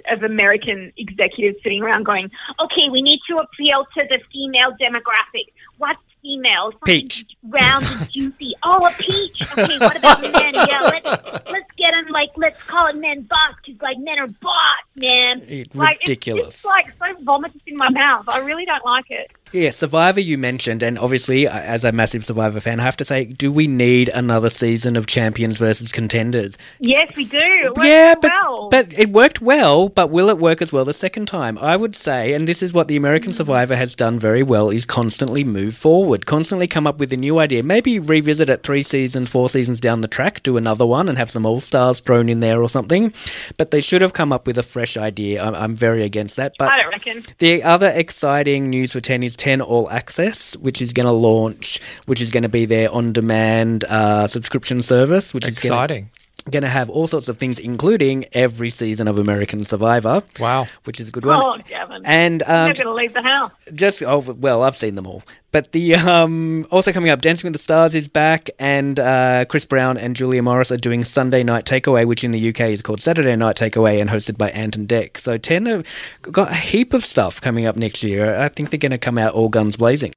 of 0.09 0.23
American 0.23 0.93
executives 0.97 1.59
sitting 1.63 1.83
around 1.83 2.05
going, 2.05 2.31
"Okay, 2.61 2.89
we 2.91 3.03
need 3.03 3.21
to 3.29 3.39
appeal 3.39 3.87
to 3.95 4.05
the 4.09 4.19
female 4.33 4.73
demographic. 4.81 5.53
What's 5.77 6.01
female? 6.23 6.71
Something 6.73 7.03
Peach. 7.03 7.27
round 7.43 7.85
and 7.85 8.11
juicy. 8.17 8.55
Oh, 8.63 8.87
a 8.87 8.93
peach. 8.93 9.43
Okay, 9.59 9.79
what 9.79 9.99
about 9.99 10.21
the 10.23 10.31
men? 10.31 10.55
Yeah, 10.55 10.81
let's 10.81 11.05
let's 11.51 11.71
get 11.77 11.91
them 11.91 12.07
like 12.11 12.31
let's 12.37 12.63
call 12.63 12.87
it 12.87 12.97
men 12.97 13.23
boss 13.23 13.55
because 13.67 13.83
like 13.83 13.99
men 13.99 14.19
are 14.19 14.29
boss, 14.29 14.83
man. 14.95 15.43
It- 15.47 15.75
like, 15.75 15.99
ridiculous. 16.01 16.47
It's 16.47 16.63
just 16.63 16.65
like 16.65 16.87
so 17.27 17.33
vomitous 17.33 17.63
in 17.67 17.77
my 17.77 17.91
mouth. 17.91 18.27
I 18.29 18.39
really 18.39 18.65
don't 18.65 18.85
like 18.85 19.07
it. 19.11 19.33
Yeah, 19.53 19.71
Survivor 19.71 20.19
you 20.19 20.39
mentioned, 20.39 20.83
and 20.83 20.99
obviously, 20.99 21.47
uh, 21.47 21.57
as 21.57 21.85
a 21.85 21.93
massive 21.93 22.27
Survivor 22.27 22.59
fan, 22.59 22.81
I 22.81 22.83
have 22.83 22.97
to 22.97 23.05
say, 23.05 23.27
do 23.27 23.53
we 23.53 23.69
need 23.69 24.09
another 24.09 24.51
season 24.51 24.97
of 24.97 25.07
champions 25.07 25.57
versus 25.57 25.93
contenders? 25.93 26.59
Yes, 26.81 27.13
we 27.15 27.27
do. 27.27 27.73
Yeah, 27.81 28.17
but 28.21 28.33
well. 28.35 28.69
but 28.71 28.99
it 28.99 29.11
worked 29.11 29.41
well. 29.41 29.89
But 29.89 30.11
will 30.11 30.29
it 30.31 30.39
work 30.39 30.61
as 30.61 30.73
well 30.73 30.85
the 30.85 30.93
second 30.93 31.27
time? 31.27 31.59
I 31.59 31.77
would 31.77 31.95
say, 31.95 32.33
and 32.33 32.49
this 32.49 32.61
is 32.61 32.73
what 32.73 32.89
the 32.89 32.97
American 32.97 33.33
Survivor 33.33 33.77
has 33.77 33.95
done 33.95 34.19
very 34.19 34.43
well: 34.43 34.69
is 34.69 34.85
constantly 34.85 35.45
move 35.45 35.77
forward, 35.77 36.27
constantly 36.27 36.67
come 36.67 36.87
up 36.87 36.99
with 36.99 37.13
a 37.13 37.17
new 37.17 37.39
idea. 37.39 37.63
Maybe 37.63 38.01
revisit 38.01 38.49
it 38.51 38.65
three 38.65 38.83
seasons, 38.83 39.31
four 39.31 39.49
seasons 39.49 39.79
down 39.79 40.01
the 40.01 40.09
track, 40.09 40.43
do 40.43 40.57
another 40.57 40.87
one, 40.87 41.09
and 41.09 41.17
have 41.19 41.31
some 41.31 41.47
all 41.47 41.61
stars 41.61 42.01
thrown 42.01 42.29
in 42.29 42.41
there 42.41 42.61
or 42.61 42.69
something. 42.69 43.13
But 43.57 43.71
they 43.71 43.81
should 43.81 44.03
have 44.03 44.13
come 44.13 44.33
up 44.33 44.45
with 44.47 44.59
a 44.59 44.65
fresh 44.65 44.97
idea. 44.97 45.43
I'm, 45.43 45.55
I'm 45.55 45.77
very 45.77 46.03
against 46.03 46.35
that. 46.37 46.55
But 46.59 46.73
I 46.73 46.83
don't 46.83 46.91
reckon. 46.91 47.23
the 47.39 47.63
other 47.63 47.93
exciting 47.95 48.71
news 48.71 48.93
for 48.93 49.01
10 49.01 49.23
is 49.37 49.43
10 49.45 49.61
All 49.61 49.89
Access, 49.91 50.57
which 50.57 50.81
is 50.81 50.93
going 50.93 51.07
to 51.07 51.13
launch, 51.13 51.81
which 52.07 52.21
is 52.21 52.31
going 52.31 52.43
to 52.43 52.49
be 52.49 52.65
their 52.65 52.91
on 52.91 53.13
demand 53.13 53.85
uh, 53.85 54.27
subscription 54.27 54.83
service, 54.83 55.35
which 55.35 55.47
is 55.47 55.57
Exciting. 55.57 56.11
Going 56.51 56.63
to 56.63 56.69
have 56.69 56.89
all 56.89 57.07
sorts 57.07 57.29
of 57.29 57.39
things, 57.39 57.59
including 57.59 58.25
every 58.33 58.71
season 58.71 59.09
of 59.09 59.19
American 59.19 59.65
Survivor. 59.65 60.23
Wow. 60.39 60.69
Which 60.85 61.01
is 61.01 61.09
a 61.09 61.13
good 61.13 61.25
one. 61.25 61.43
Oh, 61.43 61.57
Gavin. 61.69 62.03
And 62.05 62.43
I'm 62.45 62.51
um, 62.51 62.69
not 62.69 62.79
going 62.79 62.87
to 62.87 62.95
leave 62.95 63.15
the 63.15 63.23
house. 63.23 63.51
just 63.75 64.03
oh 64.03 64.19
well, 64.19 64.63
I've 64.63 64.77
seen 64.77 64.95
them 64.95 65.07
all. 65.07 65.23
But 65.57 65.73
the 65.73 65.95
um, 65.95 66.67
also 66.71 66.93
coming 66.93 67.11
up, 67.11 67.23
Dancing 67.23 67.49
with 67.49 67.55
the 67.55 67.59
Stars 67.59 67.95
is 67.95 68.09
back, 68.09 68.51
and 68.59 69.01
uh, 69.01 69.47
Chris 69.49 69.65
Brown 69.65 69.97
and 69.97 70.15
Julia 70.15 70.43
Morris 70.43 70.71
are 70.71 70.77
doing 70.77 71.03
Sunday 71.03 71.43
Night 71.43 71.65
Takeaway, 71.65 72.05
which 72.07 72.23
in 72.23 72.31
the 72.31 72.49
UK 72.51 72.61
is 72.61 72.83
called 72.83 73.01
Saturday 73.01 73.35
Night 73.37 73.57
Takeaway, 73.57 74.01
and 74.01 74.11
hosted 74.11 74.37
by 74.37 74.51
Ant 74.51 74.77
and 74.77 74.87
Dec. 74.87 75.17
So 75.17 75.39
ten 75.39 75.65
have 75.65 75.87
got 76.21 76.51
a 76.51 76.55
heap 76.57 76.93
of 76.93 77.07
stuff 77.07 77.41
coming 77.41 77.65
up 77.65 77.75
next 77.75 78.03
year. 78.03 78.39
I 78.39 78.49
think 78.49 78.71
they're 78.71 78.79
going 78.79 78.91
to 78.91 78.99
come 78.99 79.17
out 79.17 79.33
all 79.33 79.49
guns 79.49 79.77
blazing. 79.77 80.13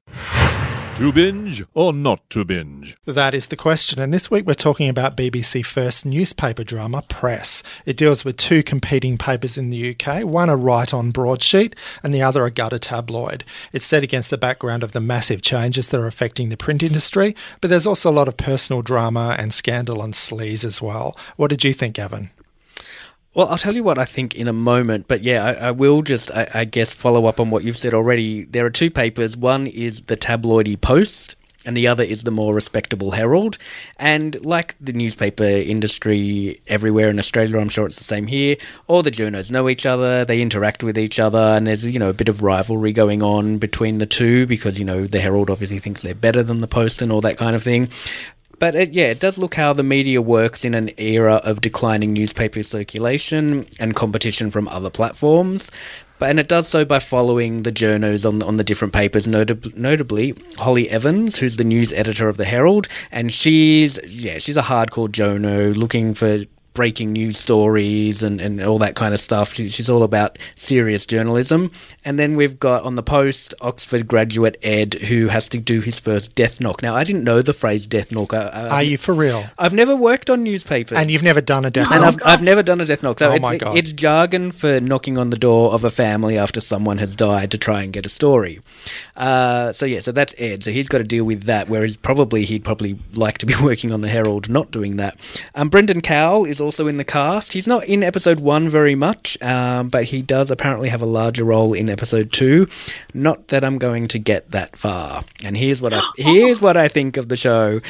To 1.00 1.10
binge 1.10 1.64
or 1.72 1.94
not 1.94 2.28
to 2.28 2.44
binge? 2.44 2.94
That 3.06 3.32
is 3.32 3.46
the 3.46 3.56
question. 3.56 3.98
And 3.98 4.12
this 4.12 4.30
week 4.30 4.44
we're 4.44 4.52
talking 4.52 4.86
about 4.86 5.16
BBC 5.16 5.64
First 5.64 6.04
newspaper 6.04 6.62
drama, 6.62 7.00
Press. 7.08 7.62
It 7.86 7.96
deals 7.96 8.22
with 8.22 8.36
two 8.36 8.62
competing 8.62 9.16
papers 9.16 9.56
in 9.56 9.70
the 9.70 9.96
UK, 9.96 10.26
one 10.26 10.50
a 10.50 10.56
right 10.56 10.92
on 10.92 11.10
broadsheet 11.10 11.74
and 12.02 12.12
the 12.12 12.20
other 12.20 12.44
a 12.44 12.50
gutter 12.50 12.76
tabloid. 12.76 13.44
It's 13.72 13.86
set 13.86 14.02
against 14.02 14.28
the 14.28 14.36
background 14.36 14.82
of 14.82 14.92
the 14.92 15.00
massive 15.00 15.40
changes 15.40 15.88
that 15.88 16.00
are 16.00 16.06
affecting 16.06 16.50
the 16.50 16.58
print 16.58 16.82
industry, 16.82 17.34
but 17.62 17.70
there's 17.70 17.86
also 17.86 18.10
a 18.10 18.12
lot 18.12 18.28
of 18.28 18.36
personal 18.36 18.82
drama 18.82 19.36
and 19.38 19.54
scandal 19.54 20.02
and 20.02 20.12
sleaze 20.12 20.66
as 20.66 20.82
well. 20.82 21.16
What 21.36 21.48
did 21.48 21.64
you 21.64 21.72
think, 21.72 21.94
Gavin? 21.94 22.28
Well, 23.32 23.46
I'll 23.48 23.58
tell 23.58 23.76
you 23.76 23.84
what 23.84 23.96
I 23.96 24.06
think 24.06 24.34
in 24.34 24.48
a 24.48 24.52
moment, 24.52 25.06
but 25.06 25.22
yeah, 25.22 25.44
I, 25.44 25.52
I 25.68 25.70
will 25.70 26.02
just, 26.02 26.32
I, 26.32 26.50
I 26.52 26.64
guess, 26.64 26.92
follow 26.92 27.26
up 27.26 27.38
on 27.38 27.50
what 27.50 27.62
you've 27.62 27.78
said 27.78 27.94
already. 27.94 28.44
There 28.44 28.66
are 28.66 28.70
two 28.70 28.90
papers. 28.90 29.36
One 29.36 29.68
is 29.68 30.02
the 30.02 30.16
tabloidy 30.16 30.80
Post, 30.80 31.36
and 31.64 31.76
the 31.76 31.86
other 31.86 32.02
is 32.02 32.24
the 32.24 32.32
more 32.32 32.54
respectable 32.54 33.12
Herald. 33.12 33.56
And 33.98 34.44
like 34.44 34.74
the 34.80 34.92
newspaper 34.92 35.44
industry 35.44 36.60
everywhere 36.66 37.08
in 37.08 37.20
Australia, 37.20 37.58
I'm 37.58 37.68
sure 37.68 37.86
it's 37.86 37.98
the 37.98 38.04
same 38.04 38.26
here. 38.26 38.56
All 38.88 39.04
the 39.04 39.12
journos 39.12 39.52
know 39.52 39.68
each 39.68 39.86
other, 39.86 40.24
they 40.24 40.42
interact 40.42 40.82
with 40.82 40.98
each 40.98 41.20
other, 41.20 41.38
and 41.38 41.68
there's 41.68 41.84
you 41.84 42.00
know 42.00 42.10
a 42.10 42.14
bit 42.14 42.28
of 42.28 42.42
rivalry 42.42 42.92
going 42.92 43.22
on 43.22 43.58
between 43.58 43.98
the 43.98 44.06
two 44.06 44.46
because 44.48 44.76
you 44.76 44.84
know 44.84 45.06
the 45.06 45.20
Herald 45.20 45.50
obviously 45.50 45.78
thinks 45.78 46.02
they're 46.02 46.16
better 46.16 46.42
than 46.42 46.62
the 46.62 46.66
Post 46.68 47.00
and 47.00 47.12
all 47.12 47.20
that 47.20 47.38
kind 47.38 47.54
of 47.54 47.62
thing. 47.62 47.90
But 48.60 48.74
it, 48.74 48.94
yeah, 48.94 49.06
it 49.06 49.18
does 49.18 49.38
look 49.38 49.54
how 49.54 49.72
the 49.72 49.82
media 49.82 50.20
works 50.22 50.64
in 50.64 50.74
an 50.74 50.90
era 50.98 51.36
of 51.42 51.62
declining 51.62 52.12
newspaper 52.12 52.62
circulation 52.62 53.64
and 53.80 53.96
competition 53.96 54.50
from 54.50 54.68
other 54.68 54.90
platforms. 54.90 55.70
But, 56.18 56.28
and 56.28 56.38
it 56.38 56.48
does 56.48 56.68
so 56.68 56.84
by 56.84 56.98
following 56.98 57.62
the 57.62 57.72
journos 57.72 58.28
on 58.28 58.38
the, 58.38 58.46
on 58.46 58.58
the 58.58 58.64
different 58.64 58.92
papers, 58.92 59.26
notab- 59.26 59.74
notably 59.74 60.34
Holly 60.58 60.90
Evans, 60.90 61.38
who's 61.38 61.56
the 61.56 61.64
news 61.64 61.90
editor 61.94 62.28
of 62.28 62.36
the 62.36 62.44
Herald, 62.44 62.86
and 63.10 63.32
she's 63.32 63.98
yeah 64.06 64.36
she's 64.38 64.58
a 64.58 64.62
hardcore 64.62 65.08
journo 65.08 65.74
looking 65.74 66.12
for 66.12 66.44
breaking 66.74 67.12
news 67.12 67.36
stories 67.38 68.22
and, 68.22 68.40
and 68.40 68.60
all 68.62 68.78
that 68.78 68.94
kind 68.94 69.12
of 69.12 69.20
stuff. 69.20 69.54
She, 69.54 69.68
she's 69.68 69.90
all 69.90 70.02
about 70.02 70.38
serious 70.54 71.06
journalism. 71.06 71.70
And 72.04 72.18
then 72.18 72.36
we've 72.36 72.58
got 72.58 72.84
on 72.84 72.94
the 72.94 73.02
post 73.02 73.54
Oxford 73.60 74.06
graduate 74.08 74.56
Ed, 74.62 74.94
who 74.94 75.28
has 75.28 75.48
to 75.50 75.58
do 75.58 75.80
his 75.80 75.98
first 75.98 76.34
death 76.34 76.60
knock. 76.60 76.82
Now, 76.82 76.94
I 76.94 77.04
didn't 77.04 77.24
know 77.24 77.42
the 77.42 77.52
phrase 77.52 77.86
death 77.86 78.12
knock. 78.12 78.32
I, 78.32 78.42
I, 78.48 78.68
Are 78.68 78.82
you 78.82 78.96
for 78.96 79.14
real? 79.14 79.44
I've 79.58 79.74
never 79.74 79.94
worked 79.96 80.30
on 80.30 80.42
newspapers. 80.42 80.96
And 80.98 81.10
you've 81.10 81.22
never 81.22 81.40
done 81.40 81.64
a 81.64 81.70
death 81.70 81.90
and 81.90 82.02
knock? 82.02 82.14
I've, 82.24 82.34
I've 82.34 82.42
never 82.42 82.62
done 82.62 82.80
a 82.80 82.86
death 82.86 83.02
knock. 83.02 83.18
So 83.18 83.30
Oh 83.30 83.34
it's, 83.34 83.42
my 83.42 83.56
God. 83.58 83.76
it's 83.76 83.92
jargon 83.92 84.52
for 84.52 84.80
knocking 84.80 85.18
on 85.18 85.30
the 85.30 85.38
door 85.38 85.72
of 85.72 85.84
a 85.84 85.90
family 85.90 86.38
after 86.38 86.60
someone 86.60 86.98
has 86.98 87.16
died 87.16 87.50
to 87.50 87.58
try 87.58 87.82
and 87.82 87.92
get 87.92 88.06
a 88.06 88.08
story. 88.08 88.60
Uh, 89.16 89.72
so 89.72 89.84
yeah, 89.86 90.00
so 90.00 90.12
that's 90.12 90.34
Ed. 90.38 90.64
So 90.64 90.70
he's 90.70 90.88
got 90.88 90.98
to 90.98 91.04
deal 91.04 91.24
with 91.24 91.42
that. 91.44 91.68
Whereas 91.68 91.96
probably 91.96 92.44
he'd 92.44 92.64
probably 92.64 92.98
like 93.14 93.38
to 93.38 93.46
be 93.46 93.54
working 93.62 93.92
on 93.92 94.00
the 94.00 94.08
Herald, 94.08 94.48
not 94.48 94.70
doing 94.70 94.96
that. 94.96 95.18
Um, 95.54 95.68
Brendan 95.68 96.00
Cowell 96.00 96.44
is 96.44 96.59
is 96.60 96.62
also 96.62 96.86
in 96.86 96.98
the 96.98 97.04
cast. 97.04 97.54
He's 97.54 97.66
not 97.66 97.84
in 97.84 98.02
episode 98.02 98.38
one 98.38 98.68
very 98.68 98.94
much, 98.94 99.40
um, 99.42 99.88
but 99.88 100.04
he 100.04 100.20
does 100.20 100.50
apparently 100.50 100.90
have 100.90 101.00
a 101.00 101.06
larger 101.06 101.42
role 101.44 101.72
in 101.72 101.88
episode 101.88 102.32
two. 102.32 102.68
Not 103.14 103.48
that 103.48 103.64
I'm 103.64 103.78
going 103.78 104.08
to 104.08 104.18
get 104.18 104.50
that 104.50 104.76
far. 104.76 105.24
And 105.42 105.56
here's 105.56 105.80
what 105.80 105.94
I 105.94 106.02
here's 106.16 106.60
what 106.60 106.76
I 106.76 106.88
think 106.88 107.16
of 107.16 107.28
the 107.28 107.36
show. 107.36 107.80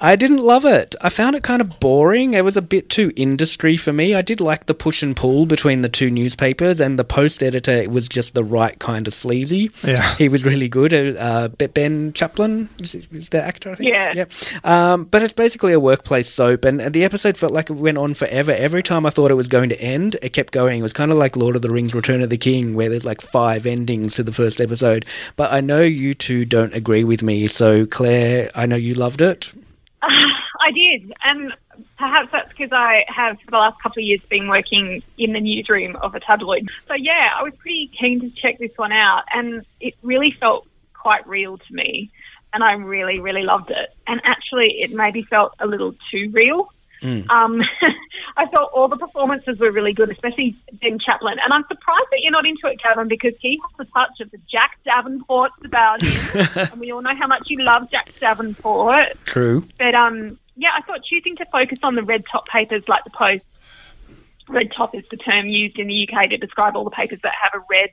I 0.00 0.14
didn't 0.14 0.38
love 0.38 0.64
it. 0.64 0.94
I 1.00 1.08
found 1.08 1.34
it 1.34 1.42
kind 1.42 1.60
of 1.60 1.80
boring. 1.80 2.34
It 2.34 2.44
was 2.44 2.56
a 2.56 2.62
bit 2.62 2.88
too 2.88 3.10
industry 3.16 3.76
for 3.76 3.92
me. 3.92 4.14
I 4.14 4.22
did 4.22 4.40
like 4.40 4.66
the 4.66 4.74
push 4.74 5.02
and 5.02 5.16
pull 5.16 5.44
between 5.44 5.82
the 5.82 5.88
two 5.88 6.08
newspapers, 6.08 6.80
and 6.80 6.96
the 6.96 7.04
post 7.04 7.42
editor 7.42 7.88
was 7.90 8.08
just 8.08 8.34
the 8.34 8.44
right 8.44 8.78
kind 8.78 9.08
of 9.08 9.12
sleazy. 9.12 9.72
Yeah. 9.82 10.14
he 10.14 10.28
was 10.28 10.44
really 10.44 10.68
good. 10.68 10.92
Uh, 11.16 11.48
Ben 11.48 12.12
Chaplin 12.12 12.68
is, 12.78 12.94
is 12.94 13.28
the 13.30 13.42
actor, 13.42 13.72
I 13.72 13.74
think. 13.74 13.90
Yeah. 13.90 14.12
yeah. 14.14 14.24
Um, 14.62 15.04
but 15.04 15.22
it's 15.22 15.32
basically 15.32 15.72
a 15.72 15.80
workplace 15.80 16.28
soap, 16.28 16.64
and 16.64 16.80
the 16.92 17.02
episode 17.02 17.36
felt 17.36 17.52
like 17.52 17.68
it 17.68 17.74
went 17.74 17.98
on 17.98 18.14
forever. 18.14 18.52
Every 18.52 18.84
time 18.84 19.04
I 19.04 19.10
thought 19.10 19.32
it 19.32 19.34
was 19.34 19.48
going 19.48 19.68
to 19.70 19.80
end, 19.80 20.16
it 20.22 20.32
kept 20.32 20.52
going. 20.52 20.78
It 20.78 20.82
was 20.82 20.92
kind 20.92 21.10
of 21.10 21.18
like 21.18 21.36
Lord 21.36 21.56
of 21.56 21.62
the 21.62 21.70
Rings: 21.70 21.92
Return 21.92 22.22
of 22.22 22.30
the 22.30 22.38
King, 22.38 22.76
where 22.76 22.88
there's 22.88 23.04
like 23.04 23.20
five 23.20 23.66
endings 23.66 24.14
to 24.14 24.22
the 24.22 24.32
first 24.32 24.60
episode. 24.60 25.06
But 25.34 25.52
I 25.52 25.60
know 25.60 25.82
you 25.82 26.14
two 26.14 26.44
don't 26.44 26.72
agree 26.72 27.02
with 27.02 27.24
me. 27.24 27.48
So 27.48 27.84
Claire, 27.84 28.50
I 28.54 28.66
know 28.66 28.76
you 28.76 28.94
loved 28.94 29.20
it. 29.20 29.50
I 30.02 30.70
did, 30.72 31.12
and 31.24 31.52
perhaps 31.96 32.28
that's 32.30 32.48
because 32.50 32.72
I 32.72 33.04
have 33.08 33.38
for 33.40 33.50
the 33.50 33.56
last 33.56 33.82
couple 33.82 34.00
of 34.00 34.06
years 34.06 34.22
been 34.24 34.48
working 34.48 35.02
in 35.16 35.32
the 35.32 35.40
newsroom 35.40 35.96
of 35.96 36.14
a 36.14 36.20
tabloid. 36.20 36.70
So 36.86 36.94
yeah, 36.94 37.30
I 37.36 37.42
was 37.42 37.54
pretty 37.58 37.90
keen 37.98 38.20
to 38.20 38.30
check 38.30 38.58
this 38.58 38.70
one 38.76 38.92
out, 38.92 39.24
and 39.34 39.64
it 39.80 39.94
really 40.02 40.30
felt 40.38 40.66
quite 40.94 41.26
real 41.26 41.58
to 41.58 41.74
me, 41.74 42.10
and 42.52 42.62
I 42.62 42.72
really, 42.72 43.20
really 43.20 43.42
loved 43.42 43.70
it. 43.70 43.90
And 44.06 44.20
actually, 44.24 44.82
it 44.82 44.92
maybe 44.92 45.22
felt 45.22 45.54
a 45.58 45.66
little 45.66 45.94
too 46.10 46.30
real. 46.32 46.72
Um, 47.02 47.62
I 48.36 48.46
thought 48.46 48.70
all 48.72 48.88
the 48.88 48.96
performances 48.96 49.58
were 49.58 49.70
really 49.70 49.92
good, 49.92 50.10
especially 50.10 50.56
Ben 50.80 50.98
Chaplin. 50.98 51.38
And 51.42 51.52
I'm 51.52 51.64
surprised 51.68 52.06
that 52.10 52.20
you're 52.22 52.32
not 52.32 52.46
into 52.46 52.66
it, 52.66 52.80
Kevin, 52.82 53.08
because 53.08 53.34
he 53.40 53.60
has 53.62 53.86
a 53.86 53.90
touch 53.92 54.20
of 54.20 54.30
the 54.30 54.38
Jack 54.50 54.78
Davenport 54.84 55.52
about 55.64 56.02
him. 56.02 56.46
and 56.72 56.80
we 56.80 56.92
all 56.92 57.02
know 57.02 57.14
how 57.18 57.26
much 57.26 57.44
you 57.46 57.62
love 57.62 57.90
Jack 57.90 58.14
Davenport. 58.18 59.24
True. 59.24 59.66
But 59.78 59.94
um, 59.94 60.38
yeah, 60.56 60.70
I 60.76 60.82
thought 60.82 61.04
choosing 61.04 61.36
to 61.36 61.46
focus 61.46 61.78
on 61.82 61.94
the 61.94 62.02
red 62.02 62.24
top 62.30 62.48
papers 62.48 62.84
like 62.88 63.04
the 63.04 63.10
Post. 63.10 63.44
Red 64.48 64.72
top 64.74 64.94
is 64.94 65.04
the 65.10 65.18
term 65.18 65.46
used 65.46 65.78
in 65.78 65.88
the 65.88 66.08
UK 66.08 66.30
to 66.30 66.36
describe 66.38 66.74
all 66.74 66.84
the 66.84 66.90
papers 66.90 67.20
that 67.22 67.32
have 67.42 67.60
a 67.60 67.64
red 67.70 67.90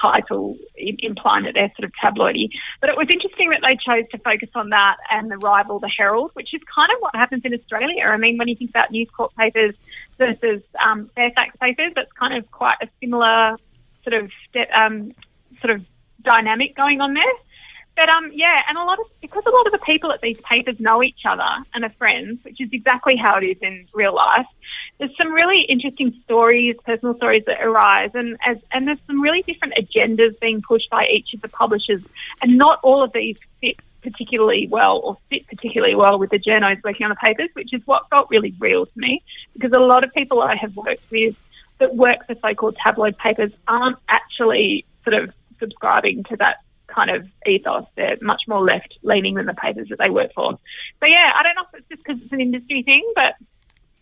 title, 0.00 0.56
implying 0.76 1.44
that 1.44 1.54
they're 1.54 1.72
sort 1.78 1.84
of 1.84 1.92
tabloidy. 2.02 2.50
But 2.80 2.90
it 2.90 2.96
was 2.96 3.08
interesting 3.10 3.50
that 3.50 3.60
they 3.62 3.76
chose 3.76 4.08
to 4.10 4.18
focus 4.18 4.50
on 4.54 4.70
that 4.70 4.96
and 5.10 5.30
the 5.30 5.38
rival, 5.38 5.78
the 5.78 5.88
Herald, 5.88 6.30
which 6.34 6.54
is 6.54 6.60
kind 6.74 6.90
of 6.94 7.00
what 7.00 7.14
happens 7.14 7.42
in 7.44 7.54
Australia. 7.54 8.04
I 8.04 8.16
mean, 8.16 8.38
when 8.38 8.48
you 8.48 8.56
think 8.56 8.70
about 8.70 8.90
News 8.90 9.08
Corp 9.10 9.34
papers 9.36 9.74
versus 10.18 10.62
um, 10.84 11.10
Fairfax 11.14 11.56
papers, 11.56 11.92
that's 11.94 12.12
kind 12.12 12.34
of 12.36 12.50
quite 12.50 12.76
a 12.82 12.88
similar 13.00 13.56
sort 14.04 14.14
of 14.14 14.30
um, 14.74 15.12
sort 15.60 15.74
of 15.74 15.84
dynamic 16.22 16.76
going 16.76 17.00
on 17.00 17.14
there. 17.14 17.32
But 18.02 18.08
um, 18.08 18.32
yeah, 18.34 18.62
and 18.68 18.76
a 18.76 18.82
lot 18.82 18.98
of 18.98 19.06
because 19.20 19.44
a 19.46 19.50
lot 19.50 19.64
of 19.66 19.70
the 19.70 19.78
people 19.78 20.10
at 20.10 20.20
these 20.20 20.40
papers 20.40 20.74
know 20.80 21.04
each 21.04 21.20
other 21.24 21.48
and 21.72 21.84
are 21.84 21.90
friends, 21.90 22.42
which 22.42 22.60
is 22.60 22.68
exactly 22.72 23.14
how 23.14 23.36
it 23.36 23.44
is 23.44 23.58
in 23.62 23.86
real 23.94 24.12
life. 24.12 24.46
There's 24.98 25.16
some 25.16 25.30
really 25.30 25.64
interesting 25.68 26.12
stories, 26.24 26.74
personal 26.84 27.14
stories 27.14 27.44
that 27.46 27.62
arise, 27.62 28.10
and 28.14 28.38
as 28.44 28.58
and 28.72 28.88
there's 28.88 28.98
some 29.06 29.22
really 29.22 29.42
different 29.42 29.74
agendas 29.74 30.40
being 30.40 30.62
pushed 30.62 30.90
by 30.90 31.06
each 31.14 31.32
of 31.32 31.42
the 31.42 31.48
publishers, 31.48 32.02
and 32.42 32.58
not 32.58 32.80
all 32.82 33.04
of 33.04 33.12
these 33.12 33.38
fit 33.60 33.76
particularly 34.02 34.66
well 34.68 34.98
or 35.04 35.16
fit 35.30 35.46
particularly 35.46 35.94
well 35.94 36.18
with 36.18 36.30
the 36.30 36.40
journos 36.40 36.82
working 36.82 37.04
on 37.04 37.10
the 37.10 37.16
papers, 37.22 37.50
which 37.52 37.72
is 37.72 37.82
what 37.84 38.10
felt 38.10 38.28
really 38.30 38.52
real 38.58 38.84
to 38.84 38.92
me, 38.96 39.22
because 39.52 39.70
a 39.72 39.78
lot 39.78 40.02
of 40.02 40.12
people 40.12 40.42
I 40.42 40.56
have 40.56 40.74
worked 40.74 41.08
with 41.12 41.36
that 41.78 41.94
work 41.94 42.26
for 42.26 42.34
so-called 42.34 42.76
tabloid 42.82 43.16
papers 43.16 43.52
aren't 43.68 43.98
actually 44.08 44.86
sort 45.04 45.14
of 45.22 45.32
subscribing 45.60 46.24
to 46.24 46.36
that 46.38 46.56
kind 46.94 47.10
of 47.10 47.26
ethos. 47.46 47.84
They're 47.96 48.18
much 48.20 48.42
more 48.48 48.62
left 48.64 48.98
leaning 49.02 49.34
than 49.34 49.46
the 49.46 49.54
papers 49.54 49.88
that 49.88 49.98
they 49.98 50.10
work 50.10 50.32
for. 50.34 50.58
So 51.00 51.06
yeah, 51.06 51.32
I 51.34 51.42
don't 51.42 51.54
know 51.54 51.62
if 51.72 51.80
it's 51.80 51.88
just 51.88 52.04
because 52.04 52.22
it's 52.22 52.32
an 52.32 52.40
industry 52.40 52.82
thing, 52.82 53.04
but 53.14 53.34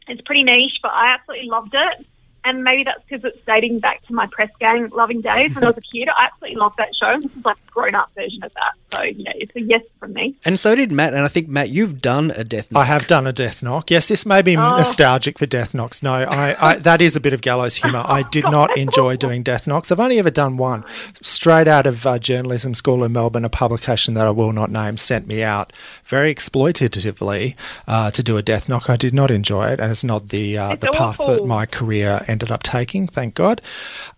it's 0.08 0.20
pretty 0.22 0.42
niche. 0.42 0.78
But 0.82 0.92
I 0.92 1.14
absolutely 1.14 1.48
loved 1.48 1.74
it. 1.74 2.06
And 2.44 2.64
maybe 2.64 2.84
that's 2.84 3.02
because 3.08 3.24
it's 3.24 3.44
dating 3.46 3.80
back 3.80 4.04
to 4.06 4.14
my 4.14 4.26
press 4.30 4.50
gang 4.58 4.88
loving 4.90 5.20
days 5.20 5.54
when 5.54 5.64
I 5.64 5.68
was 5.68 5.76
a 5.76 5.82
kid. 5.82 6.08
I 6.08 6.26
absolutely 6.26 6.58
loved 6.58 6.76
that 6.78 6.88
show. 6.98 7.18
This 7.20 7.36
is 7.36 7.44
like 7.44 7.56
a 7.56 7.70
grown 7.70 7.94
up 7.94 8.10
version 8.14 8.42
of 8.42 8.52
that. 8.54 8.72
So, 8.92 9.02
yeah, 9.04 9.32
it's 9.36 9.54
a 9.54 9.60
yes 9.60 9.82
from 9.98 10.14
me. 10.14 10.34
And 10.44 10.58
so 10.58 10.74
did 10.74 10.90
Matt. 10.90 11.14
And 11.14 11.22
I 11.22 11.28
think 11.28 11.48
Matt, 11.48 11.68
you've 11.68 12.00
done 12.00 12.32
a 12.34 12.42
death. 12.42 12.72
Knock. 12.72 12.82
I 12.82 12.86
have 12.86 13.06
done 13.06 13.26
a 13.26 13.32
death 13.32 13.62
knock. 13.62 13.90
Yes, 13.90 14.08
this 14.08 14.24
may 14.24 14.42
be 14.42 14.56
nostalgic 14.56 15.38
for 15.38 15.46
death 15.46 15.74
knocks. 15.74 16.02
No, 16.02 16.14
I, 16.14 16.56
I 16.70 16.76
that 16.76 17.00
is 17.00 17.14
a 17.14 17.20
bit 17.20 17.32
of 17.32 17.42
gallows 17.42 17.76
humour. 17.76 18.02
I 18.06 18.22
did 18.22 18.44
not 18.50 18.76
enjoy 18.76 19.16
doing 19.16 19.42
death 19.42 19.66
knocks. 19.66 19.92
I've 19.92 20.00
only 20.00 20.18
ever 20.18 20.30
done 20.30 20.56
one, 20.56 20.84
straight 21.22 21.68
out 21.68 21.86
of 21.86 22.06
uh, 22.06 22.18
journalism 22.18 22.74
school 22.74 23.04
in 23.04 23.12
Melbourne. 23.12 23.44
A 23.44 23.48
publication 23.48 24.14
that 24.14 24.26
I 24.26 24.30
will 24.30 24.52
not 24.52 24.70
name 24.70 24.96
sent 24.96 25.26
me 25.26 25.42
out 25.42 25.72
very 26.04 26.34
exploitatively 26.34 27.54
uh, 27.86 28.10
to 28.10 28.22
do 28.22 28.36
a 28.36 28.42
death 28.42 28.68
knock. 28.68 28.88
I 28.90 28.96
did 28.96 29.14
not 29.14 29.30
enjoy 29.30 29.68
it, 29.68 29.80
and 29.80 29.90
it's 29.90 30.04
not 30.04 30.28
the 30.28 30.58
uh, 30.58 30.72
It's 30.72 30.84
the 30.84 30.92
path 30.92 31.18
that 31.18 31.44
my 31.44 31.66
career 31.66 32.24
ended 32.30 32.50
up 32.50 32.62
taking. 32.62 33.06
Thank 33.06 33.34
God. 33.34 33.60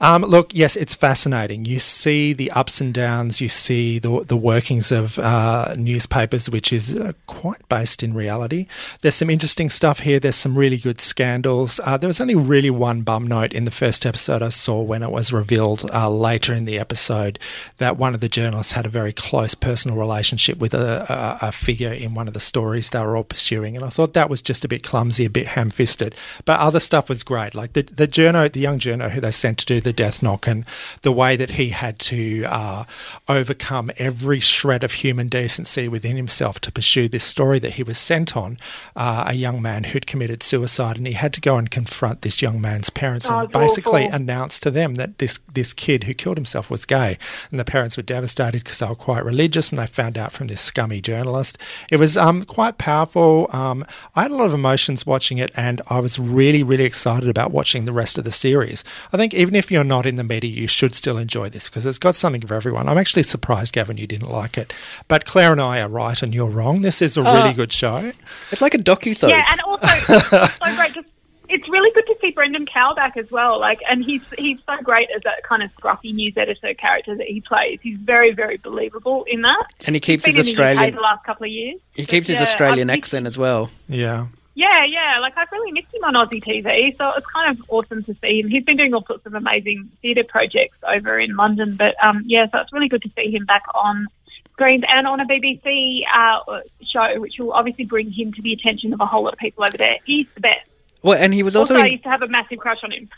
Um, 0.00 0.22
look, 0.22 0.54
yes, 0.54 0.76
it's 0.76 0.94
fascinating. 0.94 1.64
You 1.64 1.78
see 1.78 2.32
the 2.32 2.50
ups 2.52 2.80
and 2.80 2.92
downs. 2.94 3.40
You 3.40 3.48
see 3.48 3.98
the 3.98 4.24
the 4.24 4.36
workings 4.36 4.92
of 4.92 5.18
uh, 5.18 5.74
newspapers, 5.76 6.48
which 6.50 6.72
is 6.72 6.94
uh, 6.96 7.12
quite 7.26 7.66
based 7.68 8.02
in 8.02 8.14
reality. 8.14 8.66
There's 9.00 9.14
some 9.14 9.30
interesting 9.30 9.70
stuff 9.70 10.00
here. 10.00 10.20
There's 10.20 10.36
some 10.36 10.58
really 10.58 10.76
good 10.78 11.00
scandals. 11.00 11.80
Uh, 11.84 11.96
there 11.96 12.08
was 12.08 12.20
only 12.20 12.34
really 12.34 12.70
one 12.70 13.02
bum 13.02 13.26
note 13.26 13.52
in 13.52 13.64
the 13.64 13.70
first 13.70 14.06
episode 14.06 14.42
I 14.42 14.50
saw 14.50 14.80
when 14.82 15.02
it 15.02 15.10
was 15.10 15.32
revealed 15.32 15.88
uh, 15.92 16.10
later 16.10 16.54
in 16.54 16.64
the 16.64 16.78
episode 16.78 17.38
that 17.78 17.96
one 17.96 18.14
of 18.14 18.20
the 18.20 18.28
journalists 18.28 18.72
had 18.72 18.86
a 18.86 18.90
very 18.90 19.12
close 19.12 19.54
personal 19.54 19.96
relationship 19.96 20.58
with 20.58 20.74
a, 20.74 21.38
a, 21.42 21.48
a 21.48 21.52
figure 21.52 21.92
in 21.92 22.14
one 22.14 22.28
of 22.28 22.34
the 22.34 22.40
stories 22.40 22.90
they 22.90 23.00
were 23.00 23.16
all 23.16 23.24
pursuing, 23.24 23.76
and 23.76 23.84
I 23.84 23.88
thought 23.88 24.12
that 24.14 24.30
was 24.30 24.42
just 24.42 24.64
a 24.64 24.68
bit 24.68 24.82
clumsy, 24.82 25.24
a 25.24 25.30
bit 25.30 25.48
ham-fisted. 25.48 26.14
But 26.44 26.60
other 26.60 26.80
stuff 26.80 27.08
was 27.08 27.22
great, 27.22 27.54
like 27.54 27.72
the 27.72 27.82
the 27.82 28.01
journo, 28.06 28.50
the 28.52 28.60
young 28.60 28.78
journo 28.78 29.10
who 29.10 29.20
they 29.20 29.30
sent 29.30 29.58
to 29.58 29.66
do 29.66 29.80
the 29.80 29.92
death 29.92 30.22
knock, 30.22 30.46
and 30.46 30.64
the 31.02 31.12
way 31.12 31.36
that 31.36 31.52
he 31.52 31.70
had 31.70 31.98
to 32.00 32.44
uh, 32.48 32.84
overcome 33.28 33.90
every 33.98 34.40
shred 34.40 34.84
of 34.84 34.92
human 34.92 35.28
decency 35.28 35.88
within 35.88 36.16
himself 36.16 36.60
to 36.60 36.72
pursue 36.72 37.08
this 37.08 37.24
story 37.24 37.58
that 37.58 37.74
he 37.74 37.82
was 37.82 37.98
sent 37.98 38.36
on. 38.36 38.58
Uh, 38.96 39.24
a 39.28 39.34
young 39.34 39.60
man 39.62 39.84
who'd 39.84 40.06
committed 40.06 40.42
suicide, 40.42 40.96
and 40.96 41.06
he 41.06 41.12
had 41.14 41.32
to 41.34 41.40
go 41.40 41.56
and 41.56 41.70
confront 41.70 42.22
this 42.22 42.42
young 42.42 42.60
man's 42.60 42.90
parents 42.90 43.28
Oh, 43.30 43.40
and 43.40 43.52
basically 43.52 44.04
awful. 44.04 44.16
announce 44.16 44.58
to 44.60 44.70
them 44.70 44.94
that 44.94 45.18
this 45.18 45.38
this 45.52 45.72
kid 45.72 46.04
who 46.04 46.14
killed 46.14 46.36
himself 46.36 46.70
was 46.70 46.84
gay, 46.84 47.18
and 47.50 47.58
the 47.60 47.64
parents 47.64 47.96
were 47.96 48.02
devastated 48.02 48.64
because 48.64 48.78
they 48.78 48.86
were 48.86 48.94
quite 48.94 49.24
religious, 49.24 49.70
and 49.70 49.78
they 49.78 49.86
found 49.86 50.18
out 50.18 50.32
from 50.32 50.46
this 50.48 50.60
scummy 50.60 51.00
journalist. 51.00 51.58
It 51.90 51.96
was 51.96 52.16
um, 52.16 52.44
quite 52.44 52.78
powerful. 52.78 53.48
Um, 53.52 53.84
I 54.14 54.22
had 54.22 54.30
a 54.30 54.36
lot 54.36 54.46
of 54.46 54.54
emotions 54.54 55.06
watching 55.06 55.38
it, 55.38 55.50
and 55.56 55.80
I 55.88 56.00
was 56.00 56.18
really, 56.18 56.62
really 56.62 56.84
excited 56.84 57.28
about 57.28 57.50
watching 57.50 57.84
the 57.84 57.91
rest 57.92 58.18
of 58.18 58.24
the 58.24 58.32
series. 58.32 58.84
I 59.12 59.16
think 59.16 59.34
even 59.34 59.54
if 59.54 59.70
you're 59.70 59.84
not 59.84 60.06
in 60.06 60.16
the 60.16 60.24
media, 60.24 60.50
you 60.50 60.66
should 60.66 60.94
still 60.94 61.18
enjoy 61.18 61.48
this 61.48 61.68
because 61.68 61.86
it's 61.86 61.98
got 61.98 62.14
something 62.14 62.46
for 62.46 62.54
everyone. 62.54 62.88
I'm 62.88 62.98
actually 62.98 63.22
surprised, 63.24 63.74
Gavin, 63.74 63.96
you 63.96 64.06
didn't 64.06 64.30
like 64.30 64.56
it, 64.58 64.72
but 65.08 65.24
Claire 65.24 65.52
and 65.52 65.60
I 65.60 65.80
are 65.80 65.88
right, 65.88 66.20
and 66.22 66.34
you're 66.34 66.50
wrong. 66.50 66.82
This 66.82 67.00
is 67.02 67.16
a 67.16 67.22
really 67.22 67.50
oh. 67.50 67.54
good 67.54 67.72
show. 67.72 68.12
It's 68.50 68.62
like 68.62 68.74
a 68.74 68.78
docu 68.78 69.14
soap. 69.16 69.30
Yeah, 69.30 69.44
and 69.50 69.60
also 69.60 69.86
it's 69.88 70.54
so 70.54 70.76
great. 70.76 70.92
Just 70.94 71.08
it's 71.48 71.68
really 71.68 71.90
good 71.92 72.06
to 72.06 72.16
see 72.20 72.30
Brendan 72.30 72.64
Cowell 72.64 72.94
back 72.94 73.16
as 73.16 73.30
well. 73.30 73.60
Like, 73.60 73.80
and 73.88 74.02
he's 74.04 74.22
he's 74.38 74.58
so 74.66 74.76
great 74.82 75.08
as 75.14 75.22
that 75.22 75.42
kind 75.42 75.62
of 75.62 75.70
scruffy 75.76 76.10
news 76.12 76.32
editor 76.36 76.72
character 76.74 77.14
that 77.16 77.26
he 77.26 77.40
plays. 77.40 77.78
He's 77.82 77.98
very 77.98 78.32
very 78.32 78.56
believable 78.56 79.24
in 79.24 79.42
that. 79.42 79.66
and 79.86 79.94
he 79.94 80.00
keeps 80.00 80.24
Been 80.24 80.34
his 80.34 80.48
in 80.48 80.52
Australian. 80.52 80.94
the 80.94 81.00
last 81.00 81.24
couple 81.24 81.44
of 81.44 81.50
years. 81.50 81.78
He 81.94 82.06
keeps 82.06 82.28
his 82.28 82.36
Yeah, 82.36 82.42
Australian 82.44 82.90
I've- 82.90 82.98
accent 83.00 83.26
as 83.26 83.36
well. 83.36 83.70
Yeah. 83.88 84.26
Yeah, 84.54 84.84
yeah. 84.84 85.18
Like 85.20 85.36
I've 85.36 85.50
really 85.50 85.72
missed 85.72 85.94
him 85.94 86.04
on 86.04 86.14
Aussie 86.14 86.42
TV, 86.42 86.96
so 86.96 87.10
it's 87.16 87.26
kind 87.26 87.58
of 87.58 87.64
awesome 87.70 88.04
to 88.04 88.14
see 88.20 88.40
him. 88.40 88.48
He's 88.48 88.64
been 88.64 88.76
doing 88.76 88.92
all 88.92 89.04
sorts 89.04 89.24
of 89.26 89.34
amazing 89.34 89.90
theatre 90.02 90.24
projects 90.24 90.76
over 90.86 91.18
in 91.18 91.36
London, 91.36 91.76
but 91.76 91.94
um, 92.04 92.22
yeah, 92.26 92.46
so 92.50 92.58
it's 92.58 92.72
really 92.72 92.88
good 92.88 93.02
to 93.02 93.10
see 93.16 93.30
him 93.30 93.46
back 93.46 93.64
on 93.74 94.08
screens 94.52 94.84
and 94.88 95.06
on 95.06 95.20
a 95.20 95.26
BBC 95.26 96.02
uh, 96.14 96.60
show, 96.82 97.20
which 97.20 97.34
will 97.38 97.52
obviously 97.52 97.84
bring 97.84 98.10
him 98.10 98.32
to 98.32 98.42
the 98.42 98.52
attention 98.52 98.92
of 98.92 99.00
a 99.00 99.06
whole 99.06 99.24
lot 99.24 99.32
of 99.32 99.38
people 99.38 99.64
over 99.64 99.76
there. 99.76 99.96
He's 100.04 100.26
the 100.34 100.40
best. 100.40 100.68
Well, 101.02 101.18
and 101.18 101.34
he 101.34 101.42
was 101.42 101.56
also, 101.56 101.74
Also, 101.74 101.84
I 101.84 101.88
used 101.88 102.04
to 102.04 102.10
have 102.10 102.22
a 102.22 102.28
massive 102.28 102.58
crush 102.58 102.78
on 102.84 102.92
him. 102.92 103.08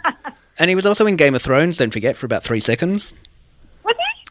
and 0.58 0.68
he 0.70 0.74
was 0.74 0.86
also 0.86 1.06
in 1.06 1.16
Game 1.16 1.34
of 1.34 1.42
Thrones. 1.42 1.76
Don't 1.76 1.92
forget 1.92 2.16
for 2.16 2.24
about 2.24 2.42
three 2.42 2.60
seconds. 2.60 3.12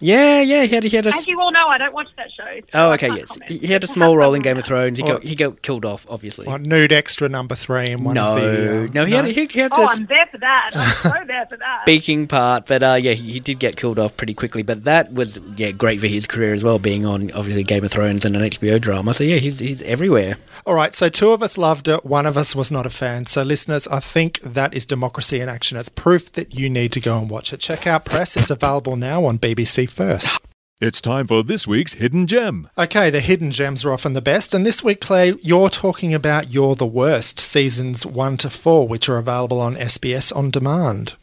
Was 0.02 0.08
he? 0.08 0.12
Yeah, 0.12 0.42
yeah. 0.42 0.64
He 0.64 0.76
had 0.76 0.84
he 0.84 0.96
had 0.96 1.06
a 1.06 1.10
As 1.10 1.28
you 1.28 1.40
all 1.40 1.52
no, 1.52 1.68
I 1.68 1.78
don't 1.78 1.94
watch 1.94 2.08
that 2.18 2.28
show. 2.36 2.44
so 2.54 2.68
Oh, 2.74 2.92
okay, 2.94 3.08
yes. 3.10 3.38
comment. 3.38 3.62
He 3.62 3.68
had 3.68 3.84
a 3.84 3.88
small 3.88 4.18
role 4.18 4.34
in 4.34 4.42
Game 4.42 4.58
of. 4.58 4.64
Thrones. 4.66 4.98
He 4.98 5.04
got 5.04 5.24
he 5.24 5.36
got 5.36 5.62
killed 5.62 5.84
off, 5.86 6.06
obviously. 6.10 6.48
Or 6.48 6.58
nude 6.58 6.92
extra 6.94 7.28
number 7.30 7.54
three 7.56 7.88
in 7.90 8.04
one 8.04 8.16
no, 8.16 8.36
of 8.36 8.42
the. 8.42 8.84
uh, 8.84 8.88
no, 8.94 9.06
he 9.06 9.14
had 9.14 9.26
he, 9.26 9.46
he 9.46 9.60
had 9.60 9.72
Oh, 9.76 9.84
a 9.84 9.88
I'm 9.88 10.06
there 10.06 10.26
for 10.32 10.38
that. 10.38 10.72
I'm 10.74 10.94
so 11.12 11.12
there 11.28 11.46
for 11.48 11.58
that. 11.58 11.82
speaking 11.84 12.28
part, 12.28 12.66
but 12.68 12.82
uh, 12.82 12.98
yeah, 13.00 13.12
he, 13.14 13.34
he 13.34 13.40
did 13.40 13.60
get 13.60 13.76
killed 13.76 14.00
off 14.00 14.16
pretty 14.18 14.34
quickly. 14.34 14.64
But 14.64 14.86
that 14.86 15.14
was 15.14 15.38
yeah 15.58 15.72
great 15.72 16.00
for 16.00 16.08
his 16.08 16.28
career 16.28 16.54
as 16.54 16.64
well, 16.64 16.80
being 16.80 17.06
on 17.06 17.32
obviously 17.32 17.64
Game 17.64 17.84
of 17.84 17.92
Thrones 17.92 18.24
and 18.26 18.36
an 18.36 18.44
HBO 18.44 18.80
drama. 18.80 19.14
So 19.14 19.24
yeah, 19.24 19.38
he's 19.38 19.60
he's 19.60 19.82
everywhere. 19.84 20.38
All 20.66 20.76
right, 20.76 20.94
so 20.96 21.10
two 21.10 21.32
of 21.32 21.44
us 21.44 21.58
loved 21.58 21.90
it, 21.90 22.06
one 22.06 22.26
of 22.26 22.38
us 22.38 22.56
was 22.56 22.72
not 22.72 22.86
a 22.86 22.90
fan. 22.90 23.26
So, 23.26 23.44
listeners, 23.44 23.86
I 23.90 24.00
think 24.00 24.40
that 24.42 24.74
is 24.74 24.86
democracy 24.86 25.42
in 25.42 25.50
action. 25.50 25.78
It's 25.78 25.90
proof 25.90 26.32
that 26.34 26.56
you 26.58 26.70
need 26.70 26.94
to 26.94 27.02
go 27.02 27.18
and 27.20 27.30
watch 27.30 27.52
it. 27.52 27.60
Check 27.60 27.86
out 27.86 28.06
Press, 28.06 28.38
it's 28.38 28.50
available 28.50 28.96
now 28.96 29.26
on 29.26 29.38
BBC 29.40 29.83
First. 29.86 30.40
It's 30.82 31.00
time 31.00 31.28
for 31.28 31.44
this 31.44 31.66
week's 31.66 31.94
Hidden 31.94 32.28
Gem. 32.28 32.70
Okay, 32.78 33.10
the 33.10 33.22
hidden 33.22 33.52
gems 33.52 33.86
are 33.86 33.94
often 33.94 34.12
the 34.12 34.22
best. 34.22 34.54
And 34.54 34.66
this 34.66 34.84
week, 34.84 35.00
Clay, 35.00 35.34
you're 35.42 35.70
talking 35.70 36.14
about 36.14 36.52
You're 36.52 36.76
the 36.76 36.86
Worst, 36.86 37.40
seasons 37.40 38.06
one 38.06 38.36
to 38.38 38.50
four, 38.50 38.86
which 38.86 39.08
are 39.08 39.18
available 39.18 39.62
on 39.62 39.76
SBS 39.76 40.36
On 40.36 40.52
Demand. 40.52 41.14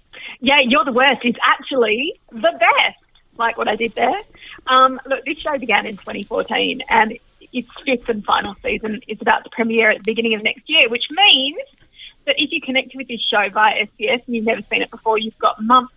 Yeah, 0.41 0.61
You're 0.63 0.87
the 0.87 0.93
Worst 0.93 1.25
is 1.25 1.35
actually 1.43 2.19
the 2.33 2.53
best, 2.59 3.05
like 3.37 3.59
what 3.59 3.69
I 3.69 3.77
did 3.77 3.95
there. 3.97 4.19
Um, 4.67 4.99
look, 5.05 5.25
this 5.27 5.37
show 5.39 5.59
began 5.59 5.85
in 5.85 5.99
2014 5.99 6.81
and 6.89 7.19
its 7.53 7.69
fifth 7.85 8.09
and 8.09 8.25
final 8.25 8.55
season 8.63 9.03
is 9.09 9.21
about 9.21 9.45
to 9.45 9.51
premiere 9.51 9.91
at 9.91 9.99
the 9.99 10.11
beginning 10.11 10.35
of 10.35 10.43
next 10.43 10.63
year, 10.69 10.89
which 10.89 11.05
means 11.11 11.61
that 12.25 12.37
if 12.39 12.51
you 12.53 12.61
connect 12.63 12.95
with 12.95 13.09
this 13.09 13.21
show 13.21 13.49
via 13.51 13.87
SBS 13.87 14.23
and 14.27 14.37
you've 14.37 14.47
never 14.47 14.63
seen 14.71 14.81
it 14.83 14.91
before, 14.91 15.19
you've 15.19 15.39
got 15.39 15.63
months 15.63 15.93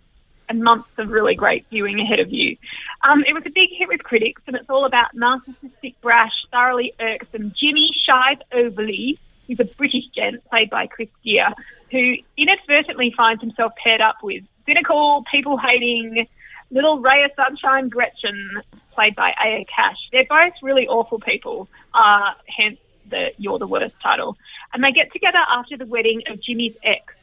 and 0.48 0.62
months 0.62 0.88
of 0.98 1.08
really 1.08 1.34
great 1.34 1.66
viewing 1.70 2.00
ahead 2.00 2.20
of 2.20 2.30
you. 2.30 2.56
Um, 3.02 3.24
it 3.26 3.32
was 3.32 3.42
a 3.46 3.50
big 3.50 3.70
hit 3.76 3.88
with 3.88 4.02
critics, 4.02 4.42
and 4.46 4.56
it's 4.56 4.68
all 4.68 4.84
about 4.84 5.14
narcissistic, 5.14 5.94
brash, 6.02 6.32
thoroughly 6.50 6.92
irksome 7.00 7.52
Jimmy 7.58 7.90
Shive 8.06 8.40
Overly, 8.52 9.18
who's 9.46 9.60
a 9.60 9.64
British 9.64 10.04
gent 10.14 10.44
played 10.48 10.70
by 10.70 10.86
Chris 10.86 11.08
Geere, 11.24 11.52
who 11.90 12.14
inadvertently 12.36 13.12
finds 13.16 13.42
himself 13.42 13.72
paired 13.82 14.00
up 14.00 14.16
with 14.22 14.42
cynical, 14.66 15.24
people-hating, 15.30 16.26
little 16.70 16.98
ray 17.00 17.24
of 17.24 17.30
sunshine 17.36 17.88
Gretchen, 17.88 18.62
played 18.92 19.14
by 19.14 19.32
Aya 19.38 19.64
Cash. 19.64 19.98
They're 20.12 20.26
both 20.28 20.54
really 20.62 20.86
awful 20.88 21.20
people, 21.20 21.68
uh, 21.92 22.32
hence 22.46 22.78
the 23.10 23.32
You're 23.36 23.58
the 23.58 23.66
Worst 23.66 23.94
title. 24.02 24.36
And 24.72 24.82
they 24.82 24.92
get 24.92 25.12
together 25.12 25.38
after 25.50 25.76
the 25.76 25.86
wedding 25.86 26.22
of 26.28 26.42
Jimmy's 26.42 26.74
ex, 26.82 27.14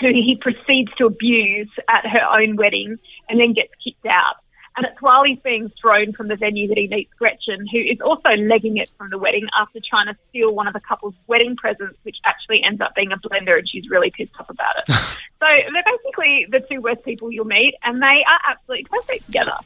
who 0.00 0.08
he 0.08 0.38
proceeds 0.40 0.92
to 0.98 1.06
abuse 1.06 1.70
at 1.88 2.06
her 2.06 2.40
own 2.40 2.56
wedding 2.56 2.98
and 3.28 3.40
then 3.40 3.52
gets 3.52 3.72
kicked 3.82 4.06
out. 4.06 4.36
And 4.76 4.86
it's 4.86 5.02
while 5.02 5.24
he's 5.24 5.40
being 5.40 5.72
thrown 5.80 6.12
from 6.12 6.28
the 6.28 6.36
venue 6.36 6.68
that 6.68 6.78
he 6.78 6.86
meets 6.86 7.12
Gretchen, 7.14 7.66
who 7.72 7.78
is 7.78 8.00
also 8.00 8.30
legging 8.38 8.76
it 8.76 8.88
from 8.96 9.10
the 9.10 9.18
wedding 9.18 9.48
after 9.58 9.80
trying 9.80 10.06
to 10.06 10.16
steal 10.28 10.54
one 10.54 10.68
of 10.68 10.72
the 10.72 10.80
couple's 10.80 11.14
wedding 11.26 11.56
presents, 11.56 11.98
which 12.04 12.16
actually 12.24 12.62
ends 12.62 12.80
up 12.80 12.94
being 12.94 13.10
a 13.10 13.16
blender, 13.16 13.58
and 13.58 13.68
she's 13.68 13.90
really 13.90 14.12
pissed 14.12 14.30
off 14.38 14.48
about 14.48 14.76
it. 14.78 14.86
so 14.94 15.46
they're 15.46 15.82
basically 15.84 16.46
the 16.50 16.60
two 16.70 16.80
worst 16.80 17.02
people 17.04 17.32
you'll 17.32 17.44
meet, 17.44 17.74
and 17.82 18.00
they 18.00 18.22
are 18.24 18.40
absolutely 18.52 18.84
perfect 18.84 19.26
together. 19.26 19.56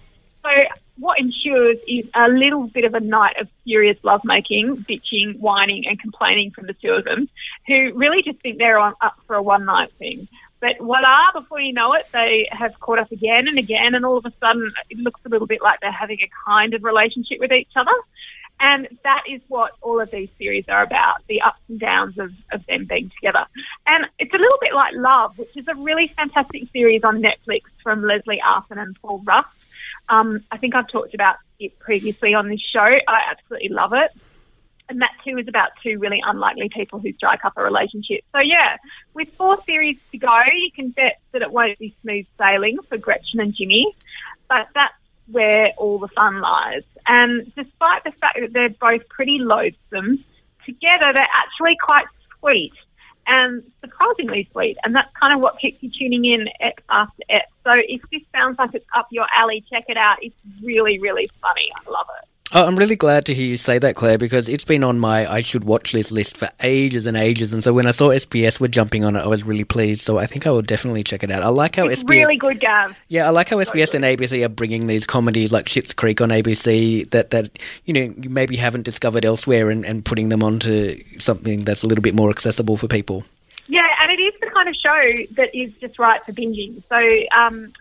So 0.43 0.51
what 0.99 1.19
ensues 1.19 1.79
is 1.87 2.07
a 2.15 2.29
little 2.29 2.67
bit 2.67 2.85
of 2.85 2.95
a 2.95 3.01
night 3.01 3.41
of 3.41 3.49
furious 3.65 3.99
lovemaking, 4.03 4.85
bitching, 4.89 5.39
whining, 5.39 5.85
and 5.87 5.99
complaining 6.01 6.51
from 6.51 6.67
the 6.67 6.75
two 6.75 6.91
of 6.91 7.05
them, 7.05 7.29
who 7.67 7.93
really 7.95 8.23
just 8.23 8.41
think 8.41 8.59
they're 8.59 8.79
on 8.79 8.95
up 9.01 9.19
for 9.27 9.37
a 9.37 9.43
one 9.43 9.65
night 9.65 9.93
thing. 9.99 10.29
But 10.61 10.79
voila, 10.79 11.33
before 11.35 11.61
you 11.61 11.73
know 11.73 11.93
it, 11.95 12.07
they 12.13 12.49
have 12.53 12.79
caught 12.79 13.01
up 13.01 13.11
again 13.11 13.49
and 13.49 13.59
again, 13.59 13.95
and 13.95 14.05
all 14.05 14.17
of 14.17 14.27
a 14.27 14.33
sudden 14.39 14.71
it 14.91 14.99
looks 14.99 15.21
a 15.25 15.29
little 15.29 15.49
bit 15.49 15.61
like 15.61 15.81
they're 15.81 15.91
having 15.91 16.19
a 16.23 16.31
kind 16.49 16.75
of 16.75 16.85
relationship 16.85 17.41
with 17.41 17.53
each 17.53 17.73
other. 17.75 17.91
And 18.61 18.87
that 19.03 19.25
is 19.29 19.41
what 19.49 19.73
all 19.83 20.01
of 20.01 20.13
these 20.13 20.29
series 20.39 20.69
are 20.69 20.85
about 20.85 21.27
the 21.27 21.41
ups 21.41 21.59
and 21.69 21.81
downs 21.81 22.17
of, 22.17 22.33
of 22.53 22.65
them 22.67 22.85
being 22.85 23.11
together. 23.11 23.45
And 23.89 24.07
it's 24.21 24.33
a 24.33 24.39
little 24.39 24.59
bit 24.61 24.73
like 24.73 24.95
Love, 24.95 25.37
which 25.37 25.57
is 25.57 25.67
a 25.67 25.75
really 25.75 26.07
fantastic 26.09 26.71
series 26.73 27.03
on 27.03 27.21
Netflix 27.21 27.63
from 27.83 28.03
Lesley 28.03 28.41
Arfin 28.47 28.81
and 28.81 28.97
Paul 29.03 29.21
Rust. 29.25 29.49
Um, 30.09 30.45
I 30.51 30.59
think 30.59 30.75
I've 30.75 30.89
talked 30.89 31.15
about 31.15 31.37
it 31.59 31.79
previously 31.79 32.35
on 32.35 32.49
this 32.49 32.61
show. 32.61 32.81
I 32.81 33.21
absolutely 33.31 33.71
love 33.71 33.93
it. 33.93 34.11
And 34.89 35.01
that 35.01 35.13
too 35.25 35.39
is 35.39 35.49
about 35.49 35.71
two 35.83 35.99
really 35.99 36.21
unlikely 36.25 36.69
people 36.69 36.99
who 36.99 37.13
strike 37.15 37.45
up 37.45 37.55
a 37.57 37.63
relationship. 37.63 38.25
So 38.33 38.41
yeah, 38.41 38.77
with 39.15 39.33
four 39.35 39.57
series 39.65 39.97
to 40.11 40.19
go, 40.19 40.39
you 40.55 40.71
can 40.75 40.91
bet 40.91 41.21
that 41.33 41.41
it 41.41 41.51
won't 41.51 41.79
be 41.79 41.95
smooth 42.03 42.27
sailing 42.39 42.79
for 42.89 42.99
Gretchen 42.99 43.41
and 43.41 43.55
Jimmy. 43.55 43.95
But 44.49 44.69
that's 44.75 44.95
where 45.29 45.73
all 45.79 45.99
the 45.99 46.09
fun 46.09 46.41
lies. 46.41 46.83
And 47.07 47.47
despite 47.55 48.05
the 48.05 48.13
fact 48.13 48.39
that 48.41 48.53
they're 48.53 48.69
both 48.69 49.09
pretty 49.09 49.39
loathsome, 49.39 50.25
together 50.67 51.13
they're 51.13 51.27
actually 51.35 51.77
quite 51.83 52.07
sweet 52.39 52.75
and 53.27 53.63
surprisingly 53.81 54.49
sweet. 54.53 54.77
And 54.85 54.95
that's 54.95 55.11
kind 55.21 55.35
of 55.35 55.41
what 55.41 55.59
keeps 55.59 55.83
you 55.83 55.91
tuning 55.91 56.25
in 56.25 56.49
after 56.89 57.23
ep. 57.29 57.49
So 57.65 57.73
if 57.77 58.03
this 58.11 58.23
sounds 58.33 58.59
like 58.59 58.75
it's 58.75 58.87
up 58.97 59.09
your 59.11 59.27
alley, 59.37 59.65
check 59.71 59.85
it 59.89 59.97
out. 59.97 60.19
It's 60.21 60.37
really, 60.63 60.99
really 60.99 61.29
funny. 61.41 61.69
I 61.87 61.91
love 61.91 62.07
it. 62.23 62.29
Oh, 62.55 62.67
I'm 62.67 62.77
really 62.77 62.97
glad 62.97 63.25
to 63.27 63.35
hear 63.35 63.47
you 63.47 63.57
say 63.57 63.79
that, 63.79 63.97
Claire, 63.97 64.19
because 64.19 64.47
it's 64.47 64.67
been 64.67 64.85
on 64.85 64.99
my 64.99 65.31
I 65.31 65.41
should 65.41 65.65
watch 65.65 65.93
this 65.93 66.13
list 66.13 66.37
for 66.37 66.51
ages 66.63 67.07
and 67.07 67.17
ages. 67.17 67.55
And 67.55 67.65
so 67.65 67.73
when 67.73 67.87
I 67.87 67.93
saw 67.93 68.09
SBS 68.11 68.61
were 68.61 68.69
jumping 68.69 69.07
on 69.07 69.17
it, 69.17 69.21
I 69.21 69.27
was 69.27 69.43
really 69.43 69.65
pleased. 69.65 70.03
So 70.03 70.19
I 70.19 70.27
think 70.27 70.47
I 70.47 70.51
will 70.51 70.61
definitely 70.61 71.03
check 71.03 71.23
it 71.23 71.31
out. 71.31 71.43
I 71.43 71.49
like 71.49 71.77
how 71.77 71.87
It's 71.87 72.05
SBS. 72.05 72.11
really 72.11 72.37
good, 72.37 72.61
Gav. 72.61 72.95
Yeah, 73.09 73.27
I 73.27 73.31
like 73.31 73.49
how 73.49 73.57
SBS 73.57 73.95
and 73.95 74.05
ABC 74.05 74.45
are 74.45 74.51
bringing 74.51 74.87
these 74.87 75.07
comedies 75.07 75.51
like 75.51 75.65
Schitt's 75.65 75.95
Creek 75.95 76.21
on 76.21 76.29
ABC 76.29 77.09
that, 77.11 77.31
that 77.31 77.59
you 77.87 77.95
know 77.95 78.15
you 78.21 78.29
maybe 78.29 78.57
haven't 78.57 78.83
discovered 78.83 79.25
elsewhere 79.25 79.71
and, 79.71 79.87
and 79.87 80.05
putting 80.05 80.29
them 80.29 80.43
onto 80.43 81.03
something 81.19 81.65
that's 81.65 81.83
a 81.83 81.87
little 81.87 82.03
bit 82.03 82.15
more 82.15 82.29
accessible 82.29 82.77
for 82.77 82.87
people. 82.87 83.25
Yeah, 83.69 83.87
and 84.03 84.13
it 84.13 84.23
is 84.23 84.35
the 84.43 84.51
kind 84.51 84.69
of 84.69 84.75
show 84.75 85.35
that 85.37 85.57
is 85.57 85.73
just 85.81 85.99
right 85.99 86.23
for 86.27 86.33
binging. 86.33 86.83
So 86.91 86.97
um, 87.35 87.73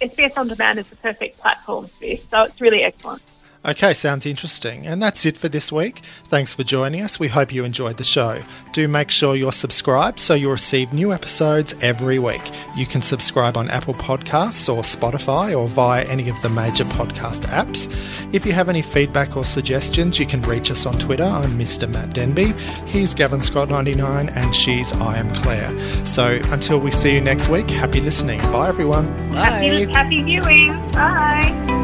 SBS 0.00 0.38
On 0.38 0.48
Demand 0.48 0.78
is 0.78 0.88
the 0.88 0.96
perfect 0.96 1.38
platform 1.40 1.88
for 1.88 2.00
this. 2.00 2.24
So 2.30 2.44
it's 2.44 2.58
really 2.62 2.82
excellent. 2.84 3.20
Okay, 3.66 3.94
sounds 3.94 4.26
interesting. 4.26 4.86
And 4.86 5.02
that's 5.02 5.24
it 5.24 5.38
for 5.38 5.48
this 5.48 5.72
week. 5.72 6.00
Thanks 6.24 6.54
for 6.54 6.62
joining 6.64 7.00
us. 7.00 7.18
We 7.18 7.28
hope 7.28 7.52
you 7.52 7.64
enjoyed 7.64 7.96
the 7.96 8.04
show. 8.04 8.42
Do 8.72 8.86
make 8.88 9.10
sure 9.10 9.34
you're 9.34 9.52
subscribed 9.52 10.20
so 10.20 10.34
you'll 10.34 10.52
receive 10.52 10.92
new 10.92 11.12
episodes 11.14 11.74
every 11.80 12.18
week. 12.18 12.42
You 12.76 12.84
can 12.84 13.00
subscribe 13.00 13.56
on 13.56 13.70
Apple 13.70 13.94
Podcasts 13.94 14.68
or 14.68 14.82
Spotify 14.82 15.58
or 15.58 15.66
via 15.66 16.04
any 16.04 16.28
of 16.28 16.40
the 16.42 16.50
major 16.50 16.84
podcast 16.84 17.46
apps. 17.46 17.88
If 18.34 18.44
you 18.44 18.52
have 18.52 18.68
any 18.68 18.82
feedback 18.82 19.36
or 19.36 19.44
suggestions, 19.46 20.18
you 20.18 20.26
can 20.26 20.42
reach 20.42 20.70
us 20.70 20.84
on 20.84 20.98
Twitter. 20.98 21.24
I'm 21.24 21.58
Mr. 21.58 21.88
Matt 21.88 22.12
Denby. 22.12 22.52
He's 22.86 23.14
Gavin 23.14 23.40
Scott99 23.40 24.36
and 24.36 24.54
she's 24.54 24.92
I 24.92 25.16
am 25.16 25.32
Claire. 25.36 25.72
So 26.04 26.38
until 26.50 26.80
we 26.80 26.90
see 26.90 27.14
you 27.14 27.20
next 27.22 27.48
week, 27.48 27.70
happy 27.70 28.00
listening. 28.00 28.40
Bye 28.52 28.68
everyone. 28.68 29.06
Happy, 29.32 29.90
happy 29.90 30.22
viewing. 30.22 30.68
Bye. 30.92 31.83